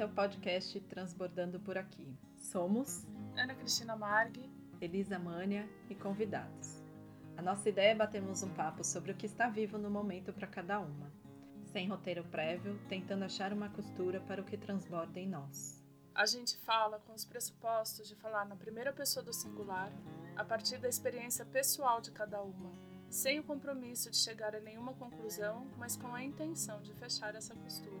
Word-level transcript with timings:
Esse 0.00 0.04
é 0.04 0.06
o 0.06 0.14
podcast 0.14 0.80
Transbordando 0.80 1.60
por 1.60 1.76
Aqui. 1.76 2.16
Somos 2.34 3.06
Ana 3.36 3.54
Cristina 3.54 3.94
Marg, 3.94 4.50
Elisa 4.80 5.18
Mânia 5.18 5.68
e 5.90 5.94
convidados. 5.94 6.82
A 7.36 7.42
nossa 7.42 7.68
ideia 7.68 7.90
é 7.90 7.94
batermos 7.94 8.42
um 8.42 8.48
papo 8.54 8.82
sobre 8.82 9.12
o 9.12 9.14
que 9.14 9.26
está 9.26 9.50
vivo 9.50 9.76
no 9.76 9.90
momento 9.90 10.32
para 10.32 10.46
cada 10.46 10.80
uma, 10.80 11.12
sem 11.70 11.86
roteiro 11.86 12.24
prévio, 12.24 12.80
tentando 12.88 13.26
achar 13.26 13.52
uma 13.52 13.68
costura 13.68 14.22
para 14.22 14.40
o 14.40 14.44
que 14.46 14.56
transborda 14.56 15.20
em 15.20 15.28
nós. 15.28 15.84
A 16.14 16.24
gente 16.24 16.56
fala 16.56 16.98
com 17.00 17.12
os 17.12 17.26
pressupostos 17.26 18.08
de 18.08 18.16
falar 18.16 18.46
na 18.46 18.56
primeira 18.56 18.94
pessoa 18.94 19.22
do 19.22 19.34
singular, 19.34 19.92
a 20.34 20.42
partir 20.42 20.78
da 20.78 20.88
experiência 20.88 21.44
pessoal 21.44 22.00
de 22.00 22.10
cada 22.10 22.40
uma, 22.40 22.72
sem 23.10 23.38
o 23.38 23.44
compromisso 23.44 24.10
de 24.10 24.16
chegar 24.16 24.56
a 24.56 24.60
nenhuma 24.60 24.94
conclusão, 24.94 25.70
mas 25.76 25.94
com 25.94 26.14
a 26.14 26.24
intenção 26.24 26.80
de 26.80 26.94
fechar 26.94 27.34
essa 27.34 27.54
costura. 27.54 27.99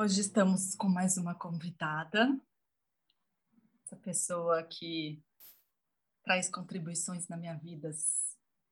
Hoje 0.00 0.20
estamos 0.20 0.76
com 0.76 0.88
mais 0.88 1.18
uma 1.18 1.34
convidada, 1.34 2.40
essa 3.84 3.96
pessoa 3.96 4.62
que 4.62 5.20
traz 6.22 6.48
contribuições 6.48 7.26
na 7.26 7.36
minha 7.36 7.56
vida, 7.56 7.90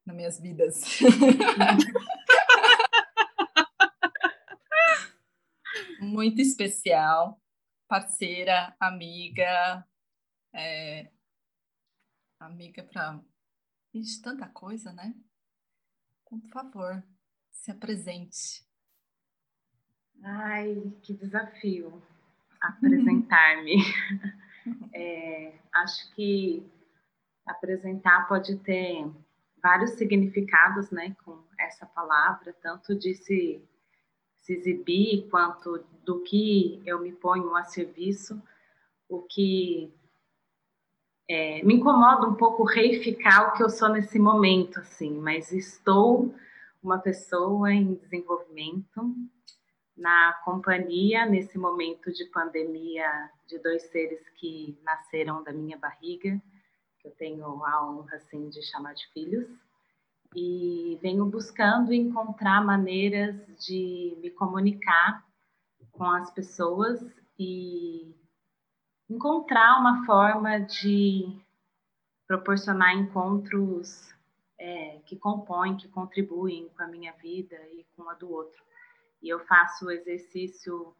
nas 0.07 0.17
minhas 0.17 0.39
vidas. 0.39 0.85
Muito 5.99 6.41
especial, 6.41 7.43
parceira, 7.89 8.77
amiga, 8.79 9.85
é, 10.55 11.11
amiga 12.39 12.85
para 12.85 13.21
tanta 14.23 14.49
coisa, 14.51 14.93
né? 14.93 15.13
Então, 16.23 16.39
por 16.39 16.51
favor, 16.51 17.05
se 17.51 17.73
apresente. 17.73 18.66
Ai, 20.23 20.93
que 21.03 21.13
desafio 21.13 22.03
apresentar-me. 22.61 23.77
é, 24.93 25.53
acho 25.75 26.15
que 26.15 26.67
apresentar 27.47 28.27
pode 28.27 28.57
ter 28.59 29.09
vários 29.63 29.93
significados, 29.93 30.91
né, 30.91 31.17
com 31.25 31.39
essa 31.59 31.87
palavra, 31.87 32.55
tanto 32.63 32.95
de 32.95 33.15
se, 33.15 33.61
se 34.43 34.53
exibir 34.53 35.29
quanto 35.31 35.85
do 36.05 36.21
que 36.23 36.83
eu 36.85 37.01
me 37.01 37.13
ponho 37.13 37.55
a 37.55 37.65
serviço, 37.65 38.41
o 39.09 39.23
que 39.23 39.93
é, 41.29 41.63
me 41.65 41.75
incomoda 41.75 42.29
um 42.29 42.35
pouco 42.35 42.63
reificar 42.65 43.49
o 43.49 43.57
que 43.57 43.63
eu 43.63 43.69
sou 43.69 43.89
nesse 43.89 44.19
momento, 44.19 44.79
assim, 44.81 45.19
mas 45.19 45.53
estou 45.53 46.35
uma 46.83 46.99
pessoa 46.99 47.73
em 47.73 47.95
desenvolvimento 47.95 49.15
na 49.97 50.35
companhia 50.45 51.25
nesse 51.25 51.57
momento 51.57 52.13
de 52.13 52.25
pandemia 52.27 53.31
de 53.47 53.59
dois 53.59 53.83
seres 53.91 54.29
que 54.37 54.79
nasceram 54.85 55.43
da 55.43 55.53
minha 55.53 55.79
barriga, 55.79 56.41
que 57.01 57.09
eu 57.09 57.13
tenho 57.13 57.65
a 57.65 57.89
honra 57.89 58.17
assim 58.17 58.49
de 58.49 58.63
chamar 58.63 58.95
de 58.95 59.07
filhos, 59.13 59.49
e 60.35 60.99
venho 61.01 61.25
buscando 61.25 61.95
encontrar 61.95 62.65
maneiras 62.65 63.35
de 63.65 64.17
me 64.21 64.31
comunicar 64.31 65.25
com 65.93 66.05
as 66.05 66.31
pessoas 66.31 67.01
e 67.39 68.15
encontrar 69.09 69.79
uma 69.81 70.05
forma 70.05 70.59
de 70.59 71.41
proporcionar 72.27 72.95
encontros 72.95 74.15
é, 74.59 74.99
que 75.07 75.17
compõem, 75.17 75.77
que 75.77 75.89
contribuem 75.89 76.69
com 76.77 76.83
a 76.83 76.89
minha 76.89 77.13
vida 77.13 77.57
e 77.73 77.87
com 77.97 78.09
a 78.11 78.15
do 78.15 78.31
outro. 78.31 78.66
E 79.23 79.29
eu 79.29 79.41
faço 79.47 79.87
o 79.87 79.91
exercício 79.91 80.95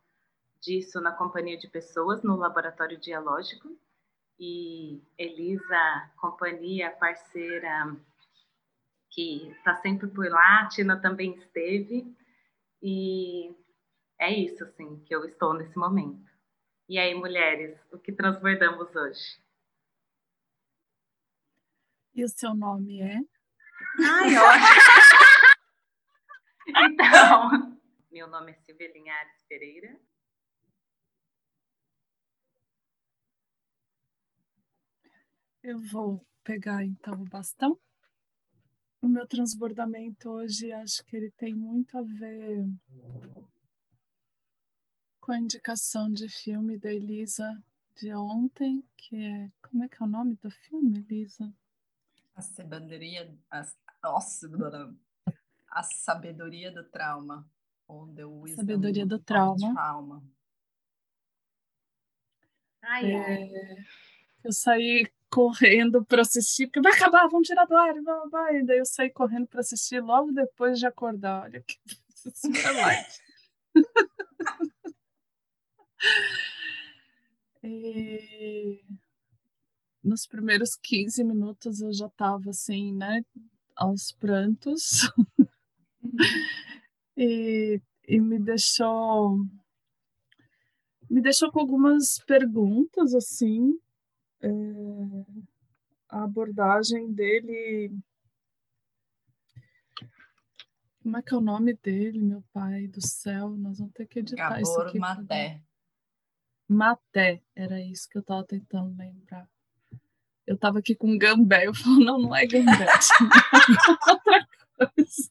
disso 0.61 1.01
na 1.01 1.13
companhia 1.13 1.57
de 1.57 1.69
pessoas 1.69 2.23
no 2.23 2.37
laboratório 2.37 2.99
dialógico. 2.99 3.77
E 4.39 5.03
Elisa, 5.17 6.11
companhia, 6.17 6.91
parceira 6.91 7.97
que 9.11 9.49
está 9.49 9.75
sempre 9.77 10.09
por 10.09 10.29
lá, 10.29 10.61
a 10.61 10.69
Tina 10.69 11.01
também 11.01 11.35
esteve. 11.37 12.15
E 12.83 13.55
é 14.19 14.31
isso, 14.31 14.63
assim, 14.63 15.03
que 15.07 15.15
eu 15.15 15.25
estou 15.25 15.55
nesse 15.55 15.77
momento. 15.79 16.31
E 16.89 16.99
aí, 16.99 17.15
mulheres, 17.15 17.79
o 17.91 17.99
que 17.99 18.13
transbordamos 18.13 18.95
hoje? 18.95 19.41
E 22.15 22.23
o 22.25 22.29
seu 22.29 22.55
nome 22.55 23.01
é? 23.01 23.21
Ai, 23.99 24.37
ótimo! 24.37 24.67
então, 26.69 27.76
meu 28.17 28.29
nome 28.29 28.51
é 28.51 28.55
Silvia 28.55 28.91
Linhares 28.95 29.45
Pereira. 29.47 30.01
Eu 35.63 35.79
vou 35.79 36.27
pegar 36.43 36.83
então 36.83 37.13
o 37.13 37.29
bastão. 37.29 37.79
O 39.03 39.07
meu 39.07 39.27
transbordamento 39.27 40.31
hoje, 40.31 40.73
acho 40.73 41.05
que 41.05 41.15
ele 41.15 41.31
tem 41.33 41.55
muito 41.55 41.99
a 41.99 42.01
ver 42.01 42.65
com 45.21 45.33
a 45.33 45.39
indicação 45.39 46.11
de 46.11 46.27
filme 46.31 46.79
da 46.79 46.91
Elisa 46.91 47.63
de 47.97 48.15
ontem, 48.15 48.83
que 48.97 49.15
é. 49.15 49.53
Como 49.61 49.85
é 49.85 49.89
que 49.91 50.03
é 50.03 50.07
o 50.07 50.09
nome 50.09 50.37
do 50.37 50.51
filme, 50.51 51.01
Elisa? 51.01 51.55
A 52.35 52.41
sabedoria. 52.41 53.39
A, 53.51 53.63
nossa, 54.03 54.49
a 55.69 55.83
sabedoria 55.83 56.73
do 56.73 56.83
trauma. 56.83 57.47
Sabedoria 58.55 59.07
do 59.07 59.19
trauma. 59.19 59.73
trauma. 59.73 60.23
Ai, 62.83 63.13
é, 63.13 63.85
eu 64.45 64.53
saí 64.53 65.11
correndo 65.29 66.05
para 66.05 66.23
assistir, 66.23 66.67
porque 66.67 66.81
vai 66.81 66.93
acabar, 66.93 67.27
vamos 67.29 67.49
tirar 67.49 67.65
do 67.67 67.77
ar, 67.77 67.95
vai, 68.03 68.29
vai. 68.29 68.57
E 68.59 68.65
daí 68.65 68.79
eu 68.79 68.87
saí 68.87 69.11
correndo 69.11 69.47
para 69.47 69.61
assistir 69.61 70.01
logo 70.01 70.33
depois 70.33 70.79
de 70.79 70.87
acordar. 70.87 71.45
Olha 71.45 71.63
que 71.63 71.77
super 72.35 72.73
light. 72.75 73.21
E 77.69 78.85
nos 80.03 80.25
primeiros 80.25 80.77
15 80.77 81.25
minutos 81.25 81.81
eu 81.81 81.93
já 81.93 82.07
estava 82.07 82.51
assim, 82.51 82.93
né, 82.93 83.23
aos 83.75 84.13
prantos. 84.13 85.11
E, 87.17 87.81
e 88.07 88.21
me 88.21 88.39
deixou 88.39 89.39
me 91.09 91.21
deixou 91.21 91.51
com 91.51 91.61
algumas 91.61 92.19
perguntas 92.27 93.15
assim 93.15 93.79
é, 94.43 94.51
a 96.09 96.25
abordagem 96.25 97.13
dele 97.13 97.97
como 101.03 101.17
é 101.17 101.23
que 101.23 101.33
é 101.33 101.37
o 101.37 101.41
nome 101.41 101.75
dele 101.75 102.21
meu 102.21 102.43
pai 102.53 102.89
do 102.89 103.01
céu 103.01 103.51
nós 103.51 103.79
vamos 103.79 103.93
ter 103.95 104.07
que 104.07 104.19
editar 104.19 104.51
Gabor 104.51 104.63
isso 104.63 104.81
aqui 104.81 104.99
Maté 104.99 105.63
Maté, 106.69 107.41
era 107.55 107.81
isso 107.81 108.09
que 108.09 108.19
eu 108.19 108.21
estava 108.21 108.45
tentando 108.45 108.97
lembrar. 108.99 109.49
Eu 110.47 110.57
estava 110.57 110.81
aqui 110.81 110.95
com 110.95 111.17
gambé, 111.17 111.67
eu 111.67 111.75
falo, 111.75 112.05
não, 112.05 112.19
não 112.19 112.35
é 112.35 112.47
gambé, 112.47 112.87
é 112.87 114.11
outra 114.11 114.49
coisa. 114.77 115.31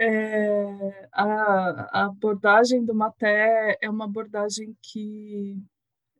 É, 0.00 1.08
a, 1.10 2.02
a, 2.02 2.04
abordagem 2.06 2.84
do 2.84 2.94
Maté 2.94 3.76
é 3.80 3.90
uma 3.90 4.04
abordagem 4.04 4.76
que 4.80 5.60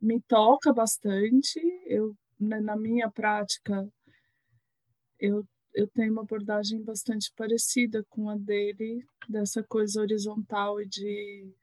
me 0.03 0.21
toca 0.22 0.72
bastante. 0.72 1.61
Eu, 1.87 2.12
né, 2.41 2.60
na 2.60 2.77
minha 2.77 3.09
prática, 3.09 3.89
eu, 5.21 5.47
eu 5.72 5.86
tenho 5.86 6.10
uma 6.10 6.22
abordagem 6.22 6.83
bastante 6.83 7.33
parecida 7.36 8.04
com 8.10 8.28
a 8.28 8.36
dele, 8.36 9.07
dessa 9.28 9.63
coisa 9.63 10.01
horizontal 10.01 10.81
e 10.81 10.86
de 10.86 11.54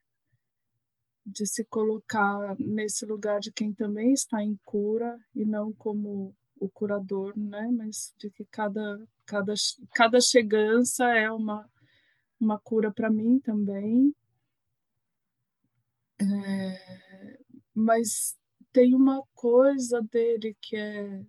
de 1.27 1.45
se 1.47 1.65
colocar 1.65 2.55
nesse 2.59 3.03
lugar 3.03 3.39
de 3.39 3.51
quem 3.51 3.73
também 3.73 4.13
está 4.13 4.43
em 4.43 4.55
cura 4.63 5.19
e 5.33 5.43
não 5.43 5.73
como 5.73 6.35
o 6.59 6.69
curador, 6.69 7.33
né? 7.35 7.67
Mas 7.71 8.13
de 8.19 8.29
que 8.29 8.45
cada 8.45 8.99
cada 9.25 9.53
cada 9.91 10.21
chegança 10.21 11.05
é 11.09 11.31
uma 11.31 11.67
uma 12.39 12.59
cura 12.59 12.91
para 12.91 13.09
mim 13.09 13.39
também. 13.39 14.13
É, 16.19 17.37
mas 17.73 18.37
tem 18.71 18.93
uma 18.93 19.21
coisa 19.33 20.01
dele 20.01 20.55
que 20.61 20.75
é 20.75 21.21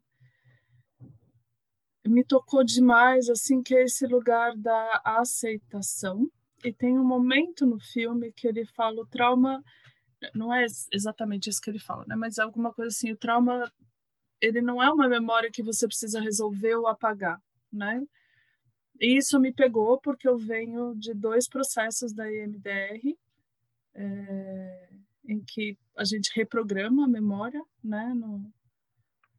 me 2.07 2.25
tocou 2.25 2.63
demais 2.63 3.29
assim 3.29 3.61
que 3.63 3.75
é 3.75 3.83
esse 3.83 4.07
lugar 4.07 4.57
da 4.57 5.01
aceitação 5.05 6.31
e 6.65 6.73
tem 6.73 6.97
um 6.97 7.05
momento 7.05 7.67
no 7.67 7.81
filme 7.81 8.33
que 8.33 8.47
ele 8.47 8.65
fala 8.65 9.03
o 9.03 9.07
trauma 9.07 9.61
não 10.35 10.53
é 10.53 10.67
exatamente 10.93 11.51
isso 11.51 11.61
que 11.61 11.71
ele 11.71 11.79
fala, 11.79 12.05
né? 12.07 12.17
Mas 12.17 12.39
é 12.39 12.43
alguma 12.43 12.73
coisa 12.73 12.89
assim, 12.89 13.13
o 13.13 13.17
trauma 13.17 13.71
ele 14.41 14.61
não 14.61 14.83
é 14.83 14.91
uma 14.91 15.09
memória 15.09 15.51
que 15.51 15.63
você 15.63 15.87
precisa 15.87 16.21
resolver 16.21 16.75
ou 16.75 16.87
apagar, 16.87 17.41
né? 17.73 18.03
Isso 19.01 19.39
me 19.39 19.53
pegou 19.53 20.01
porque 20.01 20.29
eu 20.29 20.37
venho 20.37 20.95
de 20.95 21.13
dois 21.15 21.49
processos 21.49 22.13
da 22.13 22.31
EMDR, 22.31 23.17
é, 23.95 24.89
em 25.29 25.41
que 25.41 25.79
a 25.97 26.05
gente 26.05 26.31
reprograma 26.35 27.05
a 27.05 27.09
memória, 27.09 27.63
né, 27.83 28.13
no, 28.15 28.53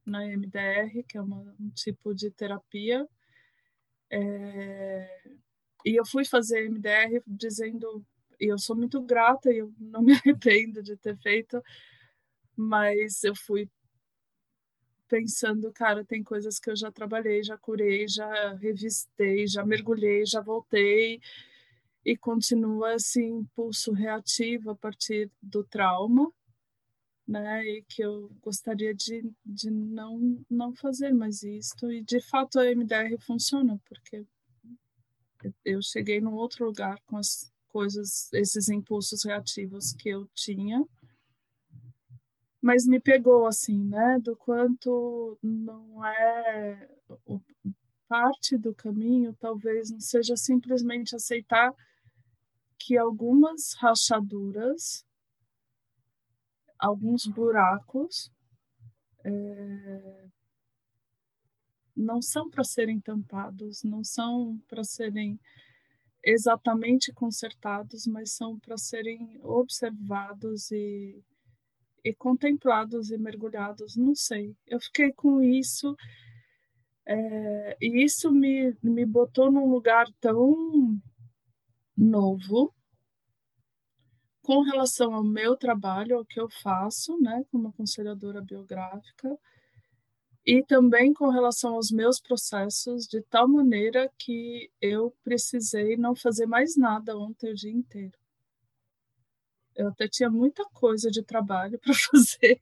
na 0.05 0.25
EMDR, 0.25 1.03
que 1.07 1.17
é 1.17 1.21
uma, 1.21 1.55
um 1.59 1.69
tipo 1.69 2.13
de 2.13 2.31
terapia. 2.31 3.07
É, 4.09 5.31
e 5.85 5.95
eu 5.95 6.05
fui 6.05 6.25
fazer 6.25 6.65
EMDR 6.65 7.21
dizendo, 7.25 8.05
e 8.39 8.51
eu 8.51 8.57
sou 8.57 8.75
muito 8.75 9.01
grata 9.01 9.51
e 9.51 9.57
eu 9.59 9.73
não 9.79 10.01
me 10.01 10.13
arrependo 10.15 10.81
de 10.81 10.95
ter 10.97 11.17
feito, 11.17 11.61
mas 12.55 13.23
eu 13.23 13.35
fui 13.35 13.69
pensando, 15.07 15.71
cara, 15.71 16.03
tem 16.03 16.23
coisas 16.23 16.59
que 16.59 16.69
eu 16.69 16.75
já 16.75 16.91
trabalhei, 16.91 17.43
já 17.43 17.57
curei, 17.57 18.07
já 18.07 18.53
revistei, 18.53 19.47
já 19.47 19.65
mergulhei, 19.65 20.25
já 20.25 20.41
voltei 20.41 21.21
e 22.05 22.15
continua 22.15 22.95
esse 22.95 23.23
impulso 23.23 23.91
reativo 23.91 24.71
a 24.71 24.75
partir 24.75 25.31
do 25.41 25.63
trauma, 25.63 26.31
né? 27.27 27.65
E 27.65 27.83
que 27.83 28.01
eu 28.01 28.31
gostaria 28.41 28.93
de, 28.93 29.29
de 29.45 29.69
não 29.69 30.45
não 30.49 30.73
fazer 30.73 31.13
mais 31.13 31.43
isso 31.43 31.91
e 31.91 32.01
de 32.01 32.21
fato 32.21 32.59
a 32.59 32.65
MDR 32.65 33.17
funciona 33.19 33.79
porque 33.85 34.25
eu 35.63 35.81
cheguei 35.81 36.19
num 36.19 36.33
outro 36.33 36.65
lugar 36.65 36.99
com 37.05 37.17
as 37.17 37.51
coisas, 37.67 38.31
esses 38.33 38.69
impulsos 38.69 39.23
reativos 39.23 39.93
que 39.93 40.09
eu 40.09 40.27
tinha 40.33 40.83
mas 42.67 42.85
me 42.85 42.99
pegou 42.99 43.45
assim, 43.45 43.81
né, 43.81 44.19
do 44.19 44.35
quanto 44.35 45.39
não 45.41 46.05
é 46.05 46.89
parte 48.09 48.57
do 48.57 48.75
caminho, 48.75 49.33
talvez 49.39 49.89
não 49.89 50.01
seja 50.01 50.35
simplesmente 50.35 51.15
aceitar 51.15 51.73
que 52.77 52.97
algumas 52.97 53.73
rachaduras, 53.75 55.05
alguns 56.77 57.25
buracos 57.25 58.29
é, 59.23 60.27
não 61.95 62.21
são 62.21 62.49
para 62.49 62.65
serem 62.65 62.99
tampados, 62.99 63.81
não 63.81 64.03
são 64.03 64.61
para 64.67 64.83
serem 64.83 65.39
exatamente 66.21 67.13
consertados, 67.13 68.05
mas 68.05 68.33
são 68.33 68.59
para 68.59 68.77
serem 68.77 69.39
observados 69.41 70.69
e 70.69 71.23
e 72.03 72.13
contemplados 72.13 73.11
e 73.11 73.17
mergulhados, 73.17 73.95
não 73.95 74.15
sei. 74.15 74.55
Eu 74.65 74.79
fiquei 74.79 75.11
com 75.13 75.41
isso 75.41 75.95
é, 77.05 77.77
e 77.81 78.03
isso 78.03 78.31
me, 78.31 78.75
me 78.83 79.05
botou 79.05 79.49
num 79.49 79.69
lugar 79.69 80.07
tão 80.19 80.99
novo 81.95 82.73
com 84.41 84.61
relação 84.61 85.13
ao 85.13 85.23
meu 85.23 85.55
trabalho, 85.55 86.17
ao 86.17 86.25
que 86.25 86.39
eu 86.39 86.49
faço, 86.49 87.17
né, 87.19 87.43
como 87.51 87.69
aconselhadora 87.69 88.41
biográfica, 88.41 89.37
e 90.45 90.63
também 90.63 91.13
com 91.13 91.29
relação 91.29 91.75
aos 91.75 91.91
meus 91.91 92.21
processos, 92.21 93.05
de 93.05 93.21
tal 93.23 93.47
maneira 93.47 94.09
que 94.17 94.69
eu 94.81 95.13
precisei 95.23 95.97
não 95.97 96.15
fazer 96.15 96.45
mais 96.45 96.77
nada 96.77 97.17
ontem 97.17 97.51
o 97.51 97.55
dia 97.55 97.71
inteiro. 97.71 98.17
Eu 99.77 99.89
até 99.89 100.07
tinha 100.07 100.29
muita 100.29 100.65
coisa 100.73 101.09
de 101.11 101.21
trabalho 101.21 101.77
para 101.79 101.93
fazer, 101.93 102.59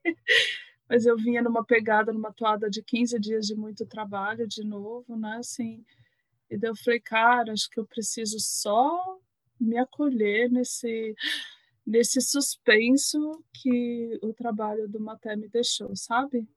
mas 0.87 1.05
eu 1.05 1.15
vinha 1.15 1.41
numa 1.41 1.65
pegada, 1.65 2.11
numa 2.11 2.33
toada 2.33 2.69
de 2.69 2.83
15 2.83 3.17
dias 3.19 3.47
de 3.47 3.55
muito 3.55 3.85
trabalho 3.85 4.45
de 4.45 4.63
novo, 4.63 5.15
né? 5.17 5.37
Assim, 5.37 5.83
e 6.49 6.57
daí 6.57 6.69
eu 6.69 6.75
falei, 6.75 6.99
cara, 6.99 7.53
acho 7.53 7.69
que 7.69 7.79
eu 7.79 7.85
preciso 7.87 8.37
só 8.39 9.17
me 9.59 9.77
acolher 9.77 10.51
nesse 10.51 11.15
nesse 11.85 12.19
suspenso 12.19 13.43
que 13.53 14.19
o 14.23 14.33
trabalho 14.33 14.89
do 14.89 14.99
Maté 14.99 15.35
me 15.35 15.47
deixou, 15.47 15.95
sabe? 15.95 16.47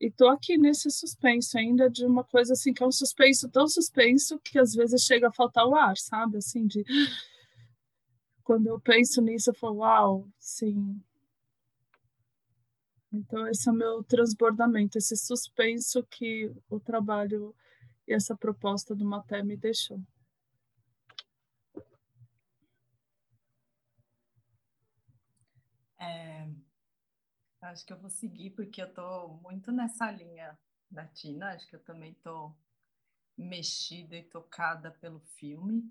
E 0.00 0.08
tô 0.08 0.28
aqui 0.28 0.56
nesse 0.56 0.88
suspenso 0.88 1.58
ainda 1.58 1.90
de 1.90 2.06
uma 2.06 2.22
coisa 2.22 2.52
assim 2.52 2.72
que 2.72 2.82
é 2.82 2.86
um 2.86 2.92
suspenso 2.92 3.48
tão 3.48 3.66
suspenso 3.66 4.38
que 4.38 4.56
às 4.56 4.72
vezes 4.72 5.02
chega 5.02 5.28
a 5.28 5.32
faltar 5.32 5.66
o 5.66 5.74
ar, 5.74 5.96
sabe? 5.96 6.36
Assim 6.38 6.64
de 6.64 6.84
quando 8.44 8.66
eu 8.66 8.78
penso 8.78 9.22
nisso, 9.22 9.50
eu 9.50 9.54
falo, 9.54 9.78
uau, 9.78 10.28
sim. 10.38 11.02
Então, 13.10 13.46
esse 13.48 13.68
é 13.68 13.72
o 13.72 13.74
meu 13.74 14.04
transbordamento, 14.04 14.98
esse 14.98 15.16
suspenso 15.16 16.02
que 16.04 16.54
o 16.68 16.78
trabalho 16.78 17.54
e 18.06 18.12
essa 18.12 18.36
proposta 18.36 18.94
do 18.94 19.04
Maté 19.04 19.42
me 19.42 19.56
deixou. 19.56 20.00
É, 25.98 26.46
acho 27.62 27.86
que 27.86 27.92
eu 27.92 27.98
vou 27.98 28.10
seguir 28.10 28.50
porque 28.50 28.82
eu 28.82 28.88
estou 28.88 29.40
muito 29.42 29.72
nessa 29.72 30.10
linha 30.10 30.58
da 30.90 31.06
Tina. 31.06 31.52
Acho 31.52 31.66
que 31.68 31.76
eu 31.76 31.82
também 31.82 32.12
estou 32.12 32.54
mexida 33.38 34.16
e 34.16 34.22
tocada 34.24 34.90
pelo 34.90 35.20
filme. 35.20 35.90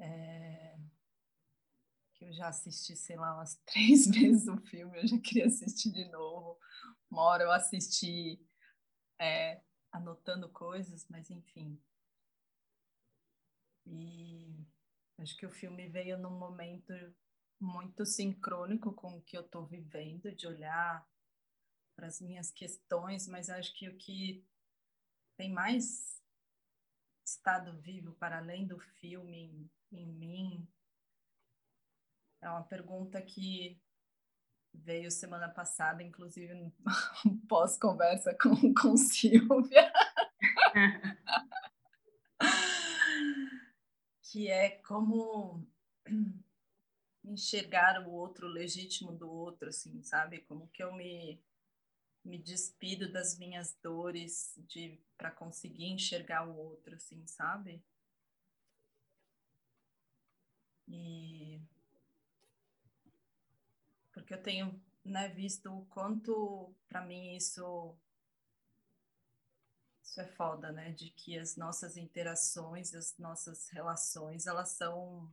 É, 0.00 0.78
que 2.14 2.24
eu 2.24 2.32
já 2.32 2.48
assisti, 2.48 2.96
sei 2.96 3.16
lá, 3.16 3.34
umas 3.34 3.56
três 3.66 4.06
vezes 4.06 4.48
o 4.48 4.56
filme, 4.58 4.98
eu 4.98 5.06
já 5.06 5.18
queria 5.18 5.46
assistir 5.46 5.92
de 5.92 6.04
novo. 6.10 6.58
Uma 7.10 7.22
hora 7.22 7.44
eu 7.44 7.52
assisti 7.52 8.40
é, 9.20 9.62
anotando 9.92 10.48
coisas, 10.50 11.06
mas 11.08 11.30
enfim. 11.30 11.80
E 13.86 14.66
acho 15.18 15.36
que 15.36 15.46
o 15.46 15.52
filme 15.52 15.88
veio 15.88 16.18
num 16.18 16.38
momento 16.38 16.92
muito 17.60 18.04
sincrônico 18.04 18.92
com 18.92 19.16
o 19.16 19.22
que 19.22 19.36
eu 19.36 19.42
estou 19.42 19.66
vivendo, 19.66 20.34
de 20.34 20.46
olhar 20.46 21.06
para 21.96 22.06
as 22.06 22.20
minhas 22.20 22.50
questões, 22.50 23.26
mas 23.26 23.48
acho 23.48 23.74
que 23.74 23.88
o 23.88 23.96
que 23.96 24.44
tem 25.36 25.52
mais 25.52 26.17
estado 27.28 27.72
vivo 27.80 28.12
para 28.14 28.38
além 28.38 28.66
do 28.66 28.78
filme 28.78 29.70
em 29.92 30.06
mim. 30.06 30.66
É 32.40 32.48
uma 32.48 32.62
pergunta 32.62 33.20
que 33.20 33.80
veio 34.72 35.10
semana 35.10 35.48
passada, 35.48 36.02
inclusive 36.02 36.72
pós-conversa 37.48 38.34
com, 38.34 38.72
com 38.74 38.96
Silvia. 38.96 39.92
que 44.22 44.48
é 44.48 44.70
como 44.82 45.66
enxergar 47.24 48.06
o 48.06 48.10
outro 48.12 48.46
legítimo 48.46 49.12
do 49.12 49.30
outro, 49.30 49.68
assim, 49.68 50.02
sabe? 50.02 50.40
Como 50.42 50.68
que 50.68 50.82
eu 50.82 50.92
me 50.94 51.42
me 52.28 52.38
despido 52.38 53.10
das 53.10 53.38
minhas 53.38 53.74
dores 53.82 54.54
de 54.68 55.00
para 55.16 55.30
conseguir 55.30 55.86
enxergar 55.86 56.46
o 56.46 56.56
outro, 56.56 56.94
assim, 56.94 57.26
sabe? 57.26 57.82
E 60.86 61.60
porque 64.12 64.34
eu 64.34 64.42
tenho 64.42 64.80
né, 65.04 65.28
visto 65.28 65.72
o 65.72 65.86
quanto 65.86 66.74
para 66.88 67.04
mim 67.04 67.34
isso 67.34 67.96
isso 70.02 70.20
é 70.20 70.26
foda, 70.26 70.72
né? 70.72 70.92
De 70.92 71.10
que 71.10 71.38
as 71.38 71.56
nossas 71.56 71.96
interações, 71.96 72.94
as 72.94 73.16
nossas 73.18 73.68
relações, 73.68 74.46
elas 74.46 74.70
são 74.70 75.32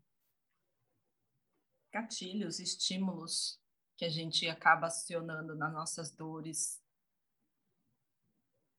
gatilhos, 1.91 2.59
estímulos 2.59 3.59
que 3.97 4.05
a 4.05 4.09
gente 4.09 4.47
acaba 4.49 4.87
acionando 4.87 5.55
nas 5.55 5.73
nossas 5.73 6.11
dores. 6.11 6.84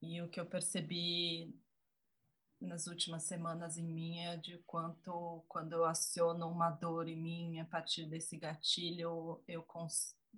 E 0.09 0.23
o 0.23 0.29
que 0.29 0.39
eu 0.39 0.47
percebi 0.47 1.53
nas 2.61 2.87
últimas 2.87 3.25
semanas 3.25 3.77
em 3.77 3.85
mim 3.85 4.21
é 4.21 4.37
de 4.37 4.57
quanto 4.59 5.45
quando 5.49 5.73
eu 5.73 5.85
aciono 5.85 6.49
uma 6.49 6.71
dor 6.71 7.09
em 7.09 7.21
mim 7.21 7.59
a 7.59 7.65
partir 7.65 8.07
desse 8.07 8.37
gatilho 8.37 9.43
eu 9.49 9.67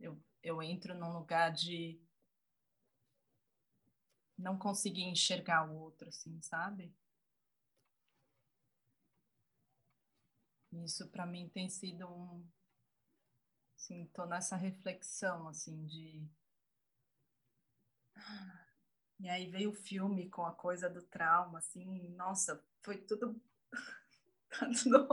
eu, 0.00 0.18
eu 0.42 0.62
entro 0.62 0.94
num 0.94 1.12
lugar 1.12 1.52
de 1.52 2.00
não 4.38 4.56
conseguir 4.58 5.02
enxergar 5.02 5.68
o 5.68 5.76
outro 5.76 6.08
assim 6.08 6.40
sabe? 6.40 6.90
Isso 10.72 11.06
para 11.08 11.26
mim 11.26 11.46
tem 11.50 11.68
sido 11.68 12.06
um 12.06 12.42
assim 13.76 14.06
tô 14.14 14.24
nessa 14.24 14.56
reflexão 14.56 15.46
assim 15.46 15.84
de 15.84 16.26
e 19.20 19.28
aí 19.28 19.46
veio 19.50 19.70
o 19.70 19.74
filme 19.74 20.28
com 20.30 20.44
a 20.44 20.52
coisa 20.52 20.88
do 20.88 21.02
trauma, 21.02 21.58
assim, 21.58 22.08
nossa, 22.16 22.62
foi 22.82 22.98
tudo, 22.98 23.40
tudo 24.82 25.08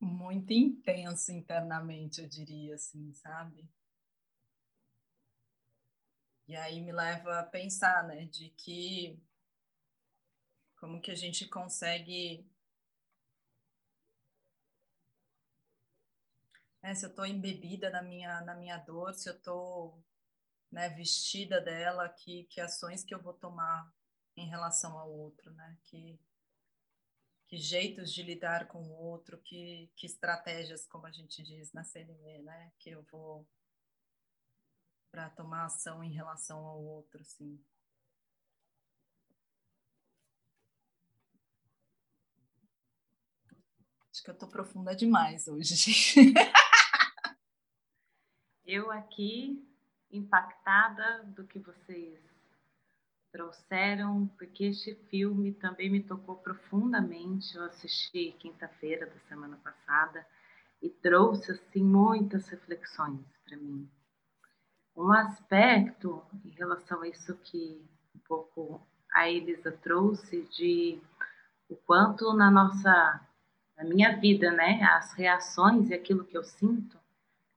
muito 0.00 0.52
intenso 0.52 1.32
internamente, 1.32 2.22
eu 2.22 2.28
diria, 2.28 2.74
assim, 2.74 3.12
sabe? 3.12 3.68
E 6.48 6.56
aí 6.56 6.80
me 6.80 6.92
leva 6.92 7.40
a 7.40 7.44
pensar, 7.44 8.04
né, 8.04 8.24
de 8.26 8.50
que 8.50 9.20
Como 10.76 11.00
que 11.00 11.10
a 11.10 11.14
gente 11.14 11.46
consegue. 11.48 12.46
É, 16.82 16.94
se 16.94 17.04
eu 17.04 17.10
estou 17.10 17.26
embebida 17.26 17.90
na 17.90 18.00
minha, 18.00 18.40
na 18.42 18.54
minha 18.54 18.78
dor, 18.78 19.12
se 19.14 19.28
eu 19.28 19.34
estou 19.34 19.98
né, 20.70 20.88
vestida 20.90 21.60
dela, 21.60 22.08
que, 22.08 22.44
que 22.44 22.60
ações 22.60 23.04
que 23.04 23.14
eu 23.14 23.22
vou 23.22 23.32
tomar 23.32 23.90
em 24.36 24.48
relação 24.48 24.98
ao 24.98 25.10
outro, 25.10 25.50
né? 25.52 25.78
Que, 25.84 26.18
que 27.46 27.56
jeitos 27.56 28.12
de 28.12 28.22
lidar 28.22 28.68
com 28.68 28.82
o 28.82 28.92
outro, 28.92 29.38
que, 29.38 29.90
que 29.96 30.06
estratégias, 30.06 30.86
como 30.86 31.06
a 31.06 31.10
gente 31.10 31.42
diz 31.42 31.72
na 31.72 31.84
CNV, 31.84 32.42
né? 32.42 32.72
Que 32.78 32.90
eu 32.90 33.02
vou 33.04 33.48
para 35.10 35.30
tomar 35.30 35.64
ação 35.64 36.04
em 36.04 36.12
relação 36.12 36.66
ao 36.66 36.82
outro, 36.82 37.22
assim. 37.22 37.58
Acho 44.10 44.22
que 44.22 44.30
eu 44.30 44.38
tô 44.38 44.48
profunda 44.48 44.94
demais 44.94 45.46
hoje. 45.46 45.74
Eu 48.64 48.90
aqui 48.90 49.64
impactada 50.16 51.24
do 51.24 51.44
que 51.44 51.58
vocês 51.58 52.18
trouxeram, 53.30 54.26
porque 54.38 54.64
este 54.64 54.94
filme 55.10 55.52
também 55.52 55.90
me 55.90 56.02
tocou 56.02 56.36
profundamente. 56.36 57.54
Eu 57.54 57.64
assisti 57.64 58.34
quinta-feira 58.38 59.06
da 59.06 59.18
semana 59.28 59.58
passada 59.62 60.26
e 60.80 60.88
trouxe 60.88 61.52
assim 61.52 61.82
muitas 61.82 62.48
reflexões 62.48 63.20
para 63.44 63.56
mim. 63.56 63.88
Um 64.96 65.12
aspecto 65.12 66.22
em 66.44 66.50
relação 66.50 67.02
a 67.02 67.08
isso 67.08 67.36
que 67.36 67.84
um 68.14 68.18
pouco 68.20 68.80
a 69.12 69.28
Elisa 69.28 69.70
trouxe 69.70 70.42
de 70.44 70.98
o 71.68 71.76
quanto 71.76 72.32
na 72.32 72.50
nossa 72.50 73.20
na 73.76 73.84
minha 73.84 74.16
vida, 74.18 74.50
né, 74.50 74.82
as 74.84 75.12
reações 75.12 75.90
e 75.90 75.94
aquilo 75.94 76.24
que 76.24 76.36
eu 76.36 76.42
sinto 76.42 76.98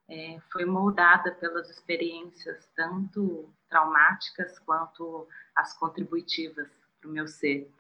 é, 0.10 0.40
foi 0.52 0.66
moldada 0.66 1.32
pelas 1.34 1.70
experiências 1.70 2.68
tanto 2.76 3.48
traumáticas 3.70 4.58
quanto 4.60 5.28
as 5.56 5.78
contributivas 5.78 6.68
para 7.00 7.10
o 7.10 7.14
meu 7.14 7.28
ser. 7.28 7.72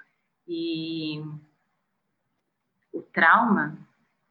E 0.48 1.24
o 2.94 3.02
trauma, 3.02 3.78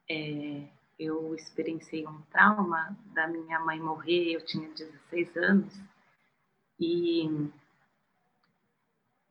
é, 0.09 0.69
eu 0.99 1.35
experienciei 1.35 2.07
um 2.07 2.21
trauma 2.31 2.97
da 3.13 3.27
minha 3.27 3.59
mãe 3.61 3.81
morrer, 3.81 4.33
eu 4.33 4.45
tinha 4.45 4.69
16 4.71 5.37
anos, 5.37 5.81
e 6.79 7.51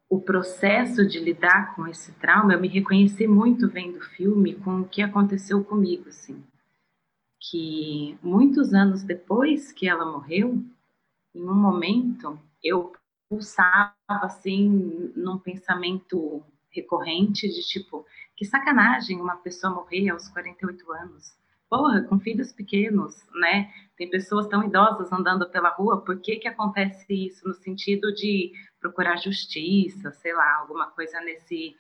o 0.10 0.22
processo 0.22 1.06
de 1.08 1.20
lidar 1.20 1.76
com 1.76 1.88
esse 1.88 2.12
trauma, 2.14 2.54
eu 2.54 2.60
me 2.60 2.68
reconheci 2.68 3.28
muito 3.28 3.70
vendo 3.70 3.98
o 3.98 4.02
filme 4.02 4.56
com 4.56 4.82
o 4.82 4.88
que 4.88 5.02
aconteceu 5.02 5.64
comigo, 5.64 6.10
assim 6.10 6.46
que 7.50 8.18
muitos 8.22 8.74
anos 8.74 9.04
depois 9.04 9.72
que 9.72 9.88
ela 9.88 10.06
morreu, 10.06 10.64
em 11.34 11.44
um 11.44 11.56
momento 11.56 12.40
eu 12.64 12.94
pulsava 13.30 13.94
assim 14.08 15.12
num 15.16 15.38
pensamento 15.38 16.44
recorrente 16.70 17.48
de 17.48 17.62
tipo, 17.62 18.06
que 18.36 18.46
sacanagem 18.46 19.20
uma 19.20 19.36
pessoa 19.38 19.74
morrer 19.74 20.10
aos 20.10 20.28
48 20.30 20.92
anos. 20.94 21.36
Porra, 21.70 22.02
com 22.04 22.20
filhos 22.20 22.54
pequenos, 22.54 23.28
né? 23.34 23.74
Tem 23.98 24.10
pessoas 24.10 24.48
tão 24.48 24.64
idosas 24.64 25.12
andando 25.12 25.50
pela 25.50 25.70
rua, 25.70 26.02
por 26.02 26.20
que 26.22 26.38
que 26.38 26.48
acontece 26.48 27.28
isso 27.28 27.46
no 27.46 27.54
sentido 27.54 28.14
de 28.14 28.54
procurar 28.80 29.18
justiça, 29.18 30.12
sei 30.12 30.34
lá, 30.34 30.60
alguma 30.60 30.88
coisa 30.92 31.20
nesse 31.22 31.76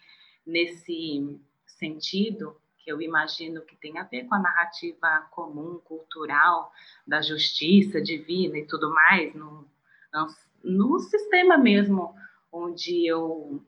nesse 0.45 1.39
sentido? 1.65 2.55
Que 2.87 2.91
eu 2.93 3.01
imagino 3.01 3.59
que 3.63 3.75
tem 3.75 3.97
a 3.97 4.03
ver 4.03 4.23
com 4.27 4.35
a 4.35 4.39
narrativa 4.39 5.27
comum, 5.31 5.77
cultural, 5.83 6.71
da 7.05 7.21
justiça 7.21 8.01
divina 8.01 8.57
e 8.57 8.65
tudo 8.65 8.93
mais, 8.93 9.35
no, 9.35 9.67
no 10.63 10.97
sistema 10.97 11.57
mesmo 11.57 12.15
onde 12.49 13.05
eu 13.05 13.61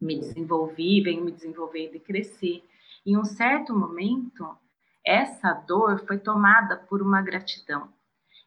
me 0.00 0.18
desenvolvi, 0.18 1.02
venho 1.02 1.22
me 1.22 1.30
desenvolvendo 1.30 1.96
e 1.96 2.00
cresci. 2.00 2.64
Em 3.04 3.14
um 3.14 3.26
certo 3.26 3.76
momento, 3.76 4.56
essa 5.04 5.52
dor 5.52 6.02
foi 6.06 6.18
tomada 6.18 6.78
por 6.78 7.02
uma 7.02 7.20
gratidão. 7.20 7.92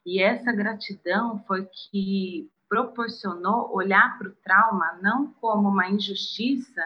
E 0.03 0.19
essa 0.23 0.51
gratidão 0.51 1.37
foi 1.45 1.67
que 1.67 2.49
proporcionou 2.67 3.71
olhar 3.71 4.17
para 4.17 4.29
o 4.29 4.35
trauma 4.43 4.97
não 5.03 5.31
como 5.33 5.69
uma 5.69 5.87
injustiça, 5.87 6.83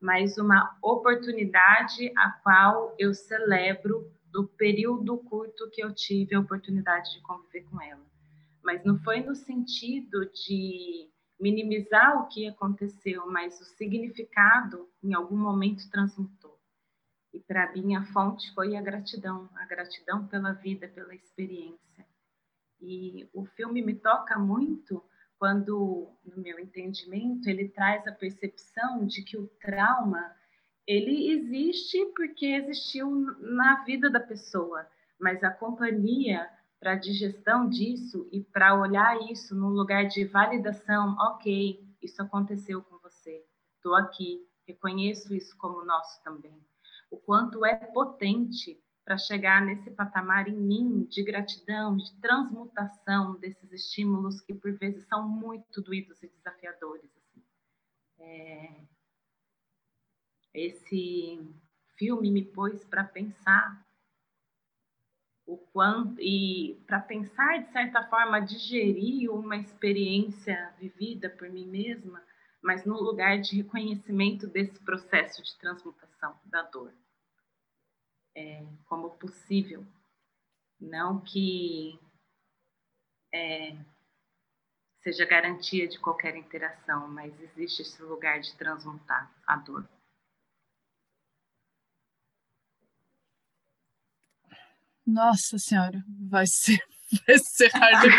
mas 0.00 0.38
uma 0.38 0.76
oportunidade 0.82 2.12
a 2.16 2.30
qual 2.42 2.94
eu 2.98 3.12
celebro 3.14 4.10
do 4.30 4.46
período 4.46 5.18
curto 5.18 5.70
que 5.70 5.82
eu 5.82 5.92
tive 5.92 6.34
a 6.34 6.40
oportunidade 6.40 7.12
de 7.14 7.20
conviver 7.22 7.64
com 7.64 7.80
ela. 7.80 8.06
Mas 8.62 8.84
não 8.84 8.98
foi 8.98 9.20
no 9.20 9.34
sentido 9.34 10.30
de 10.30 11.10
minimizar 11.40 12.20
o 12.20 12.28
que 12.28 12.48
aconteceu, 12.48 13.26
mas 13.30 13.60
o 13.60 13.64
significado 13.64 14.88
em 15.02 15.14
algum 15.14 15.36
momento 15.36 15.88
transmutou. 15.90 16.58
E 17.32 17.40
para 17.40 17.72
mim 17.72 17.94
a 17.94 18.04
fonte 18.12 18.52
foi 18.54 18.76
a 18.76 18.82
gratidão, 18.82 19.48
a 19.54 19.66
gratidão 19.66 20.26
pela 20.26 20.52
vida, 20.52 20.88
pela 20.88 21.14
experiência. 21.14 22.06
E 22.80 23.28
o 23.32 23.44
filme 23.44 23.82
me 23.82 23.94
toca 23.94 24.38
muito 24.38 25.02
quando, 25.38 26.08
no 26.24 26.42
meu 26.42 26.58
entendimento, 26.58 27.48
ele 27.48 27.68
traz 27.68 28.06
a 28.06 28.12
percepção 28.12 29.06
de 29.06 29.22
que 29.22 29.36
o 29.36 29.46
trauma 29.60 30.34
ele 30.86 31.30
existe 31.32 32.02
porque 32.16 32.46
existiu 32.46 33.10
na 33.40 33.84
vida 33.84 34.08
da 34.08 34.18
pessoa, 34.18 34.86
mas 35.20 35.44
a 35.44 35.50
companhia 35.50 36.48
para 36.80 36.92
a 36.92 36.98
digestão 36.98 37.68
disso 37.68 38.26
e 38.32 38.42
para 38.42 38.74
olhar 38.74 39.30
isso 39.30 39.54
num 39.54 39.68
lugar 39.68 40.06
de 40.06 40.24
validação, 40.24 41.14
ok, 41.20 41.86
isso 42.00 42.22
aconteceu 42.22 42.80
com 42.82 42.98
você, 42.98 43.44
estou 43.76 43.94
aqui, 43.94 44.46
reconheço 44.66 45.34
isso 45.34 45.56
como 45.58 45.84
nosso 45.84 46.22
também. 46.22 46.58
O 47.10 47.18
quanto 47.18 47.66
é 47.66 47.74
potente 47.74 48.80
para 49.08 49.16
chegar 49.16 49.64
nesse 49.64 49.90
patamar 49.90 50.48
em 50.48 50.60
mim 50.60 51.04
de 51.04 51.22
gratidão, 51.22 51.96
de 51.96 52.12
transmutação 52.20 53.40
desses 53.40 53.72
estímulos 53.72 54.42
que 54.42 54.52
por 54.52 54.70
vezes 54.74 55.02
são 55.06 55.26
muito 55.26 55.80
doídos 55.80 56.22
e 56.22 56.28
desafiadores. 56.28 57.10
Assim. 57.16 57.42
É... 58.18 58.82
Esse 60.52 61.40
filme 61.96 62.30
me 62.30 62.44
pôs 62.44 62.84
para 62.84 63.02
pensar 63.02 63.82
o 65.46 65.56
quanto 65.56 66.20
e 66.20 66.78
para 66.86 67.00
pensar 67.00 67.62
de 67.62 67.72
certa 67.72 68.06
forma 68.08 68.40
digerir 68.40 69.32
uma 69.32 69.56
experiência 69.56 70.74
vivida 70.78 71.30
por 71.30 71.48
mim 71.48 71.66
mesma, 71.66 72.22
mas 72.60 72.84
no 72.84 73.00
lugar 73.00 73.40
de 73.40 73.56
reconhecimento 73.56 74.46
desse 74.46 74.78
processo 74.80 75.42
de 75.42 75.56
transmutação 75.56 76.38
da 76.44 76.60
dor 76.60 76.92
é, 78.38 78.64
como 78.86 79.10
possível. 79.18 79.84
Não 80.80 81.20
que 81.20 81.98
é, 83.34 83.76
seja 85.02 85.24
garantia 85.24 85.88
de 85.88 85.98
qualquer 85.98 86.36
interação, 86.36 87.08
mas 87.08 87.34
existe 87.40 87.82
esse 87.82 88.00
lugar 88.00 88.40
de 88.40 88.56
transmutar 88.56 89.34
a 89.44 89.56
dor. 89.56 89.88
Nossa 95.04 95.58
Senhora, 95.58 96.04
vai 96.30 96.46
ser, 96.46 96.78
vai 97.26 97.38
ser 97.38 97.72
hardcore. 97.72 98.14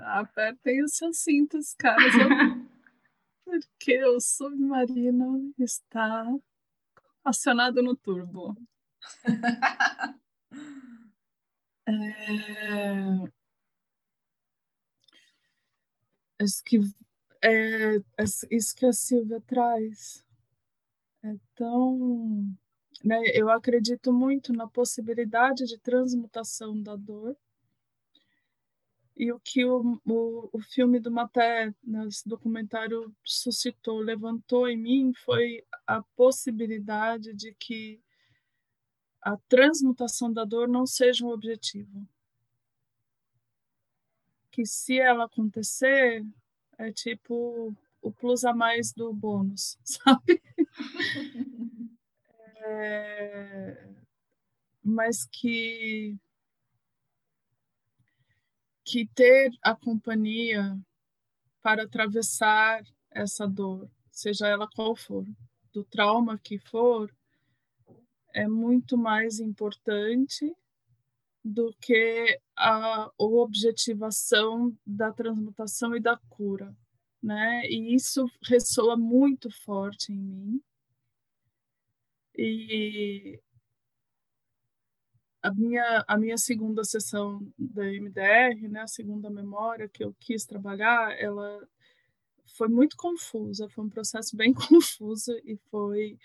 Apertem 0.07 0.83
os 0.83 0.97
seus 0.97 1.19
cintos, 1.19 1.73
caras. 1.75 2.13
Eu 2.15 2.27
porque 3.45 4.03
o 4.05 4.19
submarino 4.19 5.53
está 5.57 6.25
acionado 7.23 7.81
no 7.81 7.95
turbo. 7.95 8.55
é... 11.87 13.31
Isso 16.39 16.63
que, 16.63 16.79
é, 17.43 17.97
isso 18.49 18.75
que 18.75 18.85
a 18.85 18.93
Silvia 18.93 19.39
traz 19.41 20.25
é 21.23 21.35
tão. 21.55 22.51
Né, 23.03 23.19
eu 23.33 23.49
acredito 23.49 24.11
muito 24.11 24.53
na 24.53 24.67
possibilidade 24.67 25.65
de 25.65 25.77
transmutação 25.79 26.81
da 26.81 26.95
dor 26.95 27.35
e 29.15 29.31
o 29.31 29.39
que 29.39 29.65
o, 29.65 29.99
o, 30.05 30.49
o 30.53 30.59
filme 30.61 30.99
do 30.99 31.11
Maté, 31.11 31.73
nesse 31.83 32.27
documentário, 32.27 33.13
suscitou, 33.23 33.99
levantou 33.99 34.67
em 34.67 34.77
mim 34.77 35.13
foi 35.13 35.63
a 35.85 36.01
possibilidade 36.15 37.33
de 37.33 37.53
que 37.53 38.01
a 39.21 39.37
transmutação 39.47 40.31
da 40.31 40.43
dor 40.43 40.67
não 40.67 40.85
seja 40.85 41.25
um 41.25 41.29
objetivo. 41.29 42.07
que 44.51 44.65
se 44.65 44.99
ela 44.99 45.25
acontecer, 45.25 46.25
é 46.77 46.91
tipo 46.91 47.73
o 48.01 48.11
plus 48.11 48.43
a 48.43 48.53
mais 48.53 48.91
do 48.91 49.13
bônus, 49.13 49.77
sabe? 49.85 50.41
é, 52.57 53.87
mas 54.83 55.25
que 55.25 56.17
que 58.83 59.07
ter 59.07 59.51
a 59.63 59.75
companhia 59.75 60.77
para 61.61 61.83
atravessar 61.83 62.83
essa 63.11 63.47
dor, 63.47 63.89
seja 64.11 64.47
ela 64.47 64.67
qual 64.67 64.95
for, 64.95 65.25
do 65.73 65.83
trauma 65.83 66.37
que 66.37 66.57
for, 66.57 67.13
é 68.33 68.47
muito 68.47 68.97
mais 68.97 69.39
importante 69.39 70.55
do 71.43 71.73
que 71.79 72.39
a, 72.55 73.11
objetivação 73.17 74.75
da 74.85 75.11
transmutação 75.11 75.95
e 75.95 75.99
da 75.99 76.17
cura, 76.29 76.75
né? 77.21 77.63
E 77.65 77.93
isso 77.95 78.25
ressoa 78.43 78.95
muito 78.95 79.49
forte 79.49 80.11
em 80.11 80.17
mim. 80.17 80.61
E 82.37 83.39
a 85.41 85.51
minha, 85.51 86.03
a 86.07 86.17
minha 86.17 86.37
segunda 86.37 86.83
sessão 86.83 87.45
da 87.57 87.83
MDR, 87.83 88.67
né, 88.69 88.81
a 88.81 88.87
segunda 88.87 89.29
memória 89.29 89.89
que 89.89 90.03
eu 90.03 90.15
quis 90.19 90.45
trabalhar, 90.45 91.17
ela 91.19 91.67
foi 92.55 92.67
muito 92.67 92.95
confusa, 92.95 93.69
foi 93.69 93.85
um 93.85 93.89
processo 93.89 94.35
bem 94.35 94.53
confuso 94.53 95.33
e 95.43 95.57
foi 95.69 96.17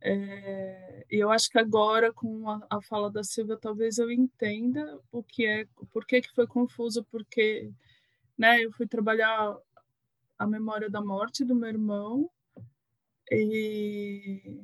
é, 0.00 1.06
e 1.10 1.16
eu 1.16 1.30
acho 1.30 1.50
que 1.50 1.58
agora 1.58 2.12
com 2.12 2.48
a, 2.50 2.66
a, 2.70 2.82
fala 2.82 3.10
da 3.10 3.24
Silvia 3.24 3.56
talvez 3.56 3.98
eu 3.98 4.10
entenda 4.10 5.00
o 5.10 5.22
que 5.22 5.46
é, 5.46 5.66
por 5.90 6.04
que 6.06 6.20
que 6.20 6.34
foi 6.34 6.46
confuso, 6.46 7.02
porque 7.04 7.72
né, 8.36 8.62
eu 8.62 8.70
fui 8.72 8.86
trabalhar 8.86 9.56
a 10.38 10.46
memória 10.46 10.90
da 10.90 11.00
morte 11.00 11.44
do 11.44 11.54
meu 11.54 11.68
irmão 11.68 12.30
e 13.30 14.60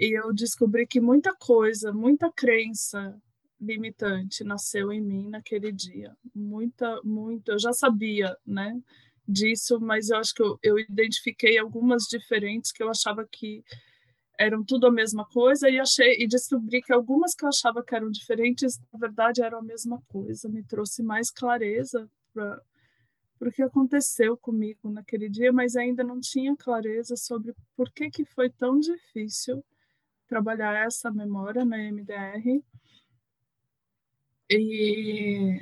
e 0.00 0.16
eu 0.18 0.32
descobri 0.32 0.86
que 0.86 0.98
muita 0.98 1.34
coisa, 1.34 1.92
muita 1.92 2.32
crença 2.32 3.14
limitante 3.60 4.42
nasceu 4.42 4.90
em 4.90 5.00
mim 5.00 5.28
naquele 5.28 5.70
dia. 5.70 6.16
Muita, 6.34 7.02
muito. 7.04 7.52
Eu 7.52 7.58
já 7.58 7.74
sabia, 7.74 8.34
né, 8.46 8.80
disso, 9.28 9.78
mas 9.78 10.08
eu 10.08 10.16
acho 10.16 10.34
que 10.34 10.42
eu, 10.42 10.58
eu 10.62 10.78
identifiquei 10.78 11.58
algumas 11.58 12.04
diferentes 12.04 12.72
que 12.72 12.82
eu 12.82 12.88
achava 12.88 13.28
que 13.30 13.62
eram 14.38 14.64
tudo 14.64 14.86
a 14.86 14.90
mesma 14.90 15.26
coisa 15.26 15.68
e 15.68 15.78
achei 15.78 16.16
e 16.18 16.26
descobri 16.26 16.80
que 16.80 16.94
algumas 16.94 17.34
que 17.34 17.44
eu 17.44 17.50
achava 17.50 17.84
que 17.84 17.94
eram 17.94 18.10
diferentes 18.10 18.80
na 18.90 18.98
verdade 18.98 19.42
eram 19.42 19.58
a 19.58 19.62
mesma 19.62 20.00
coisa 20.08 20.48
me 20.48 20.64
trouxe 20.64 21.02
mais 21.02 21.30
clareza 21.30 22.10
para 22.32 22.58
o 23.42 23.52
que 23.52 23.62
aconteceu 23.62 24.38
comigo 24.38 24.90
naquele 24.90 25.28
dia 25.28 25.52
mas 25.52 25.76
ainda 25.76 26.02
não 26.02 26.18
tinha 26.18 26.56
clareza 26.56 27.16
sobre 27.16 27.54
por 27.76 27.92
que 27.92 28.08
que 28.08 28.24
foi 28.24 28.48
tão 28.48 28.80
difícil 28.80 29.62
trabalhar 30.30 30.86
essa 30.86 31.10
memória 31.10 31.64
na 31.64 31.76
MDR. 31.76 32.62
E, 34.48 35.60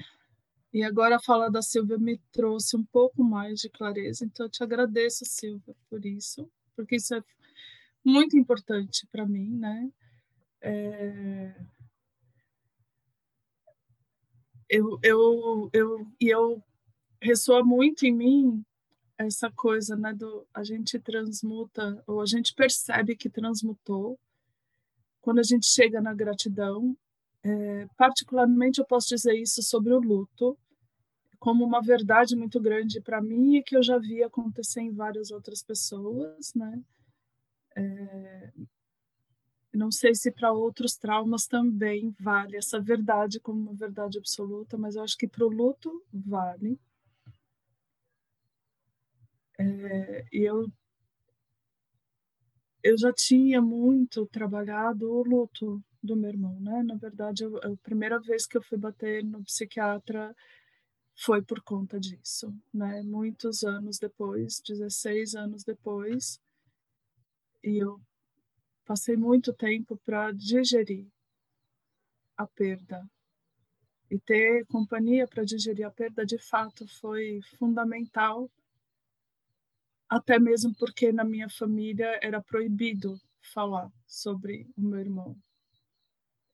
e 0.73 0.83
agora 0.85 1.17
a 1.17 1.21
fala 1.21 1.51
da 1.51 1.63
Silvia 1.63 1.97
me 1.97 2.19
trouxe 2.31 2.77
um 2.77 2.85
pouco 2.85 3.25
mais 3.25 3.61
de 3.61 3.71
clareza, 3.71 4.25
então 4.25 4.45
eu 4.47 4.51
te 4.51 4.63
agradeço, 4.63 5.25
Silvia, 5.25 5.75
por 5.89 6.05
isso, 6.05 6.51
porque 6.77 6.97
isso 6.97 7.15
é 7.15 7.25
muito 8.05 8.37
importante 8.37 9.07
para 9.11 9.27
mim, 9.27 9.57
né? 9.59 9.91
É... 10.61 11.55
Eu, 14.71 14.99
eu, 15.03 15.71
eu, 15.73 16.07
e 16.21 16.29
eu 16.29 16.63
ressoa 17.23 17.65
muito 17.65 18.05
em 18.05 18.13
mim 18.13 18.65
essa 19.17 19.51
coisa, 19.51 19.97
né, 19.97 20.13
do 20.13 20.47
a 20.53 20.63
gente 20.63 20.99
transmuta 20.99 22.03
ou 22.07 22.21
a 22.21 22.27
gente 22.27 22.55
percebe 22.55 23.17
que 23.17 23.31
transmutou 23.31 24.19
quando 25.21 25.39
a 25.41 25.43
gente 25.43 25.67
chega 25.67 26.01
na 26.01 26.15
gratidão, 26.15 26.97
é, 27.43 27.87
particularmente 27.97 28.81
eu 28.81 28.87
posso 28.87 29.09
dizer 29.09 29.35
isso 29.35 29.63
sobre 29.63 29.93
o 29.93 30.01
luto, 30.01 30.57
como 31.39 31.65
uma 31.65 31.81
verdade 31.81 32.37
muito 32.37 32.61
grande 32.61 33.01
para 33.01 33.23
mim 33.23 33.57
e 33.57 33.63
que 33.63 33.77
eu 33.77 33.83
já 33.83 33.99
vi 33.99 34.23
acontecer 34.23 34.81
em 34.81 34.93
várias 34.93 35.31
outras 35.31 35.63
pessoas, 35.63 36.53
né? 36.55 36.83
É, 37.77 38.53
não 39.73 39.93
sei 39.93 40.15
se 40.15 40.33
para 40.33 40.53
outros 40.53 40.97
traumas 40.97 41.47
também 41.47 42.15
vale 42.19 42.57
essa 42.57 42.81
verdade 42.81 43.39
como 43.39 43.61
uma 43.61 43.75
verdade 43.75 44.19
absoluta, 44.19 44.77
mas 44.77 44.97
eu 44.97 45.03
acho 45.03 45.17
que 45.17 45.29
para 45.29 45.47
o 45.47 45.49
luto 45.49 46.03
vale. 46.13 46.79
É, 49.59 50.25
e 50.33 50.43
eu 50.43 50.67
eu 52.83 52.97
já 52.97 53.13
tinha 53.13 53.61
muito 53.61 54.27
trabalhado 54.27 55.11
o 55.11 55.23
luto 55.23 55.83
do 56.03 56.17
meu 56.17 56.31
irmão, 56.31 56.59
né? 56.61 56.83
Na 56.83 56.95
verdade, 56.95 57.45
eu, 57.45 57.57
a 57.59 57.77
primeira 57.83 58.19
vez 58.21 58.47
que 58.47 58.57
eu 58.57 58.63
fui 58.63 58.79
bater 58.79 59.25
no 59.25 59.43
psiquiatra 59.45 60.35
foi 61.17 61.43
por 61.43 61.61
conta 61.63 61.99
disso, 61.99 62.55
né? 62.73 63.03
Muitos 63.03 63.65
anos 63.65 63.99
depois, 63.99 64.61
16 64.61 65.35
anos 65.35 65.65
depois, 65.65 66.41
e 67.63 67.79
eu 67.79 68.01
passei 68.85 69.17
muito 69.17 69.53
tempo 69.53 69.97
para 70.05 70.31
digerir 70.33 71.07
a 72.37 72.47
perda. 72.47 73.05
E 74.11 74.19
ter 74.19 74.65
companhia 74.67 75.27
para 75.27 75.45
digerir 75.45 75.87
a 75.87 75.91
perda, 75.91 76.25
de 76.25 76.39
fato, 76.39 76.87
foi 77.01 77.41
fundamental 77.59 78.49
até 80.09 80.39
mesmo 80.39 80.75
porque 80.75 81.13
na 81.13 81.25
minha 81.25 81.49
família 81.49 82.19
era 82.23 82.41
proibido 82.41 83.21
falar 83.53 83.91
sobre 84.07 84.67
o 84.77 84.83
meu 84.83 85.01
irmão. 85.01 85.37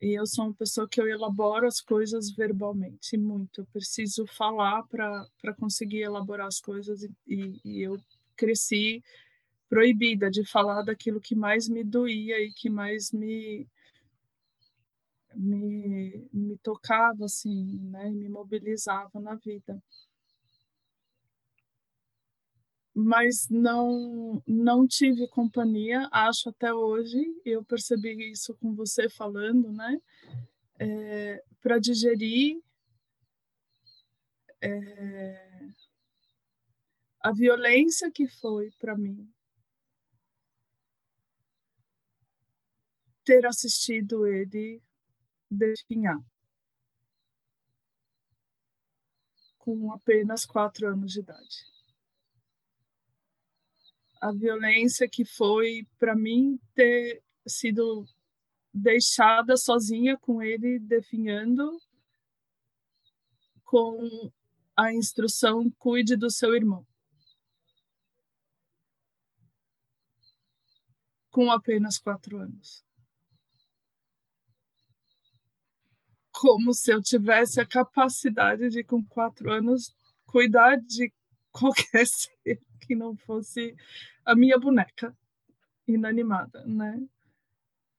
E 0.01 0.19
eu 0.19 0.27
sou 0.27 0.47
uma 0.47 0.55
pessoa 0.55 0.89
que 0.89 1.01
eu 1.01 1.09
elaboro 1.09 1.67
as 1.67 1.81
coisas 1.81 2.31
verbalmente, 2.31 3.17
muito. 3.17 3.61
Eu 3.61 3.67
preciso 3.67 4.27
falar 4.27 4.83
para 4.89 5.55
conseguir 5.59 6.03
elaborar 6.03 6.47
as 6.47 6.61
coisas 6.61 7.03
e, 7.03 7.11
e, 7.27 7.61
e 7.65 7.83
eu 7.83 7.99
cresci 8.37 9.03
proibida 9.69 10.31
de 10.31 10.45
falar 10.45 10.83
daquilo 10.83 11.21
que 11.21 11.35
mais 11.35 11.69
me 11.69 11.83
doía 11.83 12.39
e 12.41 12.53
que 12.53 12.69
mais 12.69 13.13
me 13.13 13.67
me, 15.37 16.29
me 16.33 16.57
tocava 16.59 17.25
assim, 17.25 17.81
né, 17.91 18.09
me 18.09 18.29
mobilizava 18.29 19.19
na 19.21 19.35
vida 19.35 19.83
mas 22.95 23.49
não 23.51 24.41
não 24.47 24.87
tive 24.87 25.27
companhia, 25.29 26.09
acho 26.13 26.49
até 26.49 26.73
hoje, 26.73 27.19
eu 27.45 27.65
percebi 27.65 28.31
isso 28.31 28.55
com 28.55 28.75
você 28.75 29.09
falando, 29.09 29.73
né? 29.73 30.01
É, 30.79 31.45
para 31.61 31.79
digerir 31.79 32.61
é, 34.63 35.69
a 37.21 37.33
violência 37.33 38.11
que 38.11 38.29
foi 38.29 38.71
para 38.79 38.97
mim 38.97 39.29
ter 43.25 43.45
assistido 43.47 44.27
ele 44.27 44.83
definhar 45.51 46.19
com 49.59 49.93
apenas 49.93 50.45
quatro 50.45 50.89
anos 50.89 51.13
de 51.13 51.21
idade 51.21 51.74
a 54.25 54.33
violência 54.33 55.07
que 55.07 55.23
foi 55.23 55.87
para 55.99 56.17
mim 56.17 56.59
ter 56.75 57.23
sido 57.47 58.07
deixada 58.73 59.55
sozinha 59.55 60.17
com 60.17 60.43
ele 60.43 60.79
definhando 60.79 61.79
com 63.63 64.33
a 64.75 64.95
instrução 64.95 65.71
cuide 65.79 66.17
do 66.17 66.31
seu 66.31 66.57
irmão. 66.57 66.87
Com 71.31 71.51
apenas 71.51 71.99
quatro 71.99 72.39
anos. 72.39 72.83
Como 76.33 76.73
se 76.73 76.91
eu 76.91 77.03
tivesse 77.03 77.61
a 77.61 77.67
capacidade 77.67 78.71
de, 78.71 78.83
com 78.83 79.05
quatro 79.05 79.53
anos, 79.53 79.95
cuidar 80.25 80.77
de 80.77 81.13
qualquer 81.53 82.07
ser 82.07 82.59
que 82.81 82.95
não 82.95 83.15
fosse 83.15 83.77
a 84.25 84.35
minha 84.35 84.59
boneca 84.59 85.17
inanimada, 85.87 86.65
né? 86.67 87.07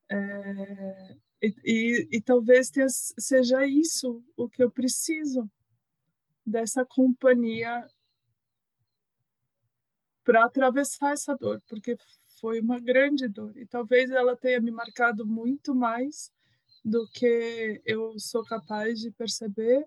É, 0.10 1.18
e, 1.42 1.56
e, 1.64 2.10
e, 2.18 2.22
talvez 2.22 2.70
tenha, 2.70 2.88
seja 2.90 3.66
isso 3.66 4.24
o 4.38 4.48
que 4.48 4.64
eu 4.64 4.70
preciso 4.70 5.50
dessa 6.46 6.86
companhia 6.86 7.88
para 10.24 10.46
atravessar 10.46 11.14
essa 11.14 11.36
dor, 11.36 11.62
porque 11.68 11.98
foi 12.40 12.60
uma 12.60 12.80
grande 12.80 13.28
dor 13.28 13.56
e 13.58 13.66
talvez 13.66 14.10
ela 14.12 14.36
tenha 14.36 14.60
me 14.60 14.72
marcado 14.72 15.26
muito 15.26 15.74
mais 15.74 16.32
do 16.84 17.08
que 17.10 17.82
eu 17.86 18.18
sou 18.20 18.44
capaz 18.44 19.00
de 19.00 19.12
perceber 19.12 19.86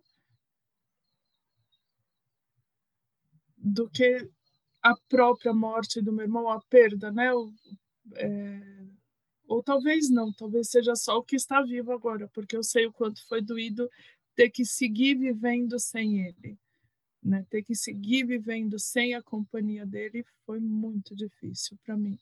do 3.57 3.89
que 3.89 4.29
a 4.83 4.95
própria 5.09 5.53
morte 5.53 6.01
do 6.01 6.13
meu 6.13 6.25
irmão, 6.25 6.49
a 6.49 6.61
perda, 6.63 7.11
né? 7.11 7.33
O, 7.35 7.53
é, 8.15 8.89
ou 9.47 9.63
talvez 9.63 10.11
não, 10.11 10.33
talvez 10.33 10.71
seja 10.71 10.95
só 10.95 11.17
o 11.17 11.23
que 11.23 11.37
está 11.37 11.63
vivo 11.63 11.93
agora, 11.93 12.29
porque 12.29 12.57
eu 12.57 12.63
sei 12.63 12.87
o 12.87 12.93
quanto 12.93 13.27
foi 13.27 13.41
doído 13.41 13.91
ter 14.37 14.51
que 14.51 14.65
seguir 14.65 15.17
vivendo 15.17 15.79
sem 15.81 16.27
ele. 16.27 16.59
Né? 17.23 17.45
Ter 17.51 17.63
que 17.63 17.75
seguir 17.75 18.25
vivendo 18.25 18.79
sem 18.79 19.15
a 19.15 19.23
companhia 19.23 19.85
dele 19.85 20.25
foi 20.47 20.61
muito 20.61 21.17
difícil 21.17 21.77
para 21.85 21.97
mim. 21.97 22.19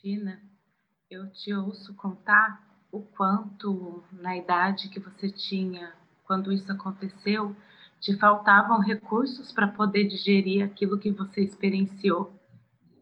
Tina, 0.00 0.42
eu 1.10 1.30
te 1.30 1.52
ouço 1.52 1.94
contar 1.94 2.66
o 2.90 3.02
quanto, 3.02 4.02
na 4.12 4.36
idade 4.36 4.88
que 4.88 4.98
você 4.98 5.30
tinha 5.30 5.99
quando 6.30 6.52
isso 6.52 6.70
aconteceu, 6.70 7.56
te 7.98 8.16
faltavam 8.16 8.78
recursos 8.78 9.50
para 9.50 9.66
poder 9.66 10.04
digerir 10.04 10.64
aquilo 10.64 10.96
que 10.96 11.10
você 11.10 11.40
experienciou. 11.40 12.32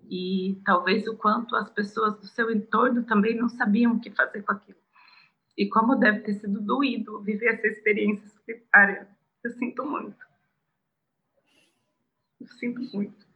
E 0.08 0.58
talvez 0.64 1.06
o 1.06 1.14
quanto 1.14 1.54
as 1.54 1.68
pessoas 1.68 2.18
do 2.18 2.26
seu 2.26 2.50
entorno 2.50 3.04
também 3.04 3.36
não 3.36 3.50
sabiam 3.50 3.92
o 3.92 4.00
que 4.00 4.10
fazer 4.12 4.40
com 4.40 4.52
aquilo. 4.52 4.78
E 5.58 5.68
como 5.68 5.94
deve 5.96 6.20
ter 6.20 6.40
sido 6.40 6.58
doído 6.58 7.20
viver 7.20 7.48
essa 7.56 7.66
experiência 7.66 8.26
solitária. 8.30 9.06
Eu 9.44 9.50
sinto 9.50 9.84
muito. 9.84 10.26
Eu 12.40 12.48
sinto 12.48 12.80
muito. 12.96 13.27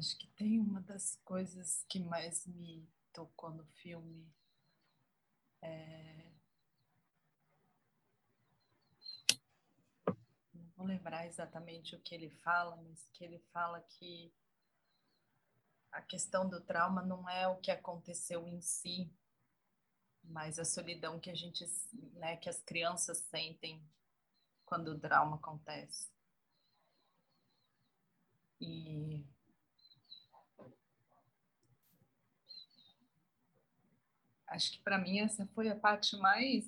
Acho 0.00 0.16
que 0.16 0.26
tem 0.28 0.58
uma 0.58 0.80
das 0.80 1.16
coisas 1.26 1.84
que 1.86 2.00
mais 2.00 2.46
me 2.46 2.88
tocou 3.12 3.50
no 3.50 3.66
filme. 3.66 4.26
É... 5.60 6.32
Não 10.54 10.64
vou 10.74 10.86
lembrar 10.86 11.26
exatamente 11.26 11.94
o 11.94 12.00
que 12.00 12.14
ele 12.14 12.30
fala, 12.30 12.76
mas 12.76 13.10
que 13.12 13.22
ele 13.22 13.40
fala 13.52 13.78
que 13.82 14.32
a 15.92 16.00
questão 16.00 16.48
do 16.48 16.62
trauma 16.62 17.02
não 17.02 17.28
é 17.28 17.46
o 17.46 17.60
que 17.60 17.70
aconteceu 17.70 18.48
em 18.48 18.58
si, 18.62 19.12
mas 20.24 20.58
a 20.58 20.64
solidão 20.64 21.20
que 21.20 21.28
a 21.28 21.34
gente, 21.34 21.62
né, 22.14 22.38
que 22.38 22.48
as 22.48 22.62
crianças 22.62 23.18
sentem 23.18 23.86
quando 24.64 24.92
o 24.92 24.98
trauma 24.98 25.36
acontece. 25.36 26.10
E 28.58 29.28
acho 34.50 34.72
que 34.72 34.80
para 34.80 34.98
mim 34.98 35.20
essa 35.20 35.46
foi 35.54 35.68
a 35.68 35.76
parte 35.76 36.16
mais 36.16 36.64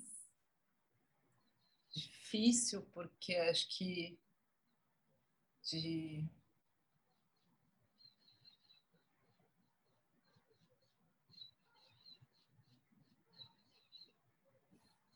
difícil, 1.93 2.81
porque 2.93 3.35
acho 3.35 3.67
que 3.69 4.17
de 5.71 6.27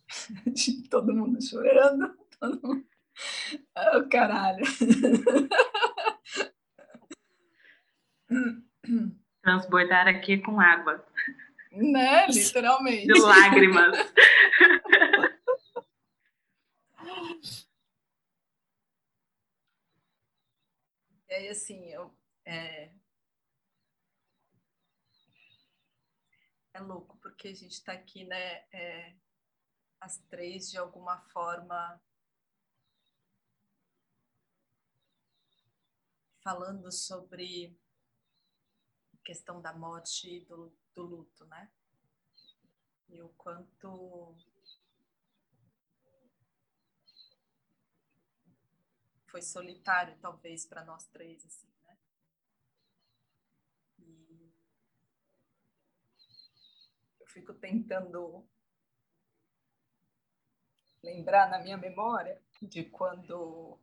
todo 0.89 1.13
mundo 1.13 1.41
chorando, 1.41 2.15
todo 2.39 2.61
mundo... 2.61 2.87
Oh, 3.75 4.07
caralho. 4.09 4.63
Transbordar 9.41 10.07
aqui 10.07 10.37
com 10.39 10.59
água. 10.59 11.03
Né? 11.91 12.27
Literalmente. 12.31 13.07
De 13.07 13.19
lágrimas. 13.19 13.97
E 21.29 21.33
aí, 21.33 21.49
assim, 21.49 21.85
eu. 21.91 22.15
É, 22.45 22.91
é 26.73 26.79
louco, 26.79 27.17
porque 27.17 27.49
a 27.49 27.53
gente 27.53 27.73
está 27.73 27.91
aqui, 27.91 28.23
né? 28.23 28.65
É, 28.71 29.15
as 29.99 30.19
três, 30.29 30.69
de 30.71 30.77
alguma 30.77 31.19
forma, 31.33 32.01
falando 36.41 36.89
sobre 36.91 37.77
a 39.13 39.17
questão 39.25 39.61
da 39.61 39.73
morte 39.73 40.29
e 40.29 40.45
do, 40.45 40.73
do 40.95 41.03
luto, 41.03 41.45
né? 41.47 41.69
E 43.09 43.21
o 43.21 43.29
quanto 43.29 44.35
foi 49.27 49.41
solitário, 49.41 50.17
talvez, 50.19 50.65
para 50.65 50.83
nós 50.83 51.05
três, 51.07 51.45
assim, 51.45 51.71
né? 51.85 51.97
E 53.99 54.51
eu 57.19 57.27
fico 57.27 57.53
tentando 57.53 58.47
lembrar 61.03 61.49
na 61.49 61.59
minha 61.59 61.77
memória 61.77 62.41
de 62.61 62.83
quando 62.85 63.79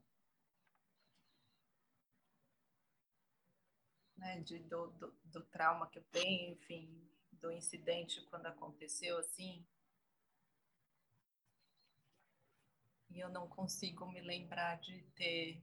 né, 4.17 4.41
de, 4.41 4.59
do, 4.61 4.89
do, 4.93 5.15
do, 5.25 5.43
trauma 5.47 5.89
que 5.89 5.99
eu 5.99 6.05
tenho, 6.05 6.53
enfim, 6.55 7.14
do 7.41 7.51
incidente 7.51 8.21
quando 8.27 8.47
aconteceu 8.47 9.19
assim. 9.19 9.67
E 13.11 13.21
eu 13.21 13.29
não 13.29 13.49
consigo 13.49 14.07
me 14.07 14.21
lembrar 14.21 14.81
de 14.81 15.03
ter 15.15 15.63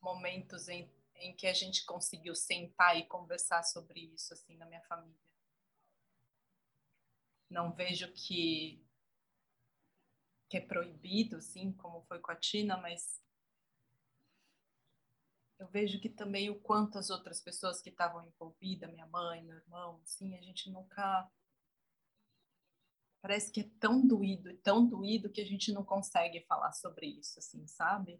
momentos 0.00 0.68
em, 0.68 0.90
em 1.16 1.34
que 1.34 1.46
a 1.46 1.52
gente 1.52 1.84
conseguiu 1.84 2.34
sentar 2.34 2.96
e 2.96 3.06
conversar 3.06 3.62
sobre 3.62 4.00
isso 4.14 4.32
assim 4.32 4.56
na 4.56 4.66
minha 4.66 4.82
família. 4.82 5.20
Não 7.50 7.72
vejo 7.72 8.10
que 8.12 8.82
que 10.50 10.56
é 10.56 10.60
proibido, 10.60 11.36
assim, 11.36 11.72
como 11.74 12.02
foi 12.02 12.18
com 12.18 12.32
a 12.32 12.36
Tina, 12.36 12.76
mas 12.76 13.22
eu 15.60 15.68
vejo 15.68 16.00
que 16.00 16.08
também 16.08 16.48
o 16.48 16.58
quanto 16.58 16.98
as 16.98 17.10
outras 17.10 17.40
pessoas 17.40 17.82
que 17.82 17.90
estavam 17.90 18.26
envolvidas, 18.26 18.90
minha 18.90 19.06
mãe, 19.06 19.42
meu 19.42 19.56
irmão, 19.56 20.00
assim, 20.02 20.34
a 20.34 20.40
gente 20.40 20.70
nunca 20.70 21.30
parece 23.20 23.52
que 23.52 23.60
é 23.60 23.70
tão 23.78 24.06
doído, 24.06 24.56
tão 24.58 24.86
doído 24.86 25.30
que 25.30 25.40
a 25.40 25.44
gente 25.44 25.70
não 25.70 25.84
consegue 25.84 26.40
falar 26.46 26.72
sobre 26.72 27.06
isso, 27.06 27.38
assim, 27.38 27.66
sabe? 27.66 28.18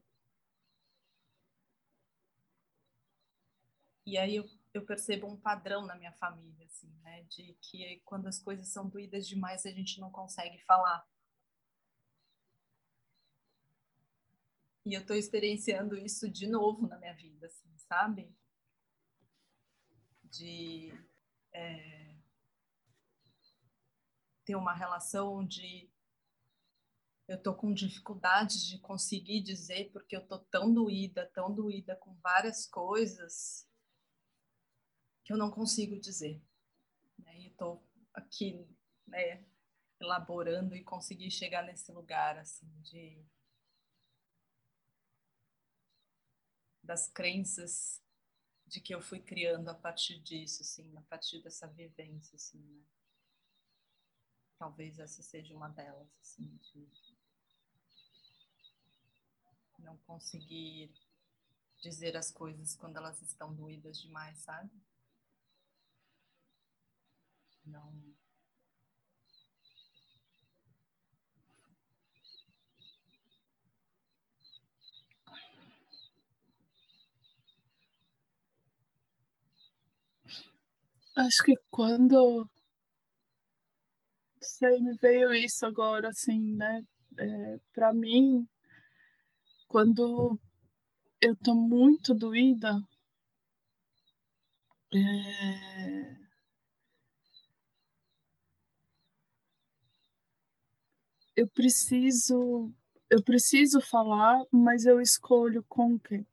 E 4.05 4.19
aí 4.19 4.37
eu, 4.37 4.45
eu 4.75 4.85
percebo 4.85 5.27
um 5.27 5.41
padrão 5.41 5.87
na 5.87 5.97
minha 5.97 6.13
família, 6.13 6.67
assim, 6.67 6.93
né? 7.03 7.23
De 7.23 7.57
que 7.63 8.03
quando 8.05 8.27
as 8.27 8.39
coisas 8.39 8.69
são 8.69 8.87
doídas 8.87 9.27
demais, 9.27 9.65
a 9.65 9.71
gente 9.71 9.99
não 9.99 10.11
consegue 10.11 10.59
falar. 10.65 11.07
E 14.85 14.95
eu 14.95 15.03
estou 15.03 15.17
experienciando 15.17 15.97
isso 15.97 16.31
de 16.31 16.47
novo 16.47 16.87
na 16.87 16.99
minha 16.99 17.15
vida, 17.15 17.47
assim, 17.47 17.77
sabe? 17.79 18.35
De 20.25 20.93
é, 21.53 22.17
ter 24.45 24.57
uma 24.57 24.73
relação 24.73 25.45
de 25.47 25.91
eu 27.29 27.37
estou 27.37 27.55
com 27.55 27.73
dificuldade 27.73 28.69
de 28.69 28.79
conseguir 28.81 29.41
dizer 29.41 29.93
porque 29.93 30.17
eu 30.17 30.21
estou 30.21 30.41
tão 30.41 30.75
doída, 30.75 31.31
tão 31.33 31.55
doída 31.55 31.95
com 31.95 32.13
várias 32.17 32.67
coisas 32.67 33.69
que 35.25 35.33
eu 35.33 35.37
não 35.37 35.49
consigo 35.49 36.01
dizer. 36.01 36.43
Né? 37.17 37.39
E 37.39 37.47
estou 37.47 37.87
aqui, 38.13 38.67
né, 39.07 39.45
elaborando 40.01 40.75
e 40.75 40.83
conseguir 40.83 41.31
chegar 41.31 41.63
nesse 41.63 41.93
lugar 41.93 42.37
assim 42.37 42.69
de 42.81 43.25
das 46.83 47.09
crenças 47.09 48.03
de 48.67 48.81
que 48.81 48.95
eu 48.95 49.01
fui 49.01 49.21
criando 49.21 49.69
a 49.69 49.75
partir 49.75 50.21
disso, 50.21 50.63
assim, 50.63 50.97
a 50.97 51.03
partir 51.03 51.43
dessa 51.43 51.67
vivência, 51.67 52.37
assim, 52.37 52.59
né? 52.59 52.83
Talvez 54.59 54.99
essa 54.99 55.23
seja 55.23 55.55
uma 55.57 55.69
delas, 55.71 56.09
assim, 56.21 56.47
de 56.57 56.89
não 59.79 59.97
conseguir 59.99 60.93
dizer 61.81 62.17
as 62.17 62.31
coisas 62.31 62.75
quando 62.75 62.97
elas 62.97 63.21
estão 63.23 63.55
doídas 63.55 64.01
demais, 64.01 64.39
sabe? 64.39 64.71
Não 67.65 68.15
Acho 81.25 81.41
que 81.45 81.55
quando 81.71 82.49
sei, 84.43 84.79
me 84.81 84.95
veio 85.01 85.33
isso 85.33 85.65
agora, 85.65 86.09
assim, 86.09 86.55
né? 86.55 86.83
É, 87.19 87.59
para 87.73 87.93
mim, 87.93 88.47
quando 89.67 90.39
eu 91.21 91.37
tô 91.37 91.55
muito 91.55 92.15
doída, 92.15 92.83
é... 94.93 96.21
eu 101.35 101.49
preciso 101.49 102.73
eu 103.11 103.21
preciso 103.25 103.81
falar, 103.81 104.45
mas 104.53 104.87
eu 104.87 105.01
escolho 105.01 105.65
com 105.69 105.99
quem, 105.99 106.25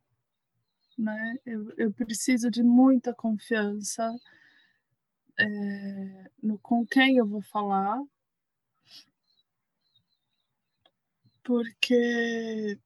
né? 0.97 1.35
Eu, 1.45 1.71
eu 1.77 1.93
preciso 1.93 2.49
de 2.49 2.63
muita 2.63 3.13
confiança 3.13 4.13
é, 5.39 6.31
no 6.41 6.57
com 6.59 6.85
quem 6.85 7.17
eu 7.17 7.25
vou 7.25 7.41
falar, 7.41 8.01
porque 11.43 12.77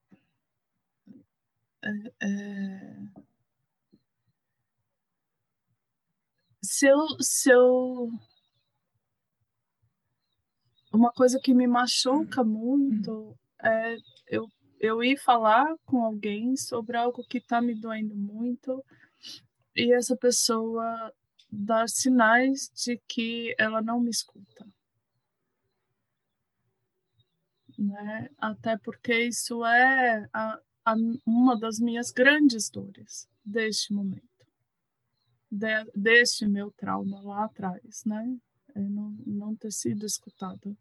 é, 1.84 3.12
se 6.62 6.88
eu, 6.88 7.08
se 7.20 7.50
eu 7.50 8.10
uma 10.94 11.12
coisa 11.12 11.40
que 11.40 11.54
me 11.54 11.68
machuca 11.68 12.44
muito 12.44 13.36
é 13.64 13.98
eu, 14.28 14.48
eu 14.80 15.04
ir 15.04 15.18
falar 15.18 15.76
com 15.86 16.04
alguém 16.04 16.56
sobre 16.56 16.98
algo 16.98 17.24
que 17.28 17.38
está 17.38 17.62
me 17.62 17.74
doendo 17.74 18.16
muito 18.16 18.84
e 19.76 19.94
essa 19.94 20.16
pessoa 20.16 21.14
dar 21.52 21.90
sinais 21.90 22.72
de 22.74 22.98
que 23.08 23.54
ela 23.58 23.82
não 23.82 24.00
me 24.00 24.10
escuta. 24.10 24.66
Né? 27.78 28.30
Até 28.38 28.78
porque 28.78 29.26
isso 29.26 29.66
é 29.66 30.30
a, 30.32 30.60
a, 30.86 30.96
uma 31.26 31.60
das 31.60 31.80
minhas 31.80 32.12
grandes 32.12 32.70
dores 32.70 33.28
deste 33.44 33.92
momento, 33.92 34.46
de, 35.50 35.84
deste 35.96 36.48
meu 36.48 36.72
trauma 36.72 37.22
lá 37.22 37.46
atrás, 37.46 38.04
né? 38.06 38.38
É 38.74 38.80
não, 38.80 39.12
não 39.26 39.56
ter 39.56 39.72
sido 39.74 40.06
escutada. 40.06 40.78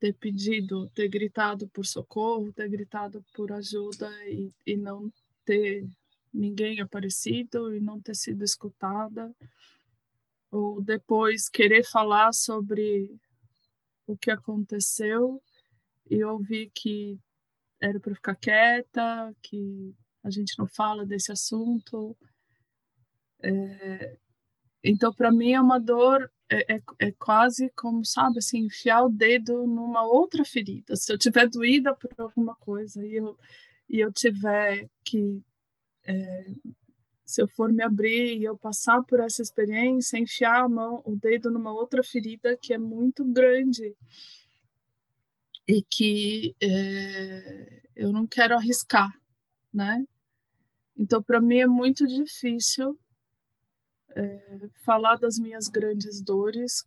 Ter 0.00 0.14
pedido, 0.14 0.88
ter 0.90 1.08
gritado 1.08 1.68
por 1.68 1.86
socorro, 1.86 2.52
ter 2.52 2.68
gritado 2.68 3.24
por 3.32 3.52
ajuda 3.52 4.10
e, 4.26 4.52
e 4.66 4.76
não 4.76 5.12
ter 5.44 5.86
ninguém 6.32 6.80
aparecido 6.80 7.74
e 7.74 7.80
não 7.80 8.00
ter 8.00 8.14
sido 8.14 8.42
escutada, 8.42 9.34
ou 10.50 10.82
depois 10.82 11.48
querer 11.48 11.84
falar 11.84 12.32
sobre 12.32 13.14
o 14.06 14.16
que 14.16 14.30
aconteceu 14.30 15.42
e 16.10 16.22
ouvir 16.24 16.70
que 16.74 17.18
era 17.80 17.98
para 17.98 18.14
ficar 18.14 18.36
quieta, 18.36 19.34
que 19.42 19.94
a 20.22 20.30
gente 20.30 20.58
não 20.58 20.66
fala 20.66 21.04
desse 21.04 21.32
assunto. 21.32 22.16
É, 23.42 24.16
então, 24.84 25.12
para 25.12 25.32
mim, 25.32 25.52
é 25.52 25.60
uma 25.60 25.78
dor, 25.78 26.30
é, 26.48 26.74
é, 26.74 26.82
é, 26.98 27.12
quase 27.12 27.70
como, 27.70 28.04
sabe, 28.04 28.38
assim, 28.38 28.58
enfiar 28.66 29.04
o 29.04 29.08
dedo 29.08 29.66
numa 29.66 30.04
outra 30.04 30.44
ferida. 30.44 30.94
Se 30.96 31.12
eu 31.12 31.18
tiver 31.18 31.48
doída 31.48 31.94
por 31.94 32.10
alguma 32.18 32.54
coisa 32.56 33.04
e 33.04 33.14
eu, 33.14 33.38
e 33.88 34.00
eu 34.00 34.12
tiver 34.12 34.88
que 35.04 35.42
é, 36.04 36.46
se 37.24 37.40
eu 37.40 37.48
for 37.48 37.72
me 37.72 37.82
abrir 37.82 38.38
e 38.38 38.44
eu 38.44 38.56
passar 38.56 39.02
por 39.04 39.20
essa 39.20 39.40
experiência, 39.40 40.18
enfiar 40.18 40.64
a 40.64 40.68
mão, 40.68 41.02
o 41.04 41.16
dedo 41.16 41.50
numa 41.50 41.72
outra 41.72 42.02
ferida 42.02 42.56
que 42.56 42.74
é 42.74 42.78
muito 42.78 43.24
grande 43.24 43.96
e 45.66 45.82
que 45.82 46.54
é, 46.60 47.82
eu 47.96 48.12
não 48.12 48.26
quero 48.26 48.54
arriscar, 48.54 49.10
né? 49.72 50.04
Então, 50.96 51.22
para 51.22 51.40
mim 51.40 51.58
é 51.58 51.66
muito 51.66 52.06
difícil 52.06 52.98
é, 54.14 54.68
falar 54.84 55.16
das 55.16 55.38
minhas 55.38 55.68
grandes 55.68 56.20
dores 56.20 56.84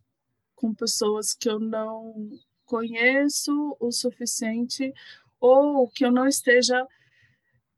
com 0.54 0.72
pessoas 0.72 1.34
que 1.34 1.48
eu 1.48 1.58
não 1.58 2.30
conheço 2.64 3.76
o 3.80 3.90
suficiente 3.90 4.92
ou 5.40 5.88
que 5.88 6.04
eu 6.04 6.12
não 6.12 6.26
esteja 6.26 6.86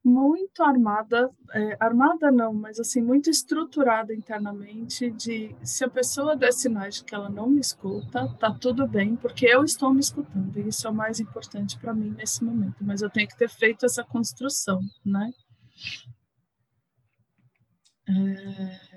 muito 0.09 0.63
armada, 0.63 1.31
é, 1.53 1.77
armada 1.79 2.31
não, 2.33 2.53
mas 2.53 2.81
assim, 2.81 3.03
muito 3.03 3.31
estruturada 3.31 4.15
internamente 4.15 5.11
de 5.11 5.55
se 5.63 5.85
a 5.85 5.91
pessoa 5.91 6.37
der 6.37 6.53
sinais 6.53 6.97
de 6.97 7.05
que 7.05 7.15
ela 7.15 7.29
não 7.29 7.49
me 7.49 7.61
escuta, 7.61 8.27
tá 8.39 8.53
tudo 8.53 8.87
bem, 8.87 9.15
porque 9.17 9.47
eu 9.47 9.63
estou 9.65 9.93
me 9.93 10.01
escutando, 10.01 10.59
e 10.59 10.69
isso 10.69 10.87
é 10.87 10.91
o 10.91 10.95
mais 10.95 11.21
importante 11.21 11.79
para 11.79 11.95
mim 11.95 12.11
nesse 12.11 12.43
momento, 12.43 12.83
mas 12.83 13.03
eu 13.03 13.11
tenho 13.11 13.29
que 13.29 13.37
ter 13.37 13.51
feito 13.51 13.87
essa 13.87 14.03
construção, 14.03 14.81
né? 15.05 15.31
É... 18.09 18.89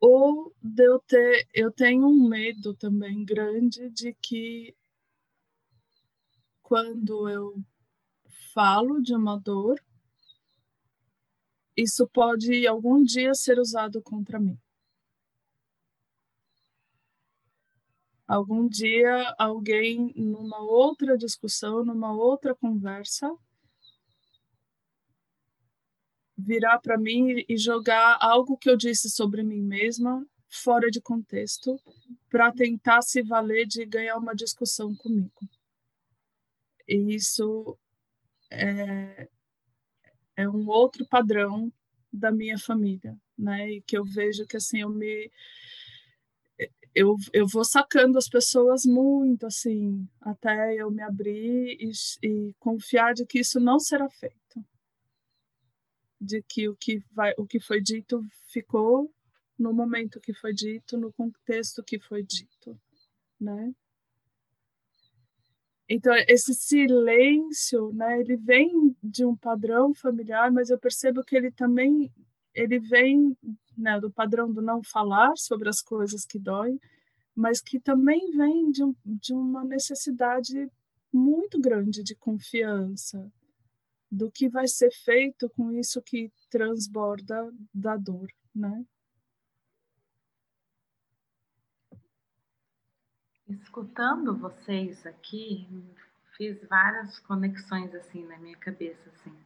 Ou 0.00 0.52
de 0.62 0.84
eu 0.84 0.98
ter, 1.00 1.46
eu 1.54 1.70
tenho 1.70 2.06
um 2.06 2.28
medo 2.28 2.74
também 2.74 3.24
grande 3.24 3.88
de 3.90 4.12
que 4.20 4.74
quando 6.72 7.28
eu 7.28 7.54
falo 8.52 9.00
de 9.00 9.14
uma 9.14 9.38
dor, 9.38 9.82
isso 11.76 12.06
pode 12.06 12.66
algum 12.66 13.02
dia 13.02 13.34
ser 13.34 13.58
usado 13.58 14.02
contra 14.02 14.38
mim. 14.38 14.58
Algum 18.28 18.68
dia 18.68 19.34
alguém, 19.38 20.12
numa 20.16 20.60
outra 20.60 21.16
discussão, 21.16 21.84
numa 21.84 22.12
outra 22.14 22.54
conversa, 22.54 23.30
virar 26.36 26.78
para 26.80 26.98
mim 26.98 27.44
e 27.48 27.56
jogar 27.56 28.18
algo 28.20 28.56
que 28.56 28.68
eu 28.68 28.76
disse 28.76 29.10
sobre 29.10 29.42
mim 29.42 29.60
mesma 29.60 30.26
fora 30.48 30.90
de 30.90 31.00
contexto 31.00 31.80
para 32.28 32.52
tentar 32.52 33.02
se 33.02 33.22
valer 33.22 33.66
de 33.66 33.84
ganhar 33.86 34.16
uma 34.16 34.34
discussão 34.34 34.94
comigo. 34.94 35.48
E 36.86 37.14
isso 37.14 37.78
é, 38.52 39.28
é 40.36 40.48
um 40.48 40.68
outro 40.68 41.06
padrão 41.06 41.72
da 42.12 42.30
minha 42.30 42.58
família, 42.58 43.16
né? 43.36 43.70
E 43.70 43.82
que 43.82 43.96
eu 43.96 44.04
vejo 44.04 44.46
que 44.46 44.56
assim 44.56 44.80
eu 44.80 44.90
me 44.90 45.30
eu, 46.94 47.16
eu 47.32 47.46
vou 47.46 47.64
sacando 47.64 48.18
as 48.18 48.28
pessoas 48.28 48.84
muito 48.84 49.46
assim 49.46 50.06
até 50.20 50.74
eu 50.74 50.90
me 50.90 51.02
abrir 51.02 51.78
e, 51.80 51.92
e 52.22 52.54
confiar 52.58 53.14
de 53.14 53.24
que 53.24 53.40
isso 53.40 53.58
não 53.58 53.78
será 53.78 54.08
feito 54.10 54.64
de 56.20 56.42
que 56.42 56.68
o 56.68 56.76
que 56.76 57.02
vai 57.10 57.32
o 57.38 57.46
que 57.46 57.58
foi 57.58 57.80
dito 57.80 58.22
ficou 58.48 59.12
no 59.58 59.72
momento 59.72 60.20
que 60.20 60.34
foi 60.34 60.52
dito 60.52 60.98
no 60.98 61.12
contexto 61.12 61.82
que 61.82 61.98
foi 61.98 62.22
dito 62.22 62.78
né 63.40 63.74
então, 65.94 66.14
esse 66.26 66.54
silêncio, 66.54 67.92
né, 67.92 68.18
ele 68.18 68.34
vem 68.36 68.96
de 69.02 69.26
um 69.26 69.36
padrão 69.36 69.92
familiar, 69.92 70.50
mas 70.50 70.70
eu 70.70 70.78
percebo 70.78 71.22
que 71.22 71.36
ele 71.36 71.50
também 71.50 72.10
ele 72.54 72.78
vem 72.78 73.36
né, 73.76 74.00
do 74.00 74.10
padrão 74.10 74.50
do 74.50 74.62
não 74.62 74.82
falar 74.82 75.36
sobre 75.36 75.68
as 75.68 75.82
coisas 75.82 76.24
que 76.24 76.38
doem, 76.38 76.80
mas 77.34 77.60
que 77.60 77.78
também 77.78 78.30
vem 78.30 78.70
de, 78.70 78.82
um, 78.82 78.94
de 79.04 79.34
uma 79.34 79.64
necessidade 79.64 80.66
muito 81.12 81.60
grande 81.60 82.02
de 82.02 82.14
confiança 82.14 83.30
do 84.10 84.30
que 84.30 84.48
vai 84.48 84.66
ser 84.68 84.90
feito 84.90 85.48
com 85.50 85.72
isso 85.72 86.00
que 86.00 86.32
transborda 86.48 87.52
da 87.72 87.98
dor, 87.98 88.28
né? 88.54 88.82
Escutando 93.60 94.34
vocês 94.34 95.04
aqui, 95.06 95.68
fiz 96.36 96.56
várias 96.68 97.18
conexões 97.18 97.94
assim 97.94 98.24
na 98.26 98.38
minha 98.38 98.56
cabeça, 98.56 99.10
assim. 99.10 99.36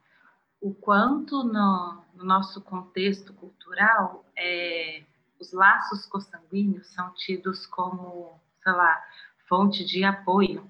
O 0.60 0.72
quanto 0.72 1.42
no, 1.42 2.04
no 2.14 2.24
nosso 2.24 2.60
contexto 2.60 3.32
cultural 3.34 4.24
é, 4.36 5.02
os 5.40 5.52
laços 5.52 6.06
consanguíneos 6.06 6.86
são 6.94 7.12
tidos 7.14 7.66
como, 7.66 8.40
sei 8.62 8.72
lá, 8.72 9.02
fonte 9.48 9.84
de 9.84 10.04
apoio. 10.04 10.64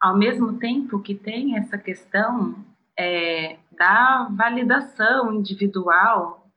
Ao 0.00 0.16
mesmo 0.16 0.58
tempo 0.58 1.02
que 1.02 1.14
tem 1.14 1.58
essa 1.58 1.76
questão 1.76 2.64
é, 2.98 3.58
da 3.72 4.28
validação 4.30 5.34
individual 5.34 6.48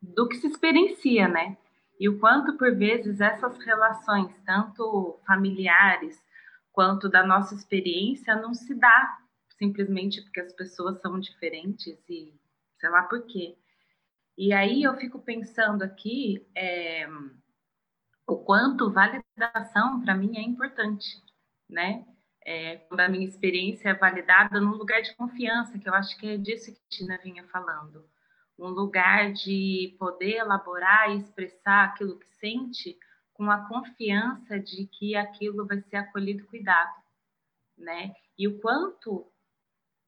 do 0.00 0.28
que 0.28 0.36
se 0.36 0.46
experiencia, 0.46 1.26
né? 1.26 1.56
E 2.00 2.08
o 2.08 2.18
quanto, 2.18 2.56
por 2.56 2.74
vezes, 2.74 3.20
essas 3.20 3.58
relações, 3.58 4.34
tanto 4.46 5.20
familiares 5.26 6.18
quanto 6.72 7.10
da 7.10 7.22
nossa 7.26 7.54
experiência, 7.54 8.34
não 8.34 8.54
se 8.54 8.74
dá 8.74 9.18
simplesmente 9.58 10.22
porque 10.22 10.40
as 10.40 10.54
pessoas 10.54 10.98
são 11.02 11.20
diferentes 11.20 11.98
e 12.08 12.34
sei 12.78 12.88
lá 12.88 13.02
por 13.02 13.26
quê. 13.26 13.54
E 14.38 14.54
aí 14.54 14.82
eu 14.82 14.96
fico 14.96 15.18
pensando 15.18 15.82
aqui 15.82 16.48
é, 16.56 17.06
o 18.26 18.38
quanto 18.38 18.90
validação 18.90 20.00
para 20.00 20.14
mim 20.14 20.38
é 20.38 20.40
importante, 20.40 21.22
né? 21.68 22.06
É, 22.42 22.76
quando 22.76 23.00
a 23.00 23.08
minha 23.10 23.28
experiência 23.28 23.90
é 23.90 23.94
validada 23.94 24.58
num 24.58 24.70
lugar 24.70 25.02
de 25.02 25.14
confiança, 25.16 25.78
que 25.78 25.86
eu 25.86 25.92
acho 25.92 26.16
que 26.16 26.26
é 26.26 26.38
disso 26.38 26.72
que 26.72 26.80
a 26.80 26.88
Tina 26.88 27.18
vinha 27.22 27.46
falando 27.48 28.08
um 28.60 28.68
lugar 28.68 29.32
de 29.32 29.94
poder 29.98 30.36
elaborar 30.36 31.10
e 31.10 31.18
expressar 31.18 31.84
aquilo 31.84 32.18
que 32.18 32.26
sente 32.38 32.98
com 33.32 33.50
a 33.50 33.66
confiança 33.66 34.60
de 34.60 34.86
que 34.86 35.16
aquilo 35.16 35.66
vai 35.66 35.80
ser 35.80 35.96
acolhido 35.96 36.42
e 36.42 36.46
cuidado, 36.46 36.94
né? 37.76 38.14
E 38.38 38.46
o 38.46 38.60
quanto, 38.60 39.26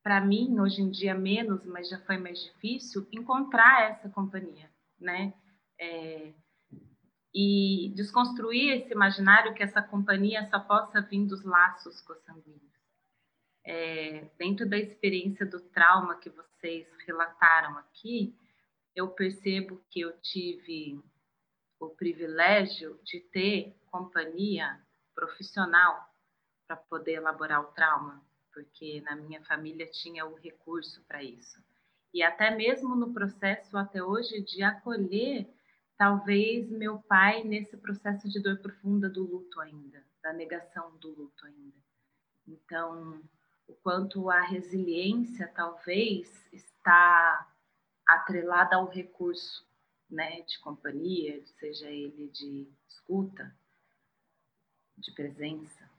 para 0.03 0.21
mim, 0.21 0.61
hoje 0.61 0.83
em 0.83 0.91
dia 0.91 1.15
menos, 1.15 1.65
mas 1.65 1.89
já 1.89 1.99
foi 2.01 2.19
mais 2.19 2.39
difícil, 2.43 3.07
encontrar 3.11 3.91
essa 3.91 4.09
companhia, 4.11 4.71
né? 5.01 5.33
É, 5.81 6.35
e 7.35 7.91
desconstruir 7.97 8.73
esse 8.73 8.93
imaginário 8.93 9.55
que 9.55 9.63
essa 9.63 9.81
companhia 9.81 10.47
só 10.51 10.61
possa 10.61 11.01
vir 11.01 11.27
dos 11.27 11.43
laços 11.43 12.01
consanguíneos. 12.03 12.61
É, 13.65 14.29
dentro 14.39 14.69
da 14.69 14.77
experiência 14.77 15.47
do 15.47 15.61
trauma 15.61 16.17
que 16.17 16.29
vocês 16.29 16.87
relataram 17.07 17.79
aqui, 17.79 18.37
eu 18.95 19.09
percebo 19.09 19.83
que 19.91 20.01
eu 20.01 20.13
tive 20.21 21.03
o 21.81 21.89
privilégio 21.89 22.99
de 23.03 23.21
ter 23.21 23.77
companhia 23.91 24.81
profissional 25.15 26.09
para 26.67 26.77
poder 26.77 27.15
elaborar 27.15 27.61
o 27.61 27.73
trauma, 27.73 28.23
porque 28.53 29.01
na 29.03 29.17
minha 29.17 29.43
família 29.45 29.87
tinha 29.87 30.25
o 30.25 30.35
recurso 30.35 31.03
para 31.07 31.23
isso. 31.23 31.63
E 32.15 32.23
até 32.23 32.55
mesmo 32.55 32.95
no 32.95 33.13
processo 33.13 33.77
até 33.77 34.03
hoje 34.03 34.43
de 34.43 34.63
acolher 34.63 35.49
talvez 35.97 36.71
meu 36.71 36.99
pai 36.99 37.43
nesse 37.45 37.77
processo 37.77 38.29
de 38.29 38.41
dor 38.41 38.59
profunda 38.59 39.09
do 39.09 39.25
luto 39.25 39.61
ainda, 39.61 40.05
da 40.23 40.33
negação 40.33 40.97
do 40.99 41.09
luto 41.11 41.47
ainda. 41.47 41.77
Então, 42.47 43.23
o 43.67 43.75
quanto 43.75 44.29
a 44.29 44.41
resiliência 44.41 45.49
talvez 45.55 46.47
está 46.53 47.52
atrelada 48.15 48.77
ao 48.77 48.89
recurso 48.89 49.67
né, 50.11 50.43
de 50.43 50.59
companhia, 50.61 51.43
seja 51.59 51.89
ele 51.89 52.29
de 52.29 52.69
escuta, 52.87 53.55
de 54.97 55.13
presença. 55.13 55.91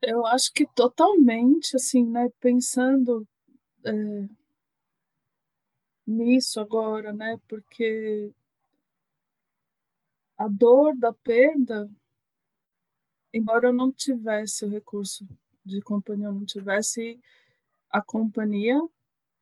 Eu 0.00 0.24
acho 0.26 0.52
que 0.52 0.66
totalmente, 0.74 1.76
assim, 1.76 2.04
né, 2.06 2.28
pensando 2.40 3.26
é, 3.84 3.92
nisso 6.06 6.60
agora, 6.60 7.12
né, 7.12 7.38
porque 7.48 8.32
a 10.38 10.46
dor 10.46 10.96
da 10.96 11.12
perda, 11.12 11.90
embora 13.34 13.68
eu 13.68 13.72
não 13.72 13.92
tivesse 13.92 14.64
o 14.64 14.68
recurso 14.68 15.26
de 15.64 15.80
companhia, 15.82 16.28
eu 16.28 16.32
não 16.32 16.46
tivesse 16.46 17.20
a 17.90 18.00
companhia 18.00 18.80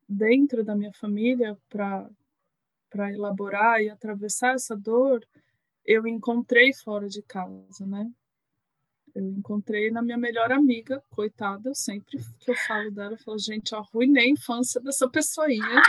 dentro 0.08 0.64
da 0.64 0.74
minha 0.74 0.92
família 0.92 1.56
para 1.68 2.08
para 2.88 3.12
elaborar 3.12 3.82
e 3.82 3.90
atravessar 3.90 4.54
essa 4.54 4.74
dor, 4.76 5.22
eu 5.84 6.06
encontrei 6.06 6.72
fora 6.72 7.08
de 7.08 7.20
casa, 7.20 7.84
né? 7.84 8.10
Eu 9.14 9.28
encontrei 9.32 9.90
na 9.90 10.00
minha 10.00 10.16
melhor 10.16 10.50
amiga, 10.52 11.02
coitada, 11.10 11.74
sempre 11.74 12.18
que 12.38 12.50
eu 12.50 12.54
falo 12.54 12.90
dela, 12.90 13.12
eu 13.12 13.18
falo, 13.18 13.38
gente, 13.38 13.72
eu 13.72 13.80
arruinei 13.80 14.26
a 14.26 14.30
infância 14.30 14.80
dessa 14.80 15.10
pessoinha. 15.10 15.82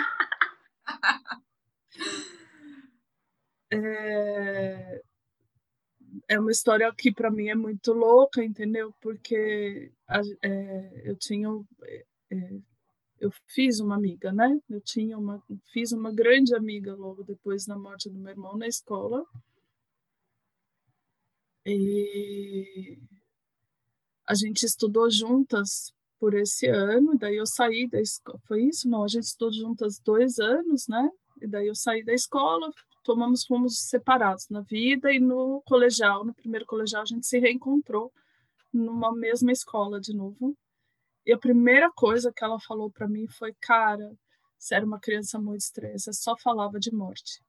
É, 3.72 5.02
é 6.28 6.40
uma 6.40 6.52
história 6.52 6.92
que 6.94 7.12
para 7.12 7.32
mim 7.32 7.50
é 7.50 7.56
muito 7.56 7.94
louca, 7.94 8.44
entendeu? 8.44 8.94
Porque 9.02 9.92
é, 10.42 11.10
eu 11.10 11.16
tinha 11.18 11.50
é, 12.32 12.60
eu 13.20 13.32
fiz 13.48 13.80
uma 13.80 13.96
amiga, 13.96 14.32
né? 14.32 14.60
Eu 14.70 14.82
tinha 14.82 15.18
uma 15.18 15.42
fiz 15.74 15.92
uma 15.92 16.12
grande 16.12 16.56
amiga 16.56 16.96
logo 16.96 17.24
depois 17.24 17.66
da 17.66 17.78
morte 17.78 18.10
do 18.10 18.20
meu 18.20 18.32
irmão 18.32 18.58
na 18.58 18.68
escola. 18.68 19.26
E 21.66 22.98
a 24.26 24.34
gente 24.36 24.66
estudou 24.66 25.10
juntas 25.10 25.94
por 26.20 26.34
esse 26.34 26.68
ano, 26.68 27.18
daí 27.18 27.36
eu 27.38 27.46
saí 27.46 27.88
da 27.88 28.00
escola. 28.00 28.40
Foi 28.48 28.64
isso? 28.64 28.90
Não, 28.90 29.04
a 29.04 29.08
gente 29.08 29.24
estudou 29.24 29.54
juntas 29.54 30.00
dois 30.00 30.40
anos, 30.40 30.88
né? 30.88 31.10
E 31.42 31.48
daí 31.48 31.68
eu 31.68 31.76
saí 31.76 32.04
da 32.04 32.14
escola, 32.14 32.72
tomamos 33.08 33.46
fomos 33.46 33.80
separados 33.80 34.50
na 34.50 34.60
vida 34.60 35.14
e 35.14 35.18
no 35.18 35.64
colegial, 35.66 36.26
no 36.26 36.34
primeiro 36.34 36.66
colegial, 36.66 37.04
a 37.04 37.06
gente 37.06 37.26
se 37.26 37.40
reencontrou 37.40 38.12
numa 38.74 39.16
mesma 39.16 39.50
escola 39.54 39.98
de 39.98 40.14
novo. 40.14 40.58
E 41.26 41.32
a 41.32 41.38
primeira 41.38 41.90
coisa 41.90 42.34
que 42.36 42.44
ela 42.44 42.60
falou 42.60 42.92
para 42.92 43.08
mim 43.08 43.26
foi: 43.30 43.54
Cara, 43.62 44.14
você 44.58 44.76
era 44.76 44.86
uma 44.86 45.00
criança 45.00 45.40
muito 45.40 45.62
estranha, 45.62 45.98
você 45.98 46.12
só 46.12 46.36
falava 46.38 46.80
de 46.80 46.94
morte. 46.94 47.42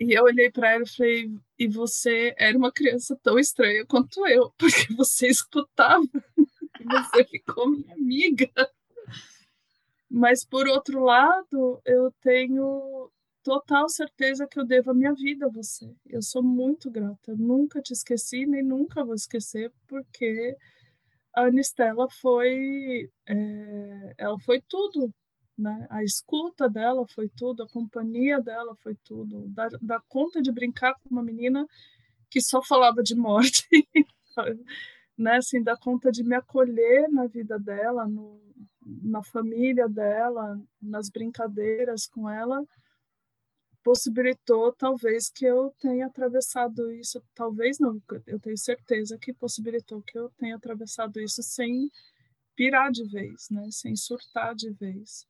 E 0.00 0.16
eu 0.18 0.24
olhei 0.24 0.50
para 0.50 0.72
ela 0.72 0.84
e 0.84 0.88
falei: 0.88 1.30
E 1.58 1.68
você 1.68 2.34
era 2.38 2.56
uma 2.56 2.72
criança 2.72 3.18
tão 3.22 3.38
estranha 3.38 3.84
quanto 3.84 4.26
eu, 4.26 4.50
porque 4.56 4.94
você 4.94 5.26
escutava 5.28 6.02
e 6.80 6.84
você 6.84 7.24
ficou 7.26 7.68
minha 7.68 7.94
amiga. 7.94 8.50
Mas, 10.16 10.44
por 10.44 10.68
outro 10.68 11.02
lado, 11.02 11.80
eu 11.84 12.12
tenho 12.22 13.10
total 13.42 13.88
certeza 13.88 14.46
que 14.46 14.60
eu 14.60 14.64
devo 14.64 14.92
a 14.92 14.94
minha 14.94 15.12
vida 15.12 15.46
a 15.46 15.48
você. 15.48 15.92
Eu 16.06 16.22
sou 16.22 16.40
muito 16.40 16.88
grata. 16.88 17.32
Eu 17.32 17.36
nunca 17.36 17.82
te 17.82 17.92
esqueci, 17.92 18.46
nem 18.46 18.62
nunca 18.62 19.04
vou 19.04 19.16
esquecer, 19.16 19.72
porque 19.88 20.56
a 21.34 21.46
Anistela 21.46 22.06
foi, 22.08 23.10
é, 23.26 24.14
ela 24.16 24.38
foi 24.38 24.62
tudo, 24.68 25.12
né? 25.58 25.84
A 25.90 26.04
escuta 26.04 26.68
dela 26.68 27.04
foi 27.08 27.28
tudo, 27.28 27.64
a 27.64 27.68
companhia 27.68 28.40
dela 28.40 28.76
foi 28.84 28.94
tudo. 29.04 29.48
Dar, 29.48 30.00
conta 30.08 30.40
de 30.40 30.52
brincar 30.52 30.94
com 30.94 31.10
uma 31.10 31.24
menina 31.24 31.66
que 32.30 32.40
só 32.40 32.62
falava 32.62 33.02
de 33.02 33.16
morte, 33.16 33.66
né? 35.18 35.38
Assim, 35.38 35.60
dar 35.60 35.76
conta 35.76 36.12
de 36.12 36.22
me 36.22 36.36
acolher 36.36 37.08
na 37.10 37.26
vida 37.26 37.58
dela, 37.58 38.06
no, 38.06 38.40
na 38.84 39.22
família 39.22 39.88
dela, 39.88 40.60
nas 40.80 41.08
brincadeiras 41.08 42.06
com 42.06 42.28
ela, 42.28 42.64
possibilitou 43.82 44.72
talvez 44.72 45.28
que 45.28 45.44
eu 45.44 45.74
tenha 45.78 46.06
atravessado 46.06 46.90
isso, 46.90 47.22
talvez 47.34 47.78
não, 47.78 48.02
eu 48.26 48.40
tenho 48.40 48.56
certeza 48.56 49.18
que 49.18 49.32
possibilitou 49.32 50.02
que 50.02 50.18
eu 50.18 50.30
tenha 50.38 50.56
atravessado 50.56 51.20
isso 51.20 51.42
sem 51.42 51.90
pirar 52.56 52.90
de 52.90 53.04
vez, 53.04 53.48
né, 53.50 53.68
sem 53.70 53.94
surtar 53.94 54.54
de 54.54 54.70
vez. 54.70 55.26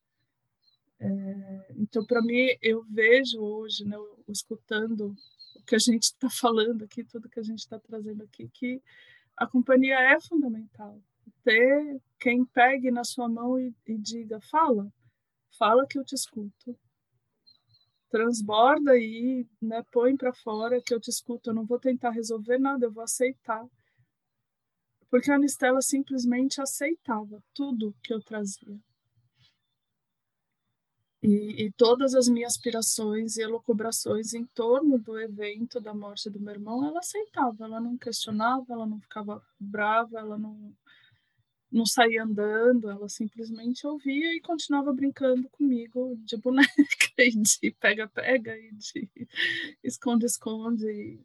É, 1.01 1.67
então, 1.77 2.05
para 2.07 2.23
mim, 2.23 2.57
eu 2.63 2.85
vejo 2.85 3.41
hoje, 3.41 3.85
né, 3.85 3.97
escutando 4.29 5.17
o 5.57 5.63
que 5.65 5.75
a 5.75 5.79
gente 5.79 6.05
está 6.05 6.31
falando 6.31 6.85
aqui, 6.85 7.03
tudo 7.03 7.29
que 7.29 7.41
a 7.41 7.43
gente 7.43 7.59
está 7.59 7.79
trazendo 7.79 8.23
aqui, 8.23 8.49
que 8.55 8.81
a 9.37 9.47
companhia 9.47 9.99
é 9.99 10.21
fundamental. 10.21 11.01
Ter 11.43 12.01
quem 12.25 12.43
pegue 12.43 12.91
na 12.91 13.05
sua 13.05 13.29
mão 13.29 13.61
e, 13.61 13.75
e 13.87 13.99
diga: 13.99 14.41
fala, 14.51 14.91
fala 15.59 15.87
que 15.87 15.99
eu 15.99 16.05
te 16.05 16.15
escuto. 16.15 16.75
Transborda 18.09 18.93
aí, 18.93 19.47
né, 19.61 19.83
põe 19.93 20.17
para 20.17 20.33
fora 20.33 20.81
que 20.81 20.95
eu 20.95 21.01
te 21.01 21.11
escuto. 21.11 21.51
Eu 21.51 21.55
não 21.55 21.67
vou 21.67 21.79
tentar 21.79 22.11
resolver 22.11 22.59
nada, 22.59 22.87
eu 22.87 22.93
vou 22.93 23.05
aceitar. 23.05 23.67
Porque 25.11 25.31
a 25.31 25.35
Anistela 25.35 25.83
simplesmente 25.83 26.63
aceitava 26.63 27.43
tudo 27.53 27.95
que 28.03 28.15
eu 28.15 28.23
trazia. 28.23 28.81
E, 31.23 31.67
e, 31.67 31.73
todas 31.73 32.15
as 32.15 32.29
minhas 32.29 32.55
aspirações 32.55 33.37
e 33.37 33.43
elucubrações 33.43 34.35
em 34.35 34.45
torno 34.47 34.99
do 34.99 35.19
evento 35.19 35.81
da 35.81 35.95
morte 35.95 36.29
do 36.31 36.41
meu 36.41 36.55
irmão, 36.55 36.87
ela 36.87 36.99
aceitava, 36.99 37.65
ela 37.65 37.81
não 37.81 37.97
questionava, 37.97 38.67
ela 38.69 38.87
não 38.87 39.01
ficava 39.01 39.43
brava, 39.59 40.19
ela 40.19 40.37
não, 40.37 40.75
não 41.75 41.85
saía 41.85 42.23
andando, 42.23 42.89
ela 42.89 43.09
simplesmente 43.09 43.85
ouvia 43.85 44.33
e 44.33 44.41
continuava 44.41 44.93
brincando 44.93 45.49
comigo 45.51 46.17
de 46.19 46.37
boneca 46.37 46.71
e 47.19 47.31
de 47.33 47.71
pega-pega 47.73 48.57
e 48.57 48.73
de 48.73 49.11
esconde-esconde. 49.83 51.21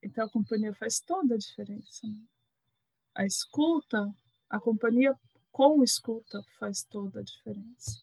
Então 0.00 0.24
a 0.24 0.30
companhia 0.30 0.72
faz 0.72 1.00
toda 1.00 1.34
a 1.34 1.38
diferença. 1.38 2.06
Né? 2.06 2.22
A 3.16 3.26
escuta, 3.26 4.14
a 4.48 4.60
companhia 4.60 5.18
com 5.50 5.82
escuta 5.82 6.40
faz 6.60 6.84
toda 6.84 7.18
a 7.18 7.24
diferença. 7.24 8.00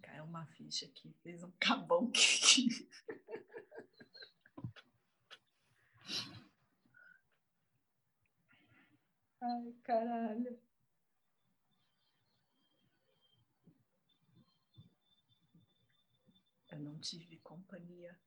Caiu 0.00 0.24
uma 0.24 0.46
ficha 0.46 0.86
aqui, 0.86 1.12
fez 1.24 1.42
um 1.42 1.50
cabão 1.58 2.06
aqui. 2.08 2.88
Ai, 9.40 9.74
caralho. 9.82 10.58
Eu 16.70 16.78
não 16.80 16.98
tive 16.98 17.36
companhia. 17.40 18.18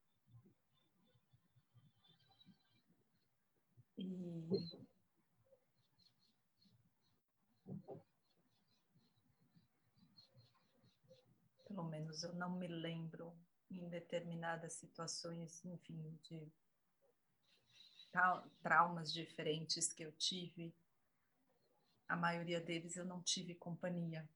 E 3.98 4.06
pelo 11.66 11.84
menos 11.84 12.24
eu 12.24 12.34
não 12.36 12.52
me 12.52 12.68
lembro 12.68 13.34
em 13.72 13.90
determinadas 13.90 14.74
situações, 14.74 15.66
enfim, 15.66 16.18
de 16.24 16.52
traumas 18.62 19.12
diferentes 19.12 19.92
que 19.92 20.04
eu 20.04 20.12
tive, 20.12 20.74
a 22.08 22.16
maioria 22.16 22.60
deles 22.60 22.96
eu 22.96 23.06
não 23.06 23.22
tive 23.22 23.56
companhia. 23.56 24.28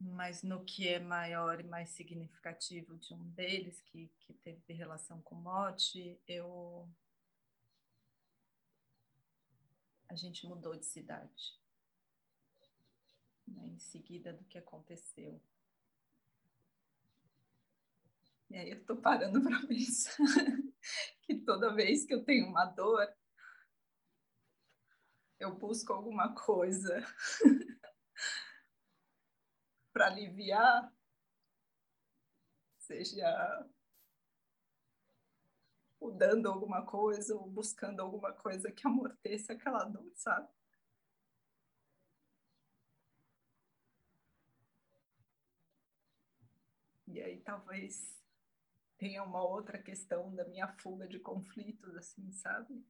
Mas 0.00 0.42
no 0.42 0.64
que 0.64 0.88
é 0.88 1.00
maior 1.00 1.60
e 1.60 1.64
mais 1.64 1.90
significativo 1.90 2.96
de 2.96 3.12
um 3.12 3.30
deles, 3.30 3.80
que, 3.80 4.08
que 4.20 4.32
teve 4.34 4.72
relação 4.72 5.20
com 5.22 5.34
morte, 5.34 6.20
eu. 6.26 6.88
A 10.08 10.14
gente 10.14 10.46
mudou 10.46 10.76
de 10.76 10.86
cidade. 10.86 11.58
Né, 13.46 13.66
em 13.66 13.78
seguida 13.78 14.32
do 14.32 14.44
que 14.44 14.58
aconteceu. 14.58 15.40
E 18.50 18.56
aí 18.56 18.70
eu 18.70 18.84
tô 18.84 18.96
parando 18.96 19.42
para 19.42 19.66
pensar 19.66 20.16
que 21.22 21.34
toda 21.40 21.74
vez 21.74 22.04
que 22.06 22.14
eu 22.14 22.24
tenho 22.24 22.46
uma 22.46 22.64
dor, 22.64 23.06
eu 25.38 25.54
busco 25.54 25.92
alguma 25.92 26.34
coisa 26.34 27.02
para 29.92 30.06
aliviar, 30.06 30.92
seja 32.78 33.68
mudando 36.00 36.46
alguma 36.46 36.84
coisa 36.84 37.34
ou 37.36 37.48
buscando 37.48 38.00
alguma 38.00 38.32
coisa 38.32 38.70
que 38.72 38.86
amorteça 38.86 39.52
aquela 39.52 39.84
dor, 39.84 40.10
sabe? 40.14 40.48
E 47.06 47.20
aí 47.20 47.40
talvez 47.40 48.16
tenha 48.98 49.22
uma 49.24 49.42
outra 49.42 49.78
questão 49.78 50.34
da 50.34 50.44
minha 50.44 50.68
fuga 50.78 51.06
de 51.08 51.18
conflitos, 51.18 51.96
assim, 51.96 52.30
sabe? 52.32 52.84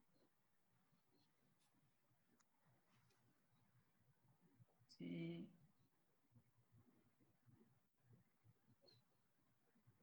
De 4.99 5.47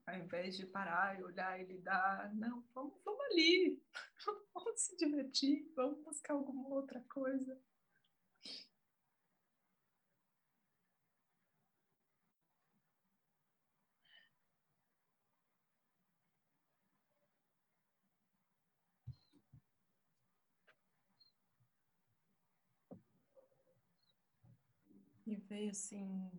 ao 0.05 0.15
invés 0.15 0.55
de 0.55 0.65
parar 0.65 1.19
e 1.19 1.23
olhar 1.23 1.59
e 1.59 1.65
lidar, 1.65 2.33
não, 2.33 2.63
vamos, 2.73 2.93
vamos 3.03 3.25
ali, 3.25 3.81
vamos 4.53 4.81
se 4.81 4.95
divertir, 4.95 5.69
vamos 5.75 6.01
buscar 6.03 6.33
alguma 6.33 6.69
outra 6.69 7.03
coisa. 7.09 7.59
Veio 25.47 25.71
assim 25.71 26.31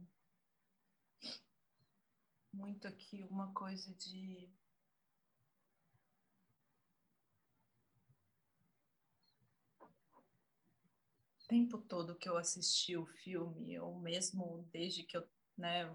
muito 2.53 2.87
aqui 2.87 3.25
uma 3.31 3.53
coisa 3.53 3.93
de 3.95 4.49
tempo 11.49 11.79
todo 11.79 12.15
que 12.15 12.29
eu 12.29 12.37
assisti 12.37 12.97
o 12.97 13.07
filme, 13.07 13.79
ou 13.81 13.99
mesmo 13.99 14.69
desde 14.71 15.03
que 15.03 15.17
eu, 15.17 15.27
né, 15.57 15.91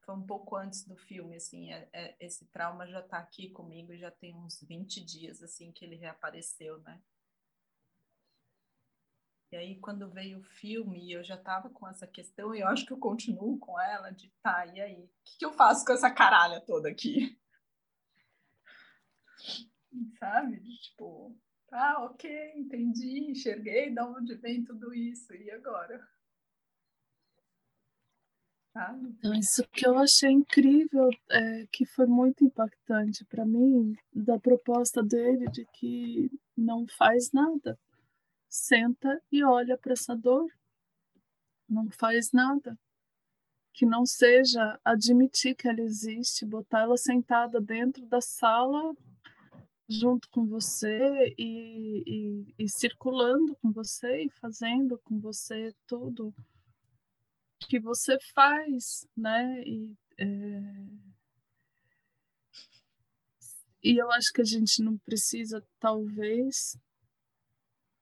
foi 0.00 0.14
um 0.16 0.26
pouco 0.26 0.56
antes 0.56 0.84
do 0.84 0.96
filme, 0.96 1.36
assim, 1.36 1.72
é, 1.72 1.88
é, 1.92 2.16
esse 2.18 2.44
trauma 2.46 2.86
já 2.86 3.00
está 3.00 3.18
aqui 3.18 3.48
comigo, 3.50 3.96
já 3.96 4.10
tem 4.10 4.34
uns 4.34 4.60
20 4.62 5.02
dias, 5.02 5.42
assim, 5.42 5.70
que 5.70 5.84
ele 5.84 5.94
reapareceu, 5.94 6.78
né? 6.80 7.00
E 9.54 9.56
aí, 9.56 9.76
quando 9.76 10.10
veio 10.10 10.40
o 10.40 10.42
filme, 10.42 11.12
eu 11.12 11.22
já 11.22 11.36
estava 11.36 11.70
com 11.70 11.86
essa 11.86 12.08
questão, 12.08 12.52
e 12.52 12.58
eu 12.58 12.66
acho 12.66 12.84
que 12.84 12.92
eu 12.92 12.98
continuo 12.98 13.56
com 13.56 13.80
ela, 13.80 14.10
de 14.10 14.28
tá, 14.42 14.66
e 14.66 14.80
aí? 14.80 15.04
O 15.04 15.08
que, 15.24 15.38
que 15.38 15.46
eu 15.46 15.52
faço 15.52 15.84
com 15.84 15.92
essa 15.92 16.10
caralha 16.10 16.60
toda 16.60 16.88
aqui? 16.88 17.38
Sabe? 20.18 20.60
Tipo, 20.80 21.38
tá, 21.68 22.04
ok, 22.04 22.52
entendi, 22.56 23.30
enxerguei 23.30 23.94
de 23.94 24.00
onde 24.00 24.34
vem 24.34 24.64
tudo 24.64 24.92
isso, 24.92 25.32
e 25.32 25.48
agora? 25.52 26.04
Sabe? 28.72 29.08
Então, 29.10 29.34
isso 29.34 29.62
que 29.68 29.86
eu 29.86 29.96
achei 29.96 30.32
incrível, 30.32 31.10
é, 31.30 31.64
que 31.70 31.86
foi 31.86 32.06
muito 32.06 32.44
impactante 32.44 33.24
para 33.26 33.46
mim, 33.46 33.96
da 34.12 34.36
proposta 34.36 35.00
dele 35.00 35.48
de 35.52 35.64
que 35.66 36.28
não 36.56 36.88
faz 36.88 37.30
nada 37.30 37.78
senta 38.54 39.20
e 39.32 39.42
olha 39.42 39.76
para 39.76 39.92
essa 39.92 40.14
dor. 40.14 40.48
Não 41.68 41.90
faz 41.90 42.30
nada. 42.32 42.78
Que 43.72 43.84
não 43.84 44.06
seja 44.06 44.78
admitir 44.84 45.56
que 45.56 45.68
ela 45.68 45.80
existe, 45.80 46.46
botar 46.46 46.82
ela 46.82 46.96
sentada 46.96 47.60
dentro 47.60 48.06
da 48.06 48.20
sala 48.20 48.94
junto 49.88 50.28
com 50.30 50.46
você 50.46 51.34
e, 51.36 52.02
e, 52.06 52.54
e 52.58 52.68
circulando 52.68 53.56
com 53.56 53.72
você 53.72 54.22
e 54.22 54.30
fazendo 54.30 54.98
com 54.98 55.18
você 55.18 55.74
tudo 55.86 56.32
que 57.68 57.80
você 57.80 58.16
faz, 58.34 59.06
né? 59.16 59.62
E, 59.62 59.96
é... 60.18 60.26
e 63.82 64.00
eu 64.00 64.10
acho 64.12 64.32
que 64.32 64.40
a 64.40 64.44
gente 64.44 64.82
não 64.82 64.96
precisa, 64.98 65.66
talvez, 65.80 66.78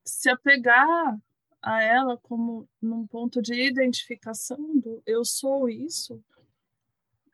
se 0.05 0.29
apegar 0.29 1.19
a 1.61 1.83
ela 1.83 2.19
como 2.19 2.69
num 2.81 3.07
ponto 3.07 3.41
de 3.41 3.55
identificação 3.55 4.77
do 4.79 5.03
eu 5.07 5.25
sou 5.25 5.69
isso, 5.69 6.23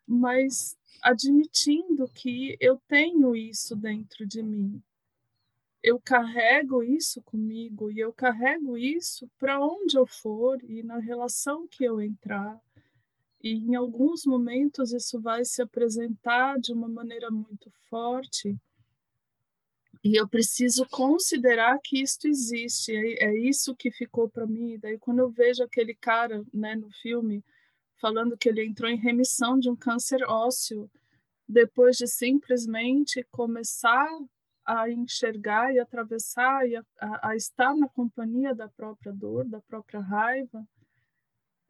mas 0.07 0.77
admitindo 1.03 2.09
que 2.09 2.57
eu 2.61 2.81
tenho 2.87 3.35
isso 3.35 3.75
dentro 3.75 4.27
de 4.27 4.43
mim. 4.43 4.83
Eu 5.83 6.01
carrego 6.01 6.83
isso 6.83 7.23
comigo 7.23 7.91
e 7.91 8.01
eu 8.01 8.13
carrego 8.13 8.77
isso 8.77 9.31
para 9.39 9.61
onde 9.61 9.97
eu 9.97 10.07
for 10.07 10.59
e 10.65 10.83
na 10.83 10.99
relação 10.99 11.67
que 11.69 11.85
eu 11.85 12.01
entrar. 12.01 12.61
E 13.43 13.53
em 13.53 13.77
alguns 13.77 14.27
momentos 14.27 14.93
isso 14.93 15.21
vai 15.21 15.45
se 15.45 15.63
apresentar 15.63 16.59
de 16.59 16.73
uma 16.73 16.89
maneira 16.89 17.31
muito 17.31 17.71
forte 17.89 18.59
e 20.03 20.17
eu 20.17 20.29
preciso 20.29 20.87
considerar 20.89 21.79
que 21.83 22.01
isto 22.01 22.29
existe. 22.29 22.95
É, 22.95 23.27
é 23.27 23.39
isso 23.39 23.75
que 23.75 23.91
ficou 23.91 24.29
para 24.29 24.47
mim. 24.47 24.79
Daí, 24.79 24.99
quando 24.99 25.21
eu 25.21 25.31
vejo 25.31 25.63
aquele 25.63 25.95
cara 25.95 26.45
né, 26.53 26.75
no 26.75 26.91
filme 27.03 27.45
falando 28.01 28.37
que 28.37 28.49
ele 28.49 28.65
entrou 28.65 28.91
em 28.91 28.97
remissão 28.97 29.59
de 29.59 29.69
um 29.69 29.75
câncer 29.75 30.23
ósseo, 30.25 30.91
depois 31.49 31.97
de 31.97 32.07
simplesmente 32.07 33.27
começar 33.31 34.09
a 34.65 34.89
enxergar 34.91 35.73
e 35.75 35.81
atravessar 35.81 36.69
e 36.69 36.77
a, 36.77 36.85
a, 37.01 37.31
a 37.31 37.37
estar 37.37 37.75
na 37.75 37.89
companhia 37.89 38.55
da 38.55 38.69
própria 38.69 39.13
dor, 39.13 39.49
da 39.49 39.61
própria 39.63 39.99
raiva, 39.99 40.67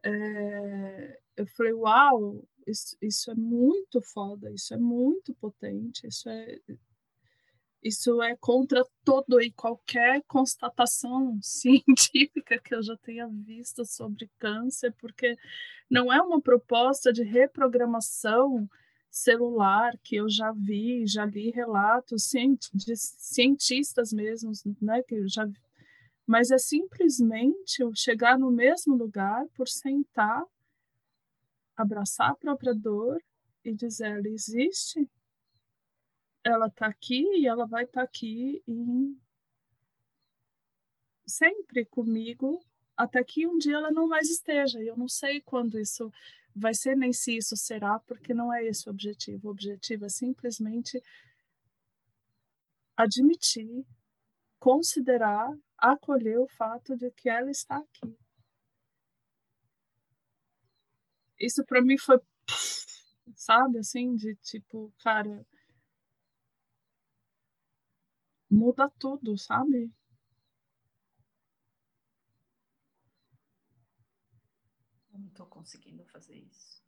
é, 0.04 1.18
eu 1.36 1.46
falei: 1.46 1.72
Uau, 1.72 2.44
isso, 2.66 2.96
isso 3.00 3.30
é 3.30 3.34
muito 3.34 4.02
foda, 4.02 4.50
isso 4.50 4.74
é 4.74 4.76
muito 4.76 5.34
potente, 5.34 6.06
isso 6.06 6.28
é 6.28 6.58
Isso 7.82 8.20
é 8.22 8.36
contra 8.36 8.84
todo 9.04 9.40
e 9.40 9.52
qualquer 9.52 10.22
constatação 10.26 11.38
científica 11.42 12.58
que 12.58 12.74
eu 12.74 12.82
já 12.82 12.96
tenha 12.96 13.28
visto 13.28 13.84
sobre 13.84 14.28
câncer, 14.38 14.92
porque 14.98 15.36
não 15.88 16.12
é 16.12 16.20
uma 16.20 16.40
proposta 16.40 17.12
de 17.12 17.22
reprogramação 17.22 18.68
celular 19.10 19.96
que 20.02 20.16
eu 20.16 20.28
já 20.28 20.52
vi, 20.52 21.06
já 21.06 21.24
li 21.24 21.50
relatos 21.50 22.30
de 22.74 22.94
cientistas 22.96 24.12
mesmos, 24.12 24.62
né, 24.80 25.02
que 25.02 25.14
eu 25.14 25.28
já 25.28 25.44
vi. 25.44 25.58
mas 26.26 26.50
é 26.50 26.58
simplesmente 26.58 27.80
eu 27.80 27.90
chegar 27.94 28.38
no 28.38 28.50
mesmo 28.50 28.94
lugar 28.94 29.46
por 29.54 29.66
sentar, 29.66 30.44
abraçar 31.76 32.30
a 32.30 32.34
própria 32.34 32.74
dor 32.74 33.18
e 33.64 33.72
dizer 33.74 34.08
ela 34.18 34.28
existe, 34.28 35.08
ela 36.44 36.66
está 36.66 36.86
aqui 36.86 37.22
e 37.36 37.46
ela 37.46 37.66
vai 37.66 37.84
estar 37.84 38.00
tá 38.00 38.04
aqui 38.04 38.62
em... 38.66 39.18
sempre 41.26 41.84
comigo 41.84 42.64
até 42.96 43.22
que 43.22 43.46
um 43.46 43.58
dia 43.58 43.76
ela 43.76 43.92
não 43.92 44.08
mais 44.08 44.28
esteja. 44.28 44.82
Eu 44.82 44.96
não 44.96 45.08
sei 45.08 45.40
quando 45.40 45.78
isso 45.78 46.12
vai 46.54 46.74
ser 46.74 46.96
nem 46.96 47.12
se 47.12 47.36
isso 47.36 47.56
será, 47.56 48.00
porque 48.00 48.34
não 48.34 48.52
é 48.52 48.64
esse 48.64 48.88
o 48.88 48.90
objetivo. 48.90 49.46
O 49.48 49.50
objetivo 49.52 50.04
é 50.04 50.08
simplesmente 50.08 51.00
admitir, 52.96 53.86
considerar, 54.58 55.56
acolher 55.76 56.40
o 56.40 56.48
fato 56.48 56.96
de 56.96 57.10
que 57.12 57.28
ela 57.28 57.50
está 57.50 57.76
aqui. 57.76 58.18
Isso 61.38 61.64
para 61.64 61.80
mim 61.80 61.96
foi, 61.96 62.18
sabe, 63.36 63.78
assim, 63.78 64.16
de 64.16 64.34
tipo, 64.36 64.92
cara, 64.98 65.46
muda 68.50 68.90
tudo, 68.98 69.36
sabe? 69.36 69.92
Eu 75.12 75.18
não 75.18 75.28
estou 75.28 75.46
conseguindo 75.46 76.04
fazer 76.06 76.36
isso. 76.36 76.82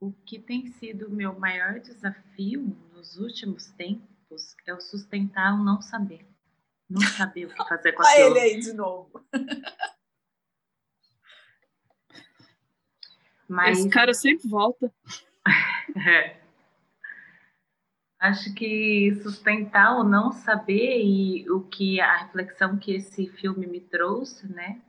O 0.00 0.12
que 0.12 0.38
tem 0.38 0.66
sido 0.66 1.06
o 1.06 1.10
meu 1.10 1.38
maior 1.38 1.78
desafio 1.78 2.62
nos 2.92 3.16
últimos 3.16 3.66
tempos 3.72 4.56
é 4.66 4.74
o 4.74 4.80
sustentar 4.80 5.54
o 5.54 5.62
não 5.62 5.80
saber. 5.80 6.26
Não 6.88 7.00
saber 7.00 7.46
o 7.46 7.54
que 7.54 7.68
fazer 7.68 7.92
com. 7.92 8.02
Olha 8.04 8.20
ele 8.20 8.40
aí 8.40 8.60
de 8.60 8.72
novo. 8.72 9.24
Mas... 13.48 13.78
Esse 13.78 13.88
cara 13.88 14.12
sempre 14.12 14.48
volta. 14.48 14.92
é. 16.08 16.41
Acho 18.22 18.54
que 18.54 19.12
sustentar 19.16 19.96
o 19.98 20.04
não 20.04 20.30
saber 20.30 21.02
e 21.02 21.50
o 21.50 21.64
que 21.64 22.00
a 22.00 22.18
reflexão 22.18 22.78
que 22.78 22.94
esse 22.94 23.26
filme 23.26 23.66
me 23.66 23.80
trouxe, 23.80 24.46
né? 24.46 24.80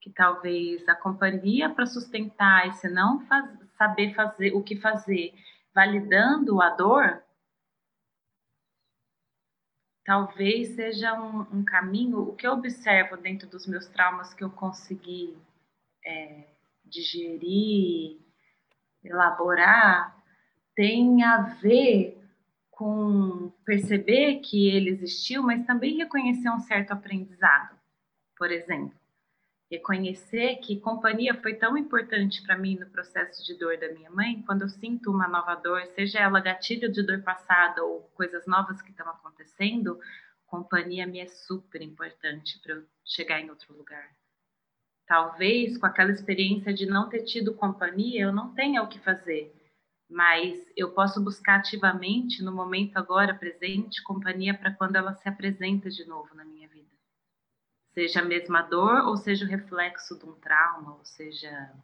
Que 0.00 0.10
talvez 0.10 0.88
a 0.88 0.96
companhia 0.96 1.70
para 1.70 1.86
sustentar 1.86 2.66
esse 2.66 2.88
não 2.90 3.24
faz, 3.26 3.48
saber 3.78 4.12
fazer 4.12 4.56
o 4.56 4.60
que 4.60 4.74
fazer, 4.74 5.32
validando 5.72 6.60
a 6.60 6.70
dor, 6.70 7.22
talvez 10.04 10.74
seja 10.74 11.14
um, 11.14 11.60
um 11.60 11.64
caminho. 11.64 12.22
O 12.22 12.34
que 12.34 12.44
eu 12.44 12.54
observo 12.54 13.16
dentro 13.16 13.48
dos 13.48 13.68
meus 13.68 13.86
traumas 13.86 14.34
que 14.34 14.42
eu 14.42 14.50
consegui 14.50 15.38
é, 16.04 16.48
digerir, 16.84 18.18
elaborar, 19.04 20.20
tem 20.74 21.22
a 21.22 21.40
ver 21.62 22.13
com 22.76 23.52
perceber 23.64 24.40
que 24.40 24.68
ele 24.68 24.90
existiu, 24.90 25.42
mas 25.42 25.64
também 25.64 25.96
reconhecer 25.96 26.48
um 26.50 26.58
certo 26.60 26.92
aprendizado. 26.92 27.78
Por 28.36 28.50
exemplo, 28.50 28.98
reconhecer 29.70 30.56
que 30.56 30.80
companhia 30.80 31.34
foi 31.40 31.54
tão 31.54 31.76
importante 31.76 32.42
para 32.42 32.58
mim 32.58 32.76
no 32.76 32.86
processo 32.86 33.44
de 33.44 33.56
dor 33.58 33.78
da 33.78 33.92
minha 33.92 34.10
mãe, 34.10 34.42
quando 34.42 34.62
eu 34.62 34.68
sinto 34.68 35.10
uma 35.10 35.28
nova 35.28 35.54
dor, 35.54 35.86
seja 35.94 36.18
ela 36.18 36.40
gatilho 36.40 36.90
de 36.90 37.02
dor 37.02 37.22
passada 37.22 37.82
ou 37.82 38.02
coisas 38.14 38.46
novas 38.46 38.82
que 38.82 38.90
estão 38.90 39.08
acontecendo, 39.08 39.98
companhia 40.46 41.06
me 41.06 41.20
é 41.20 41.26
super 41.26 41.80
importante 41.80 42.60
para 42.60 42.74
eu 42.74 42.84
chegar 43.04 43.40
em 43.40 43.50
outro 43.50 43.76
lugar. 43.76 44.08
Talvez 45.06 45.76
com 45.78 45.86
aquela 45.86 46.10
experiência 46.10 46.72
de 46.72 46.86
não 46.86 47.08
ter 47.08 47.22
tido 47.22 47.54
companhia, 47.54 48.22
eu 48.22 48.32
não 48.32 48.54
tenha 48.54 48.82
o 48.82 48.88
que 48.88 48.98
fazer 48.98 49.63
mas 50.14 50.64
eu 50.76 50.92
posso 50.92 51.20
buscar 51.20 51.56
ativamente 51.56 52.40
no 52.40 52.52
momento 52.52 52.96
agora 52.96 53.34
presente 53.34 54.00
companhia 54.00 54.56
para 54.56 54.72
quando 54.72 54.94
ela 54.94 55.12
se 55.12 55.28
apresenta 55.28 55.90
de 55.90 56.04
novo 56.04 56.32
na 56.36 56.44
minha 56.44 56.68
vida. 56.68 56.88
Seja 57.92 58.20
a 58.20 58.24
mesma 58.24 58.62
dor 58.62 59.08
ou 59.08 59.16
seja 59.16 59.44
o 59.44 59.48
reflexo 59.48 60.16
de 60.16 60.24
um 60.24 60.34
trauma, 60.34 60.94
ou 60.94 61.04
seja 61.04 61.74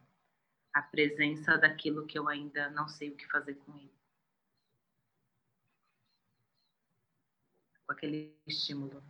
a 0.72 0.80
presença 0.80 1.58
daquilo 1.58 2.06
que 2.06 2.16
eu 2.16 2.28
ainda 2.28 2.70
não 2.70 2.86
sei 2.86 3.10
o 3.10 3.16
que 3.16 3.26
fazer 3.26 3.54
com 3.56 3.76
ele. 3.76 3.92
Com 7.84 7.92
aquele 7.92 8.32
estímulo. 8.46 9.02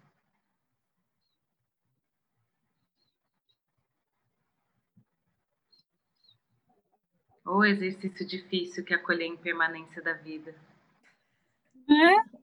O 7.45 7.65
exercício 7.65 8.27
difícil 8.27 8.85
que 8.85 8.95
acolher 8.95 9.25
a 9.25 9.29
impermanência 9.29 10.03
da 10.03 10.13
vida. 10.13 10.55
É? 11.89 12.41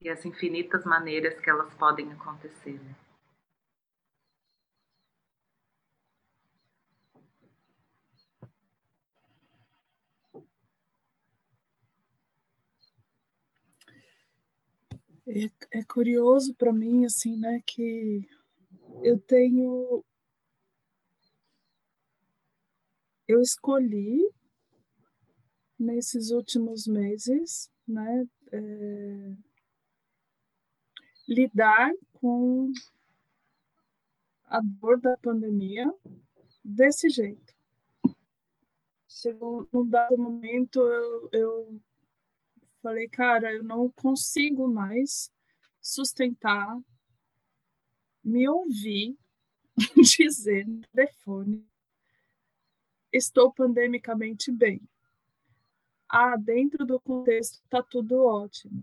E 0.00 0.08
as 0.08 0.24
infinitas 0.24 0.84
maneiras 0.84 1.38
que 1.40 1.50
elas 1.50 1.74
podem 1.74 2.12
acontecer. 2.12 2.80
Né? 2.80 2.94
É, 15.30 15.80
é 15.80 15.84
curioso 15.84 16.54
para 16.54 16.72
mim, 16.72 17.04
assim, 17.04 17.36
né, 17.36 17.60
que 17.66 18.26
eu 19.02 19.20
tenho. 19.20 20.02
Eu 23.26 23.42
escolhi 23.42 24.26
nesses 25.78 26.30
últimos 26.30 26.86
meses, 26.86 27.70
né, 27.86 28.26
é, 28.50 29.32
lidar 31.28 31.92
com 32.14 32.72
a 34.46 34.62
dor 34.62 34.98
da 34.98 35.14
pandemia 35.18 35.92
desse 36.64 37.10
jeito. 37.10 37.54
Chegou 39.06 39.68
num 39.70 39.86
dado 39.86 40.16
momento, 40.16 40.80
eu, 40.80 41.28
eu 41.32 41.80
falei, 42.88 43.06
cara, 43.06 43.52
eu 43.52 43.62
não 43.62 43.90
consigo 43.90 44.66
mais 44.66 45.30
sustentar 45.78 46.74
me 48.24 48.48
ouvir 48.48 49.14
dizer 50.16 50.66
no 50.66 50.80
telefone 50.88 51.68
estou 53.12 53.52
pandemicamente 53.52 54.50
bem. 54.50 54.80
Ah, 56.08 56.36
dentro 56.36 56.86
do 56.86 56.98
contexto 56.98 57.60
está 57.62 57.82
tudo 57.82 58.24
ótimo. 58.24 58.82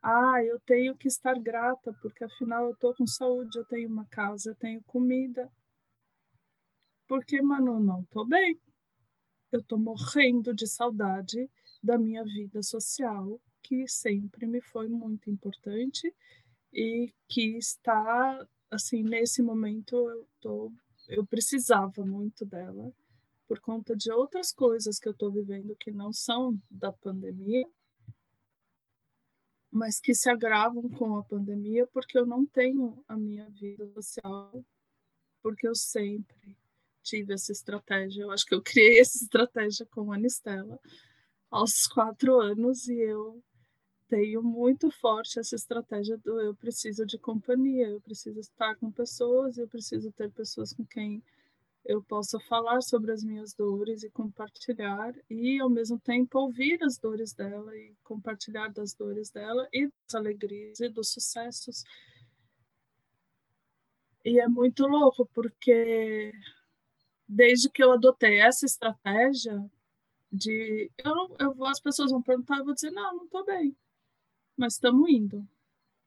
Ah, 0.00 0.42
eu 0.42 0.58
tenho 0.60 0.96
que 0.96 1.08
estar 1.08 1.38
grata 1.38 1.92
porque 2.00 2.24
afinal 2.24 2.64
eu 2.64 2.72
estou 2.72 2.94
com 2.94 3.06
saúde, 3.06 3.58
eu 3.58 3.66
tenho 3.66 3.90
uma 3.90 4.06
casa, 4.06 4.50
eu 4.50 4.54
tenho 4.54 4.82
comida. 4.84 5.50
Porque, 7.06 7.42
mano, 7.42 7.78
não 7.80 8.00
estou 8.00 8.26
bem. 8.26 8.58
Eu 9.52 9.60
estou 9.60 9.78
morrendo 9.78 10.54
de 10.54 10.66
saudade 10.66 11.50
da 11.82 11.98
minha 11.98 12.24
vida 12.24 12.62
social, 12.62 13.40
que 13.62 13.86
sempre 13.86 14.46
me 14.46 14.60
foi 14.60 14.88
muito 14.88 15.30
importante 15.30 16.12
e 16.72 17.12
que 17.28 17.56
está 17.56 18.46
assim 18.70 19.02
nesse 19.02 19.42
momento 19.42 19.96
eu 20.10 20.28
tô 20.40 20.72
eu 21.08 21.26
precisava 21.26 22.04
muito 22.04 22.44
dela 22.44 22.92
por 23.46 23.60
conta 23.60 23.96
de 23.96 24.12
outras 24.12 24.52
coisas 24.52 24.98
que 24.98 25.08
eu 25.08 25.12
estou 25.12 25.32
vivendo 25.32 25.74
que 25.76 25.90
não 25.90 26.12
são 26.12 26.60
da 26.70 26.92
pandemia, 26.92 27.66
mas 29.70 29.98
que 29.98 30.14
se 30.14 30.28
agravam 30.28 30.86
com 30.90 31.16
a 31.16 31.24
pandemia 31.24 31.86
porque 31.86 32.18
eu 32.18 32.26
não 32.26 32.44
tenho 32.44 33.02
a 33.08 33.16
minha 33.16 33.48
vida 33.48 33.88
social, 33.94 34.62
porque 35.42 35.66
eu 35.66 35.74
sempre 35.74 36.58
tive 37.02 37.32
essa 37.32 37.52
estratégia. 37.52 38.22
Eu 38.22 38.30
acho 38.30 38.44
que 38.44 38.54
eu 38.54 38.62
criei 38.62 39.00
essa 39.00 39.16
estratégia 39.16 39.86
com 39.86 40.12
a 40.12 40.16
Anistela 40.16 40.78
aos 41.50 41.86
quatro 41.86 42.40
anos 42.40 42.88
e 42.88 42.98
eu 42.98 43.42
tenho 44.08 44.42
muito 44.42 44.90
forte 44.90 45.38
essa 45.38 45.54
estratégia 45.54 46.16
do 46.18 46.40
eu 46.40 46.54
preciso 46.54 47.04
de 47.04 47.18
companhia, 47.18 47.88
eu 47.88 48.00
preciso 48.00 48.40
estar 48.40 48.74
com 48.76 48.90
pessoas, 48.90 49.58
eu 49.58 49.68
preciso 49.68 50.10
ter 50.12 50.30
pessoas 50.30 50.72
com 50.72 50.84
quem 50.86 51.22
eu 51.84 52.02
possa 52.02 52.38
falar 52.40 52.82
sobre 52.82 53.12
as 53.12 53.22
minhas 53.22 53.54
dores 53.54 54.02
e 54.02 54.10
compartilhar, 54.10 55.14
e 55.30 55.58
ao 55.60 55.70
mesmo 55.70 55.98
tempo 55.98 56.38
ouvir 56.38 56.82
as 56.82 56.98
dores 56.98 57.32
dela 57.32 57.74
e 57.76 57.94
compartilhar 58.04 58.68
das 58.68 58.92
dores 58.94 59.30
dela 59.30 59.66
e 59.72 59.86
das 59.86 60.14
alegrias 60.14 60.80
e 60.80 60.88
dos 60.88 61.10
sucessos. 61.10 61.84
E 64.24 64.38
é 64.38 64.48
muito 64.48 64.86
louco, 64.86 65.26
porque 65.32 66.32
desde 67.26 67.70
que 67.70 67.82
eu 67.82 67.92
adotei 67.92 68.40
essa 68.40 68.66
estratégia 68.66 69.58
de 70.30 70.90
eu, 70.98 71.36
eu 71.38 71.64
as 71.66 71.80
pessoas 71.80 72.10
vão 72.10 72.22
perguntar, 72.22 72.58
eu 72.58 72.64
vou 72.64 72.74
dizer, 72.74 72.90
não, 72.90 73.16
não 73.16 73.24
estou 73.24 73.44
bem 73.44 73.76
mas 74.58 74.74
estamos 74.74 75.08
indo. 75.08 75.48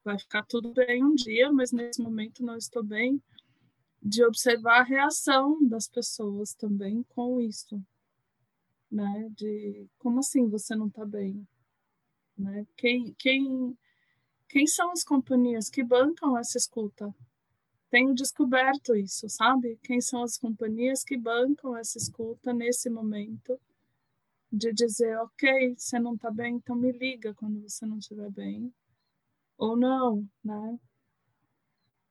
Vai 0.04 0.20
ficar 0.20 0.44
tudo 0.46 0.74
bem 0.74 1.04
um 1.04 1.16
dia, 1.16 1.52
mas 1.52 1.72
nesse 1.72 2.02
momento 2.02 2.44
não 2.44 2.58
estou 2.58 2.84
bem. 2.84 3.24
De 4.04 4.26
observar 4.26 4.80
a 4.82 4.84
reação 4.84 5.66
das 5.68 5.88
pessoas 5.88 6.54
também 6.54 7.04
com 7.10 7.40
isso, 7.40 7.82
né? 8.92 9.30
De 9.30 9.88
como 10.00 10.20
assim 10.20 10.50
você 10.50 10.76
não 10.76 10.88
está 10.88 11.06
bem, 11.06 11.48
né? 12.36 12.66
Quem, 12.76 13.14
quem, 13.14 13.78
quem 14.50 14.66
são 14.66 14.92
as 14.92 15.04
companhias 15.04 15.70
que 15.70 15.84
bancam 15.84 16.36
essa 16.36 16.58
escuta? 16.58 17.14
Tenho 17.92 18.16
descoberto 18.16 18.96
isso, 18.96 19.30
sabe? 19.30 19.78
Quem 19.84 20.02
são 20.02 20.24
as 20.24 20.36
companhias 20.36 21.04
que 21.04 21.16
bancam 21.16 21.78
essa 21.78 22.00
escuta 22.00 22.52
nesse 22.52 22.90
momento? 22.90 23.60
De 24.52 24.74
dizer, 24.74 25.18
ok, 25.20 25.76
você 25.78 25.98
não 25.98 26.16
está 26.16 26.30
bem, 26.30 26.56
então 26.56 26.76
me 26.76 26.92
liga 26.92 27.34
quando 27.34 27.62
você 27.62 27.86
não 27.86 27.98
estiver 27.98 28.30
bem. 28.32 28.74
Ou 29.58 29.78
não, 29.78 30.28
né? 30.44 30.80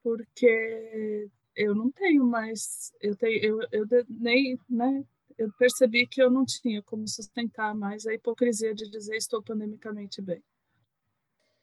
Porque 0.02 1.28
eu 1.54 1.74
não 1.74 1.90
tenho 1.90 2.24
mais, 2.24 2.92
eu 3.00 3.14
tenho, 3.16 3.44
eu, 3.44 3.60
eu 3.72 4.06
nem, 4.08 4.58
né? 4.68 5.04
Eu 5.36 5.52
percebi 5.52 6.06
que 6.06 6.22
eu 6.22 6.30
não 6.30 6.44
tinha 6.44 6.82
como 6.82 7.06
sustentar 7.08 7.74
mais 7.74 8.06
a 8.06 8.14
hipocrisia 8.14 8.74
de 8.74 8.88
dizer 8.90 9.16
estou 9.16 9.42
pandemicamente 9.42 10.22
bem. 10.22 10.42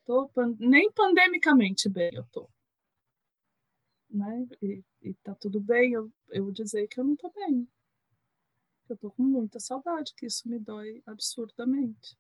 Tô, 0.05 0.29
nem 0.59 0.91
pandemicamente 0.91 1.89
bem 1.89 2.11
eu 2.13 2.25
tô. 2.31 2.49
Né? 4.09 4.47
E, 4.61 4.83
e 5.01 5.13
tá 5.15 5.35
tudo 5.35 5.59
bem 5.59 5.93
eu, 5.93 6.11
eu 6.29 6.51
dizer 6.51 6.87
que 6.87 6.99
eu 6.99 7.03
não 7.03 7.15
tô 7.15 7.29
bem 7.29 7.67
eu 8.93 8.97
tô 8.97 9.11
com 9.11 9.23
muita 9.23 9.59
saudade, 9.59 10.13
que 10.15 10.25
isso 10.25 10.47
me 10.49 10.59
dói 10.59 11.01
absurdamente. 11.05 12.17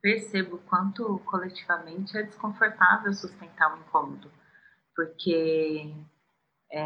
Percebo 0.00 0.58
quanto 0.68 1.18
coletivamente 1.20 2.16
é 2.16 2.22
desconfortável 2.22 3.12
sustentar 3.12 3.74
o 3.74 3.80
incômodo, 3.80 4.30
porque 4.94 5.92
é, 6.70 6.80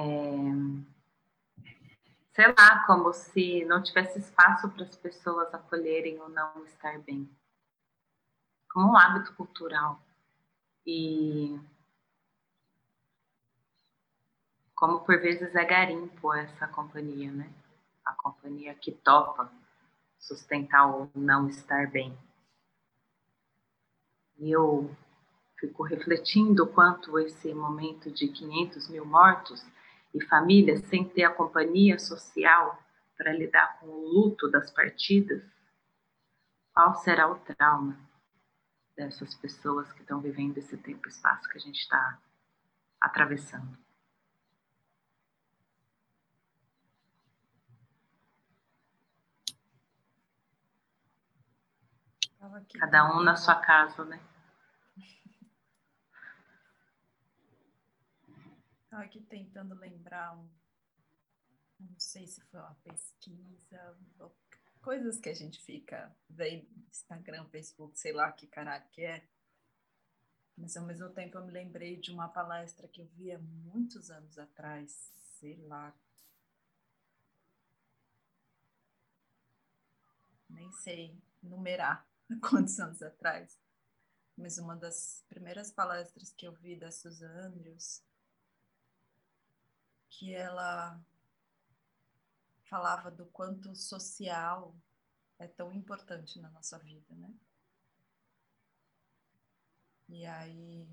sei 2.33 2.47
lá, 2.57 2.85
como 2.87 3.13
se 3.13 3.65
não 3.67 3.83
tivesse 3.83 4.19
espaço 4.19 4.71
para 4.71 4.85
as 4.85 4.97
pessoas 4.97 5.53
acolherem 5.53 6.19
ou 6.21 6.29
não 6.31 6.65
estar 6.65 6.99
bem 7.01 7.29
como 8.71 8.93
um 8.93 8.97
hábito 8.97 9.35
cultural. 9.35 10.01
E 10.87 11.59
como 14.75 15.01
por 15.01 15.21
vezes 15.21 15.55
é 15.55 15.65
garimpo 15.65 16.33
essa 16.33 16.67
companhia, 16.67 17.31
né? 17.31 17.53
A 18.05 18.15
companhia 18.15 18.75
que 18.75 18.93
topa 18.93 19.53
sustentar 20.19 20.87
ou 20.87 21.11
não 21.15 21.49
estar 21.49 21.91
bem. 21.91 22.17
E 24.39 24.51
eu 24.51 24.91
fico 25.59 25.83
refletindo 25.83 26.67
quanto 26.67 27.19
esse 27.19 27.53
momento 27.53 28.11
de 28.11 28.29
500 28.29 28.89
mil 28.89 29.05
mortos 29.05 29.63
e 30.15 30.25
famílias 30.25 30.81
sem 30.87 31.07
ter 31.07 31.25
a 31.25 31.35
companhia 31.35 31.99
social 31.99 32.83
para 33.17 33.33
lidar 33.33 33.79
com 33.79 33.87
o 33.87 34.09
luto 34.09 34.51
das 34.51 34.71
partidas, 34.71 35.43
qual 36.73 36.95
será 36.95 37.31
o 37.31 37.39
trauma? 37.41 38.10
Dessas 39.01 39.35
pessoas 39.35 39.91
que 39.93 40.03
estão 40.03 40.21
vivendo 40.21 40.59
esse 40.59 40.77
tempo 40.77 41.09
e 41.09 41.11
espaço 41.11 41.49
que 41.49 41.57
a 41.57 41.61
gente 41.61 41.81
está 41.81 42.21
atravessando. 43.01 43.79
Cada 52.79 53.17
um 53.17 53.23
na 53.23 53.37
sua 53.37 53.55
casa, 53.55 54.05
né? 54.05 54.21
Estava 58.85 59.05
aqui 59.05 59.21
tentando 59.23 59.75
lembrar 59.77 60.37
um. 60.37 60.51
Não 61.79 61.99
sei 61.99 62.27
se 62.27 62.43
foi 62.51 62.61
uma 62.61 62.75
pesquisa, 62.85 63.99
coisas 64.81 65.21
que 65.21 65.29
a 65.29 65.35
gente 65.35 65.61
fica 65.61 66.15
vendo 66.29 66.67
Instagram, 66.89 67.47
Facebook, 67.49 67.99
sei 67.99 68.13
lá 68.13 68.33
que 68.33 68.47
caralho 68.47 68.89
que 68.91 69.03
é. 69.03 69.27
Mas 70.57 70.77
ao 70.77 70.85
mesmo 70.85 71.09
tempo 71.11 71.39
eu 71.39 71.45
me 71.45 71.53
lembrei 71.53 71.97
de 71.97 72.11
uma 72.11 72.29
palestra 72.29 72.89
que 72.89 73.01
eu 73.01 73.07
vi 73.07 73.33
há 73.33 73.39
muitos 73.39 74.11
anos 74.11 74.39
atrás, 74.39 75.13
sei 75.39 75.57
lá. 75.67 75.95
Nem 80.49 80.71
sei 80.73 81.17
numerar 81.43 82.07
quantos 82.41 82.79
anos 82.79 83.03
atrás. 83.03 83.59
Mas 84.37 84.59
uma 84.59 84.77
das 84.77 85.25
primeiras 85.29 85.71
palestras 85.71 86.33
que 86.33 86.47
eu 86.47 86.53
vi 86.53 86.77
da 86.77 86.91
Susan 86.91 87.31
Andrews, 87.31 88.03
que 90.09 90.35
ela 90.35 91.01
falava 92.71 93.11
do 93.11 93.27
quanto 93.27 93.75
social 93.75 94.73
é 95.41 95.49
tão 95.49 95.73
importante 95.73 96.39
na 96.39 96.49
nossa 96.51 96.79
vida, 96.79 97.13
né? 97.17 97.35
E 100.09 100.25
aí 100.25 100.89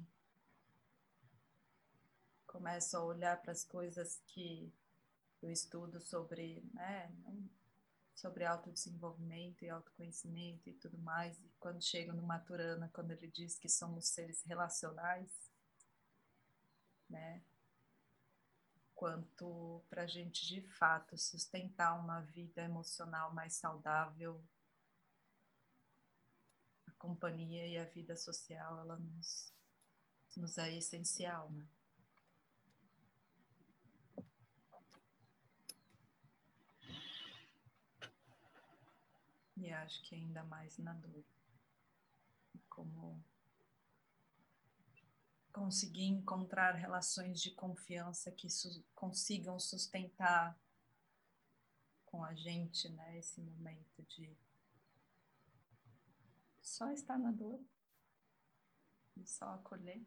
começo 2.47 2.97
a 2.97 3.03
olhar 3.03 3.39
para 3.39 3.51
as 3.51 3.63
coisas 3.63 4.19
que 4.25 4.73
eu 5.43 5.51
estudo 5.51 6.01
sobre, 6.01 6.63
né, 6.73 7.11
sobre 8.15 8.43
autodesenvolvimento 8.43 9.63
e 9.63 9.69
autoconhecimento 9.69 10.67
e 10.67 10.73
tudo 10.73 10.97
mais, 10.97 11.39
e 11.39 11.51
quando 11.59 11.80
chego 11.84 12.11
no 12.11 12.23
Maturana, 12.23 12.89
quando 12.91 13.11
ele 13.11 13.28
diz 13.28 13.59
que 13.59 13.69
somos 13.69 14.07
seres 14.07 14.41
relacionais, 14.43 15.30
né, 17.07 17.43
quanto 18.98 19.86
para 19.91 20.02
a 20.02 20.08
gente 20.08 20.48
de 20.48 20.60
fato 20.60 21.16
sustentar 21.16 21.93
uma 21.93 22.20
vida 22.22 22.64
emocional 22.64 23.32
mais 23.32 23.54
saudável, 23.54 24.43
a 26.88 26.91
companhia 26.93 27.68
e 27.68 27.78
a 27.78 27.86
vida 27.86 28.16
social 28.16 28.80
ela 28.80 28.98
nos, 28.98 29.54
nos 30.36 30.58
é 30.58 30.76
essencial, 30.76 31.52
né? 31.52 31.64
E 39.58 39.72
acho 39.72 40.02
que 40.04 40.16
ainda 40.16 40.43
mais 40.43 40.78
na 40.80 40.93
dor. 40.93 41.24
Como 42.68 43.24
conseguir 45.58 46.05
encontrar 46.05 46.76
relações 46.76 47.41
de 47.41 47.49
confiança 47.49 48.32
que 48.32 48.47
su 48.47 48.84
consigam 48.93 49.60
sustentar 49.60 50.55
com 52.05 52.24
a 52.24 52.36
gente, 52.36 52.88
né, 52.89 53.18
esse 53.18 53.41
momento 53.41 54.03
de 54.03 54.38
só 56.62 56.91
estar 56.91 57.18
na 57.18 57.32
dor 57.32 57.60
e 59.16 59.26
só 59.26 59.55
acolher. 59.55 60.05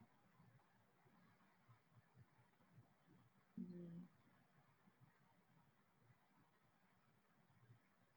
E 3.59 4.07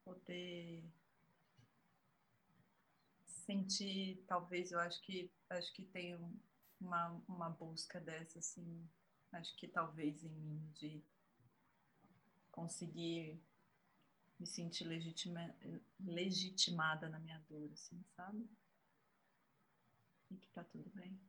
poder 0.05 0.83
sentir, 3.25 4.23
talvez 4.27 4.71
eu 4.71 4.79
acho 4.79 5.01
que 5.01 5.31
acho 5.49 5.73
que 5.73 5.83
tem 5.85 6.15
um 6.15 6.52
uma, 6.83 7.09
uma 7.27 7.49
busca 7.49 7.99
dessa, 7.99 8.39
assim, 8.39 8.87
acho 9.31 9.55
que 9.55 9.67
talvez 9.67 10.23
em 10.23 10.29
mim, 10.29 10.71
de 10.73 11.03
conseguir 12.51 13.41
me 14.39 14.45
sentir 14.45 14.83
legitima, 14.85 15.55
legitimada 15.99 17.09
na 17.09 17.19
minha 17.19 17.39
dor, 17.49 17.71
assim, 17.71 18.03
sabe? 18.15 18.47
E 20.29 20.37
que 20.37 20.49
tá 20.49 20.63
tudo 20.63 20.89
bem. 20.91 21.19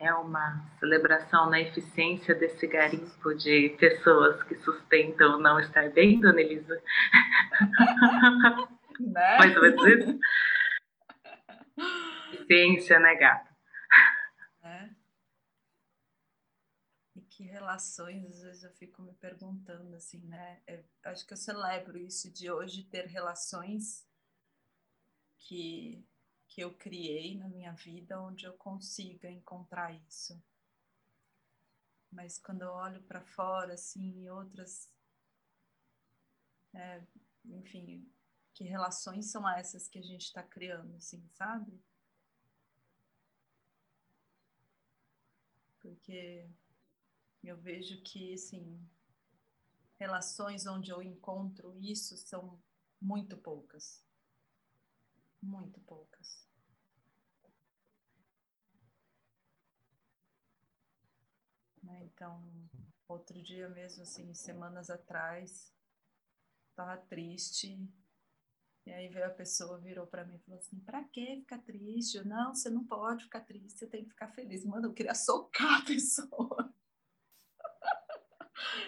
É 0.00 0.12
uma 0.14 0.66
celebração 0.78 1.50
na 1.50 1.60
eficiência 1.60 2.34
desse 2.34 2.66
garimpo 2.66 3.34
de 3.34 3.76
pessoas 3.78 4.42
que 4.44 4.56
sustentam 4.56 5.38
não 5.38 5.60
estar 5.60 5.90
bem, 5.90 6.18
dona 6.18 6.40
Elisa? 6.40 6.82
Né? 9.00 9.38
Mais 9.38 9.56
ou 9.56 9.62
menos 9.62 9.86
isso? 9.86 10.18
Eficiência, 12.34 12.98
né, 12.98 13.14
gata? 13.14 13.50
né? 14.62 14.94
E 17.16 17.22
que 17.22 17.44
relações, 17.44 18.26
às 18.26 18.42
vezes 18.42 18.62
eu 18.62 18.70
fico 18.72 19.00
me 19.00 19.14
perguntando 19.14 19.96
assim, 19.96 20.20
né? 20.26 20.60
É, 20.66 20.82
acho 21.04 21.26
que 21.26 21.32
eu 21.32 21.36
celebro 21.38 21.96
isso 21.96 22.30
de 22.30 22.50
hoje 22.50 22.84
ter 22.84 23.06
relações 23.06 24.06
que 25.38 26.06
que 26.50 26.60
eu 26.60 26.74
criei 26.74 27.38
na 27.38 27.48
minha 27.48 27.72
vida 27.72 28.20
onde 28.20 28.44
eu 28.44 28.52
consiga 28.54 29.30
encontrar 29.30 29.94
isso. 30.08 30.42
Mas 32.10 32.38
quando 32.38 32.62
eu 32.62 32.72
olho 32.72 33.00
para 33.04 33.22
fora, 33.22 33.74
assim, 33.74 34.28
outras. 34.28 34.92
É, 36.74 37.02
enfim, 37.44 38.12
que 38.52 38.64
relações 38.64 39.30
são 39.30 39.48
essas 39.48 39.86
que 39.88 40.00
a 40.00 40.02
gente 40.02 40.22
está 40.22 40.42
criando, 40.42 40.96
assim, 40.96 41.24
sabe? 41.34 41.80
Porque 45.80 46.48
eu 47.44 47.56
vejo 47.56 48.02
que, 48.02 48.34
assim, 48.34 48.84
relações 50.00 50.66
onde 50.66 50.90
eu 50.90 51.00
encontro 51.00 51.78
isso 51.78 52.16
são 52.16 52.60
muito 53.00 53.36
poucas 53.36 54.04
muito 55.42 55.80
poucas. 55.80 56.48
Né? 61.82 62.04
Então, 62.04 62.42
outro 63.08 63.42
dia 63.42 63.68
mesmo, 63.68 64.02
assim, 64.02 64.32
semanas 64.34 64.90
atrás, 64.90 65.72
estava 66.70 66.96
triste. 66.96 67.88
E 68.86 68.92
aí 68.92 69.08
veio 69.08 69.26
a 69.26 69.30
pessoa, 69.30 69.78
virou 69.78 70.06
para 70.06 70.24
mim 70.24 70.36
e 70.36 70.40
falou 70.40 70.58
assim: 70.58 70.78
pra 70.80 71.04
que 71.04 71.36
ficar 71.40 71.58
triste? 71.58 72.16
Eu, 72.16 72.24
não, 72.24 72.54
você 72.54 72.70
não 72.70 72.84
pode 72.84 73.24
ficar 73.24 73.40
triste, 73.40 73.78
você 73.78 73.86
tem 73.86 74.04
que 74.04 74.10
ficar 74.10 74.28
feliz. 74.28 74.64
Mano, 74.64 74.88
eu 74.88 74.94
queria 74.94 75.14
socar 75.14 75.80
a 75.80 75.84
pessoa. 75.86 76.74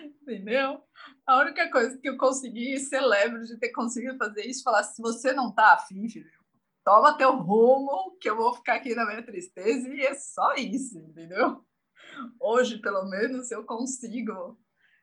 Entendeu? 0.05 0.82
A 1.26 1.38
única 1.40 1.70
coisa 1.70 1.98
que 1.98 2.09
eu 2.09 2.16
consegui 2.16 2.78
celebro 2.78 3.44
de 3.44 3.59
ter 3.59 3.70
conseguido 3.70 4.16
fazer 4.16 4.46
isso, 4.46 4.62
falar: 4.62 4.82
se 4.84 5.00
você 5.00 5.32
não 5.32 5.53
tá 5.53 5.74
afim, 5.74 6.09
filho, 6.09 6.41
toma 6.85 7.16
teu 7.16 7.37
rumo, 7.37 8.16
que 8.20 8.28
eu 8.28 8.37
vou 8.37 8.55
ficar 8.55 8.76
aqui 8.76 8.95
na 8.95 9.07
minha 9.07 9.24
tristeza, 9.24 9.89
e 9.89 10.01
é 10.01 10.14
só 10.14 10.55
isso, 10.55 10.99
entendeu? 10.99 11.64
Hoje, 12.41 12.78
pelo 12.78 13.05
menos, 13.09 13.51
eu 13.51 13.64
consigo. 13.64 14.59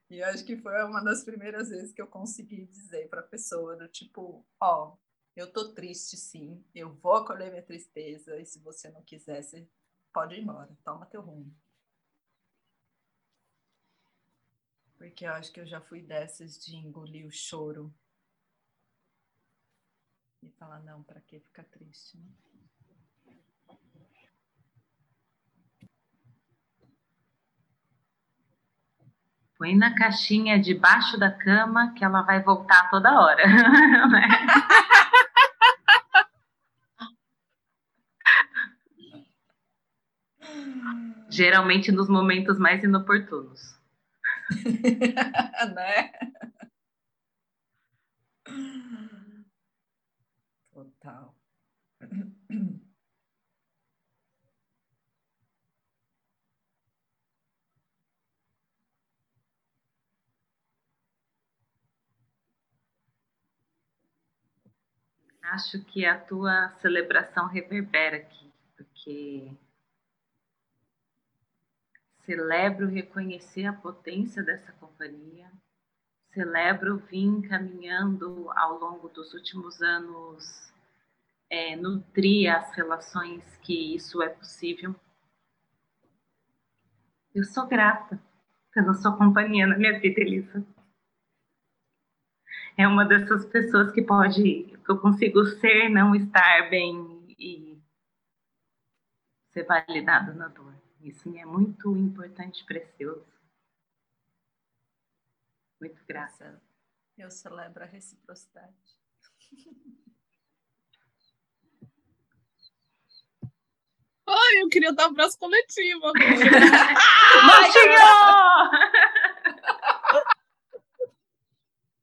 E 0.10 0.22
acho 0.24 0.44
que 0.46 0.58
foi 0.58 0.84
uma 0.84 1.04
das 1.04 1.24
primeiras 1.24 1.70
vezes 1.70 1.94
que 1.94 2.02
eu 2.02 2.08
consegui 2.08 2.66
dizer 2.66 3.10
para 3.10 3.22
a 3.22 3.28
pessoa, 3.28 3.76
do 3.76 3.88
tipo, 3.88 4.46
ó, 4.60 4.94
oh, 4.94 4.98
eu 5.36 5.52
tô 5.52 5.74
triste 5.74 6.18
sim, 6.18 6.64
eu 6.74 6.94
vou 6.96 7.14
acolher 7.14 7.50
minha 7.52 7.64
tristeza, 7.64 8.40
e 8.40 8.46
se 8.46 8.60
você 8.60 8.90
não 8.90 9.04
quiser, 9.04 9.42
você 9.42 9.68
pode 10.12 10.36
ir 10.36 10.42
embora, 10.42 10.76
toma 10.84 11.06
teu 11.06 11.22
rumo. 11.22 11.56
Porque 14.98 15.26
eu 15.26 15.32
acho 15.32 15.54
que 15.54 15.62
eu 15.62 15.66
já 15.66 15.80
fui 15.80 16.02
dessas 16.02 16.60
de 16.60 16.76
engolir 16.76 17.26
o 17.26 17.32
choro 17.32 17.94
e 20.42 20.50
falar, 20.52 20.80
não, 20.80 21.04
para 21.04 21.20
que 21.22 21.40
ficar 21.40 21.64
triste, 21.66 22.18
né? 22.18 22.26
Põe 29.58 29.76
na 29.76 29.94
caixinha 29.94 30.58
debaixo 30.58 31.20
da 31.20 31.30
cama 31.30 31.94
que 31.94 32.06
ela 32.06 32.22
vai 32.22 32.42
voltar 32.42 32.90
toda 32.90 33.20
hora. 33.20 33.44
Geralmente 41.30 41.92
nos 41.92 42.08
momentos 42.08 42.58
mais 42.58 42.82
inoportunos. 42.86 43.78
né? 45.76 46.12
Acho 65.52 65.84
que 65.84 66.06
a 66.06 66.16
tua 66.18 66.70
celebração 66.80 67.48
reverbera 67.48 68.18
aqui, 68.18 68.52
porque 68.78 69.52
celebro 72.20 72.88
reconhecer 72.88 73.66
a 73.66 73.74
potência 73.74 74.44
dessa 74.44 74.72
companhia, 74.74 75.52
celebro 76.32 76.98
vir 76.98 77.42
caminhando 77.50 78.52
ao 78.52 78.78
longo 78.78 79.10
dos 79.10 79.34
últimos 79.34 79.82
anos, 79.82 80.69
é, 81.50 81.76
nutrir 81.76 82.54
as 82.54 82.72
relações 82.74 83.58
que 83.58 83.96
isso 83.96 84.22
é 84.22 84.30
possível. 84.30 84.96
Eu 87.34 87.44
sou 87.44 87.68
grata 87.68 88.22
pela 88.74 88.94
sua 88.94 89.18
companhia 89.18 89.66
na 89.66 89.78
minha 89.78 90.00
vida, 90.00 90.22
Elisa. 90.22 90.66
É 92.78 92.88
uma 92.88 93.06
dessas 93.06 93.46
pessoas 93.46 93.92
que 93.92 94.02
pode, 94.02 94.64
que 94.64 94.90
eu 94.90 95.00
consigo 95.00 95.44
ser, 95.46 95.90
não 95.90 96.16
estar 96.16 96.70
bem 96.70 97.26
e 97.38 97.82
ser 99.52 99.64
validada 99.66 100.34
na 100.34 100.48
dor. 100.48 100.74
Isso 101.02 101.30
me 101.30 101.40
é 101.40 101.46
muito 101.46 101.96
importante 101.96 102.64
precioso. 102.66 103.26
Muito 105.80 106.04
grata. 106.06 106.62
Eu 107.18 107.32
celebro 107.32 107.84
a 107.84 107.88
reciprocidade. 107.88 108.98
Ai, 114.30 114.62
eu 114.62 114.70
queria 114.70 114.94
dar 114.94 115.08
um 115.08 115.12
abraço 115.12 115.38
coletivo 115.40 116.06
agora. 116.06 116.20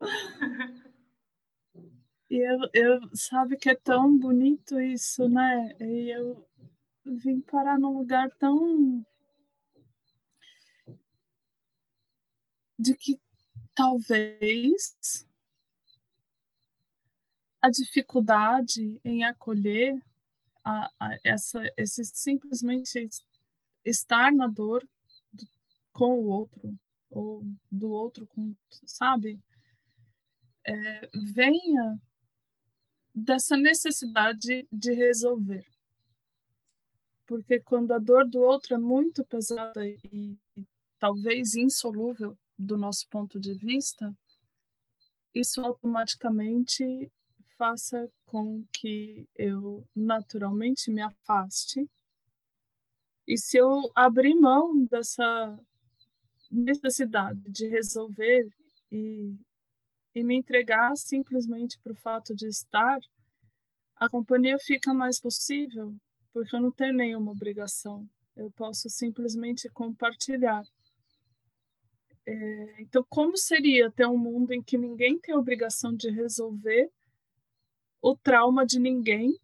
E 2.29 2.39
eu, 2.39 2.59
eu, 2.75 3.01
sabe 3.15 3.57
que 3.57 3.71
é 3.71 3.75
tão 3.77 4.19
bonito 4.19 4.81
isso, 4.81 5.29
né? 5.29 5.77
E 5.81 6.11
eu 6.11 6.45
vim 7.05 7.41
parar 7.41 7.79
num 7.79 7.97
lugar 7.97 8.29
tão. 8.33 9.05
de 12.79 12.95
que 12.95 13.19
talvez 13.75 15.27
a 17.63 17.71
dificuldade 17.71 19.01
em 19.03 19.25
acolher 19.25 19.99
a, 20.67 20.91
a 20.99 21.19
essa, 21.23 21.63
esse 21.77 22.05
simplesmente 22.05 23.09
estar 23.85 24.33
na 24.33 24.49
dor 24.49 24.87
do, 25.33 25.49
com 25.93 26.19
o 26.19 26.27
outro, 26.27 26.77
ou 27.09 27.45
do 27.71 27.91
outro 27.91 28.27
com, 28.27 28.53
sabe? 28.85 29.41
É, 30.67 31.09
venha 31.15 32.01
dessa 33.15 33.57
necessidade 33.57 34.67
de 34.73 34.93
resolver. 34.93 35.65
Porque 37.25 37.61
quando 37.61 37.93
a 37.93 37.99
dor 37.99 38.29
do 38.29 38.41
outro 38.41 38.75
é 38.75 38.79
muito 38.79 39.25
pesada 39.25 39.87
e 39.87 40.37
talvez 40.99 41.55
insolúvel, 41.55 42.37
do 42.59 42.77
nosso 42.77 43.07
ponto 43.09 43.39
de 43.39 43.55
vista, 43.55 44.17
isso 45.33 45.61
automaticamente 45.61 47.13
faça 47.57 48.11
com 48.27 48.65
que 48.73 49.29
eu 49.37 49.87
naturalmente 49.95 50.91
me 50.91 51.01
afaste. 51.01 51.89
E 53.27 53.39
se 53.39 53.57
eu 53.57 53.91
abrir 53.95 54.35
mão 54.35 54.85
dessa 54.85 55.59
necessidade 56.51 57.41
de 57.51 57.67
resolver 57.69 58.49
e, 58.91 59.35
e 60.15 60.23
me 60.23 60.37
entregar 60.37 60.97
simplesmente 60.97 61.79
para 61.81 61.93
o 61.93 61.97
fato 61.97 62.35
de 62.35 62.47
estar, 62.47 63.01
a 63.97 64.09
companhia 64.09 64.59
fica 64.59 64.93
mais 64.93 65.21
possível, 65.21 65.95
porque 66.33 66.55
eu 66.55 66.61
não 66.61 66.71
tenho 66.71 66.95
nenhuma 66.95 67.33
obrigação. 67.33 68.09
Eu 68.37 68.51
posso 68.51 68.91
simplesmente 68.91 69.69
compartilhar. 69.71 70.63
É, 72.27 72.83
então, 72.83 73.05
como 73.09 73.37
seria 73.37 73.91
ter 73.91 74.07
um 74.07 74.19
mundo 74.19 74.53
em 74.53 74.63
que 74.63 74.77
ninguém 74.77 75.19
tem 75.19 75.35
obrigação 75.35 75.95
de 75.95 76.11
resolver 76.11 76.91
o 78.01 78.17
trauma 78.17 78.65
de 78.65 78.79
ninguém, 78.79 79.39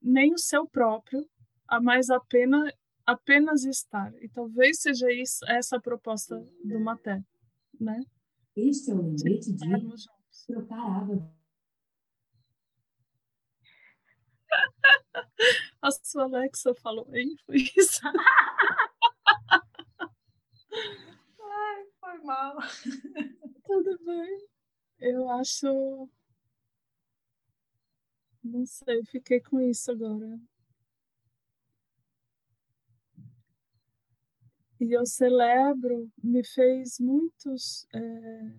nem 0.00 0.32
o 0.32 0.38
seu 0.38 0.66
próprio, 0.66 1.28
a 1.66 1.80
mais 1.80 2.10
apenas 2.10 2.72
apenas 3.06 3.64
estar. 3.64 4.12
E 4.20 4.28
talvez 4.28 4.80
seja 4.80 5.10
isso, 5.12 5.44
essa 5.46 5.76
a 5.76 5.80
proposta 5.80 6.44
do 6.64 6.80
Maté, 6.80 7.22
né? 7.80 8.02
Este 8.56 8.90
é 8.90 8.94
o 8.94 9.02
lembrete 9.02 9.52
de 9.52 9.68
trocar 10.46 10.80
água. 10.80 11.32
A 15.82 15.90
sua 15.90 16.24
Alexa 16.24 16.74
falou, 16.74 17.14
hein? 17.14 17.36
Foi 17.44 17.56
isso. 17.56 18.00
Ai, 21.40 21.86
foi 22.00 22.18
mal. 22.24 22.56
Tudo 23.64 23.98
bem. 24.04 24.48
Eu 24.98 25.28
acho. 25.30 26.08
Não 28.46 28.64
sei, 28.64 29.04
fiquei 29.04 29.40
com 29.40 29.60
isso 29.60 29.90
agora. 29.90 30.40
E 34.80 34.92
eu 34.92 35.04
celebro, 35.04 36.08
me 36.22 36.44
fez 36.44 37.00
muitos. 37.00 37.86
É... 37.92 38.52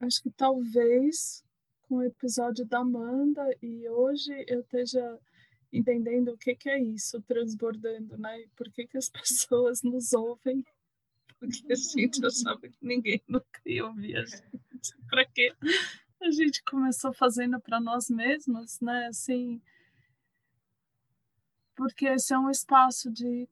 Acho 0.00 0.22
que 0.22 0.30
talvez 0.30 1.44
com 1.88 1.96
o 1.96 2.04
episódio 2.04 2.64
da 2.64 2.78
Amanda 2.78 3.44
e 3.60 3.88
hoje 3.88 4.32
eu 4.46 4.60
esteja 4.60 5.18
entendendo 5.72 6.28
o 6.28 6.38
que, 6.38 6.54
que 6.54 6.70
é 6.70 6.80
isso, 6.80 7.20
transbordando, 7.22 8.16
né? 8.16 8.42
E 8.42 8.48
por 8.48 8.70
que, 8.70 8.86
que 8.86 8.96
as 8.96 9.08
pessoas 9.10 9.82
nos 9.82 10.12
ouvem? 10.12 10.64
Porque 11.40 11.72
a 11.72 11.76
gente 11.76 12.24
achava 12.24 12.60
que 12.60 12.78
ninguém 12.80 13.20
nunca 13.26 13.60
ia 13.66 13.84
ouvir 13.84 14.16
a 14.16 14.24
gente. 14.24 14.96
Para 15.08 15.24
que 15.24 15.52
a 16.20 16.30
gente 16.30 16.62
começou 16.64 17.12
fazendo 17.12 17.60
para 17.60 17.80
nós 17.80 18.08
mesmas, 18.10 18.80
né? 18.80 19.06
Assim, 19.06 19.60
porque 21.76 22.06
esse 22.06 22.34
é 22.34 22.38
um 22.38 22.50
espaço 22.50 23.10
de 23.10 23.48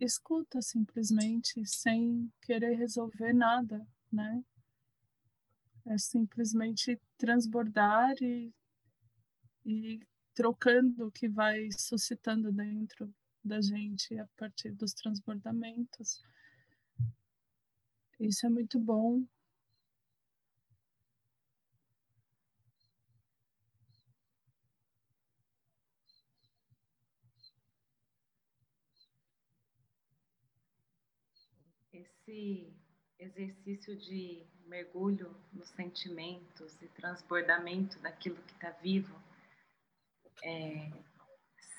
escuta 0.00 0.60
simplesmente, 0.60 1.64
sem 1.66 2.32
querer 2.42 2.74
resolver 2.74 3.32
nada, 3.32 3.86
né? 4.10 4.42
É 5.86 5.98
simplesmente 5.98 6.98
transbordar 7.18 8.14
e, 8.22 8.52
e 9.64 10.00
trocando 10.34 11.06
o 11.06 11.12
que 11.12 11.28
vai 11.28 11.68
suscitando 11.70 12.50
dentro 12.50 13.14
da 13.44 13.60
gente 13.60 14.18
a 14.18 14.26
partir 14.38 14.72
dos 14.72 14.94
transbordamentos. 14.94 16.22
Isso 18.18 18.46
é 18.46 18.48
muito 18.48 18.80
bom. 18.80 19.22
Esse 32.26 32.72
exercício 33.18 33.94
de 33.96 34.46
mergulho 34.66 35.36
nos 35.52 35.68
sentimentos 35.68 36.80
e 36.80 36.88
transbordamento 36.88 37.98
daquilo 37.98 38.36
que 38.36 38.52
está 38.52 38.70
vivo, 38.70 39.14
é, 40.42 40.90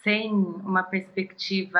sem 0.04 0.32
uma 0.32 0.84
perspectiva 0.84 1.80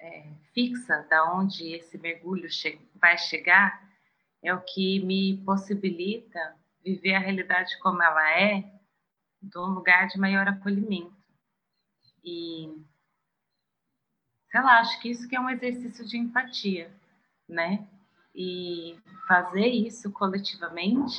é, 0.00 0.32
fixa 0.54 1.06
da 1.10 1.30
onde 1.34 1.74
esse 1.74 1.98
mergulho 1.98 2.48
che 2.50 2.80
vai 2.94 3.18
chegar, 3.18 3.86
é 4.42 4.54
o 4.54 4.62
que 4.62 5.00
me 5.00 5.36
possibilita 5.44 6.56
viver 6.82 7.16
a 7.16 7.20
realidade 7.20 7.78
como 7.80 8.02
ela 8.02 8.40
é, 8.40 8.62
de 9.42 9.58
um 9.58 9.74
lugar 9.74 10.08
de 10.08 10.18
maior 10.18 10.48
acolhimento. 10.48 11.14
E, 12.24 12.82
sei 14.50 14.60
lá, 14.62 14.80
acho 14.80 14.98
que 15.02 15.10
isso 15.10 15.28
que 15.28 15.36
é 15.36 15.40
um 15.40 15.50
exercício 15.50 16.06
de 16.06 16.16
empatia, 16.16 16.90
né? 17.48 17.86
E 18.34 18.98
fazer 19.26 19.66
isso 19.66 20.12
coletivamente, 20.12 21.18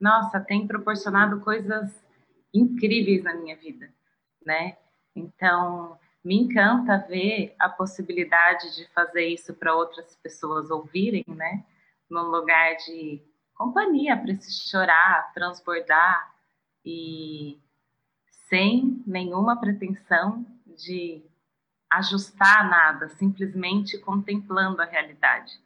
nossa, 0.00 0.38
tem 0.38 0.66
proporcionado 0.66 1.40
coisas 1.40 1.90
incríveis 2.52 3.24
na 3.24 3.34
minha 3.34 3.56
vida, 3.56 3.90
né? 4.44 4.76
Então, 5.14 5.98
me 6.22 6.36
encanta 6.36 6.98
ver 7.08 7.54
a 7.58 7.68
possibilidade 7.68 8.76
de 8.76 8.86
fazer 8.92 9.26
isso 9.28 9.54
para 9.54 9.74
outras 9.74 10.16
pessoas 10.16 10.70
ouvirem, 10.70 11.24
né? 11.28 11.64
Num 12.10 12.28
lugar 12.28 12.76
de 12.76 13.22
companhia 13.54 14.16
para 14.16 14.34
se 14.36 14.68
chorar, 14.68 15.32
transbordar 15.32 16.34
e 16.84 17.58
sem 18.48 19.02
nenhuma 19.06 19.58
pretensão 19.58 20.44
de 20.66 21.22
ajustar 21.96 22.68
nada, 22.68 23.08
simplesmente 23.08 23.98
contemplando 23.98 24.82
a 24.82 24.84
realidade. 24.84 25.58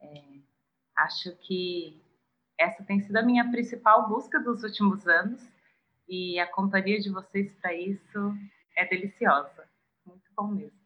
É, 0.00 0.22
acho 0.96 1.34
que 1.36 2.00
essa 2.58 2.84
tem 2.84 3.00
sido 3.00 3.16
a 3.16 3.22
minha 3.22 3.50
principal 3.50 4.08
busca 4.08 4.38
dos 4.38 4.62
últimos 4.62 5.06
anos 5.06 5.40
e 6.08 6.38
a 6.38 6.46
companhia 6.46 7.00
de 7.00 7.10
vocês 7.10 7.52
para 7.60 7.74
isso 7.74 8.34
é 8.76 8.86
deliciosa. 8.86 9.68
Muito 10.06 10.30
bom 10.36 10.48
mesmo. 10.48 10.81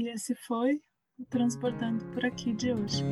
E 0.00 0.08
esse 0.08 0.34
foi 0.34 0.80
o 1.18 1.26
Transportando 1.28 2.02
por 2.06 2.24
aqui 2.24 2.54
de 2.54 2.72
hoje. 2.72 3.04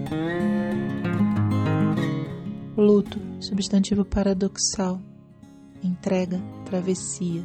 Luto, 2.74 3.20
substantivo 3.42 4.06
paradoxal. 4.06 4.98
Entrega, 5.84 6.40
travessia, 6.64 7.44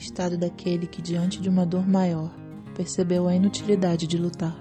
estado 0.00 0.36
daquele 0.36 0.88
que, 0.88 1.00
diante 1.00 1.40
de 1.40 1.48
uma 1.48 1.64
dor 1.64 1.86
maior, 1.86 2.34
percebeu 2.74 3.28
a 3.28 3.36
inutilidade 3.36 4.08
de 4.08 4.18
lutar. 4.18 4.60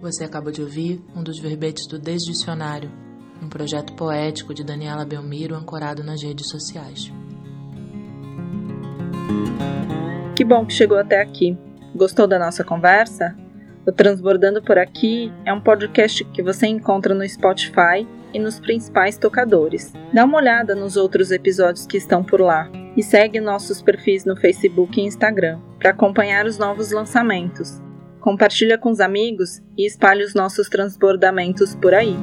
Você 0.00 0.24
acaba 0.24 0.50
de 0.50 0.62
ouvir 0.62 1.04
um 1.14 1.22
dos 1.22 1.38
verbetes 1.38 1.86
do 1.86 1.98
Desdicionário, 1.98 2.90
um 3.42 3.50
projeto 3.50 3.92
poético 3.92 4.54
de 4.54 4.64
Daniela 4.64 5.04
Belmiro 5.04 5.54
ancorado 5.54 6.02
nas 6.02 6.22
redes 6.22 6.48
sociais. 6.48 7.12
Que 10.34 10.42
bom 10.42 10.64
que 10.64 10.72
chegou 10.72 10.96
até 10.96 11.20
aqui. 11.20 11.54
Gostou 11.94 12.26
da 12.26 12.38
nossa 12.38 12.64
conversa? 12.64 13.41
O 13.84 13.90
Transbordando 13.90 14.62
por 14.62 14.78
Aqui 14.78 15.32
é 15.44 15.52
um 15.52 15.60
podcast 15.60 16.24
que 16.26 16.40
você 16.40 16.68
encontra 16.68 17.12
no 17.14 17.28
Spotify 17.28 18.06
e 18.32 18.38
nos 18.38 18.60
principais 18.60 19.18
tocadores. 19.18 19.92
Dá 20.14 20.24
uma 20.24 20.38
olhada 20.38 20.76
nos 20.76 20.96
outros 20.96 21.32
episódios 21.32 21.84
que 21.84 21.96
estão 21.96 22.22
por 22.22 22.40
lá 22.40 22.70
e 22.96 23.02
segue 23.02 23.40
nossos 23.40 23.82
perfis 23.82 24.24
no 24.24 24.36
Facebook 24.36 25.00
e 25.00 25.04
Instagram 25.04 25.58
para 25.80 25.90
acompanhar 25.90 26.46
os 26.46 26.58
novos 26.58 26.92
lançamentos. 26.92 27.82
Compartilha 28.20 28.78
com 28.78 28.90
os 28.90 29.00
amigos 29.00 29.60
e 29.76 29.84
espalhe 29.84 30.22
os 30.22 30.32
nossos 30.32 30.68
transbordamentos 30.68 31.74
por 31.74 31.92
aí. 31.92 32.16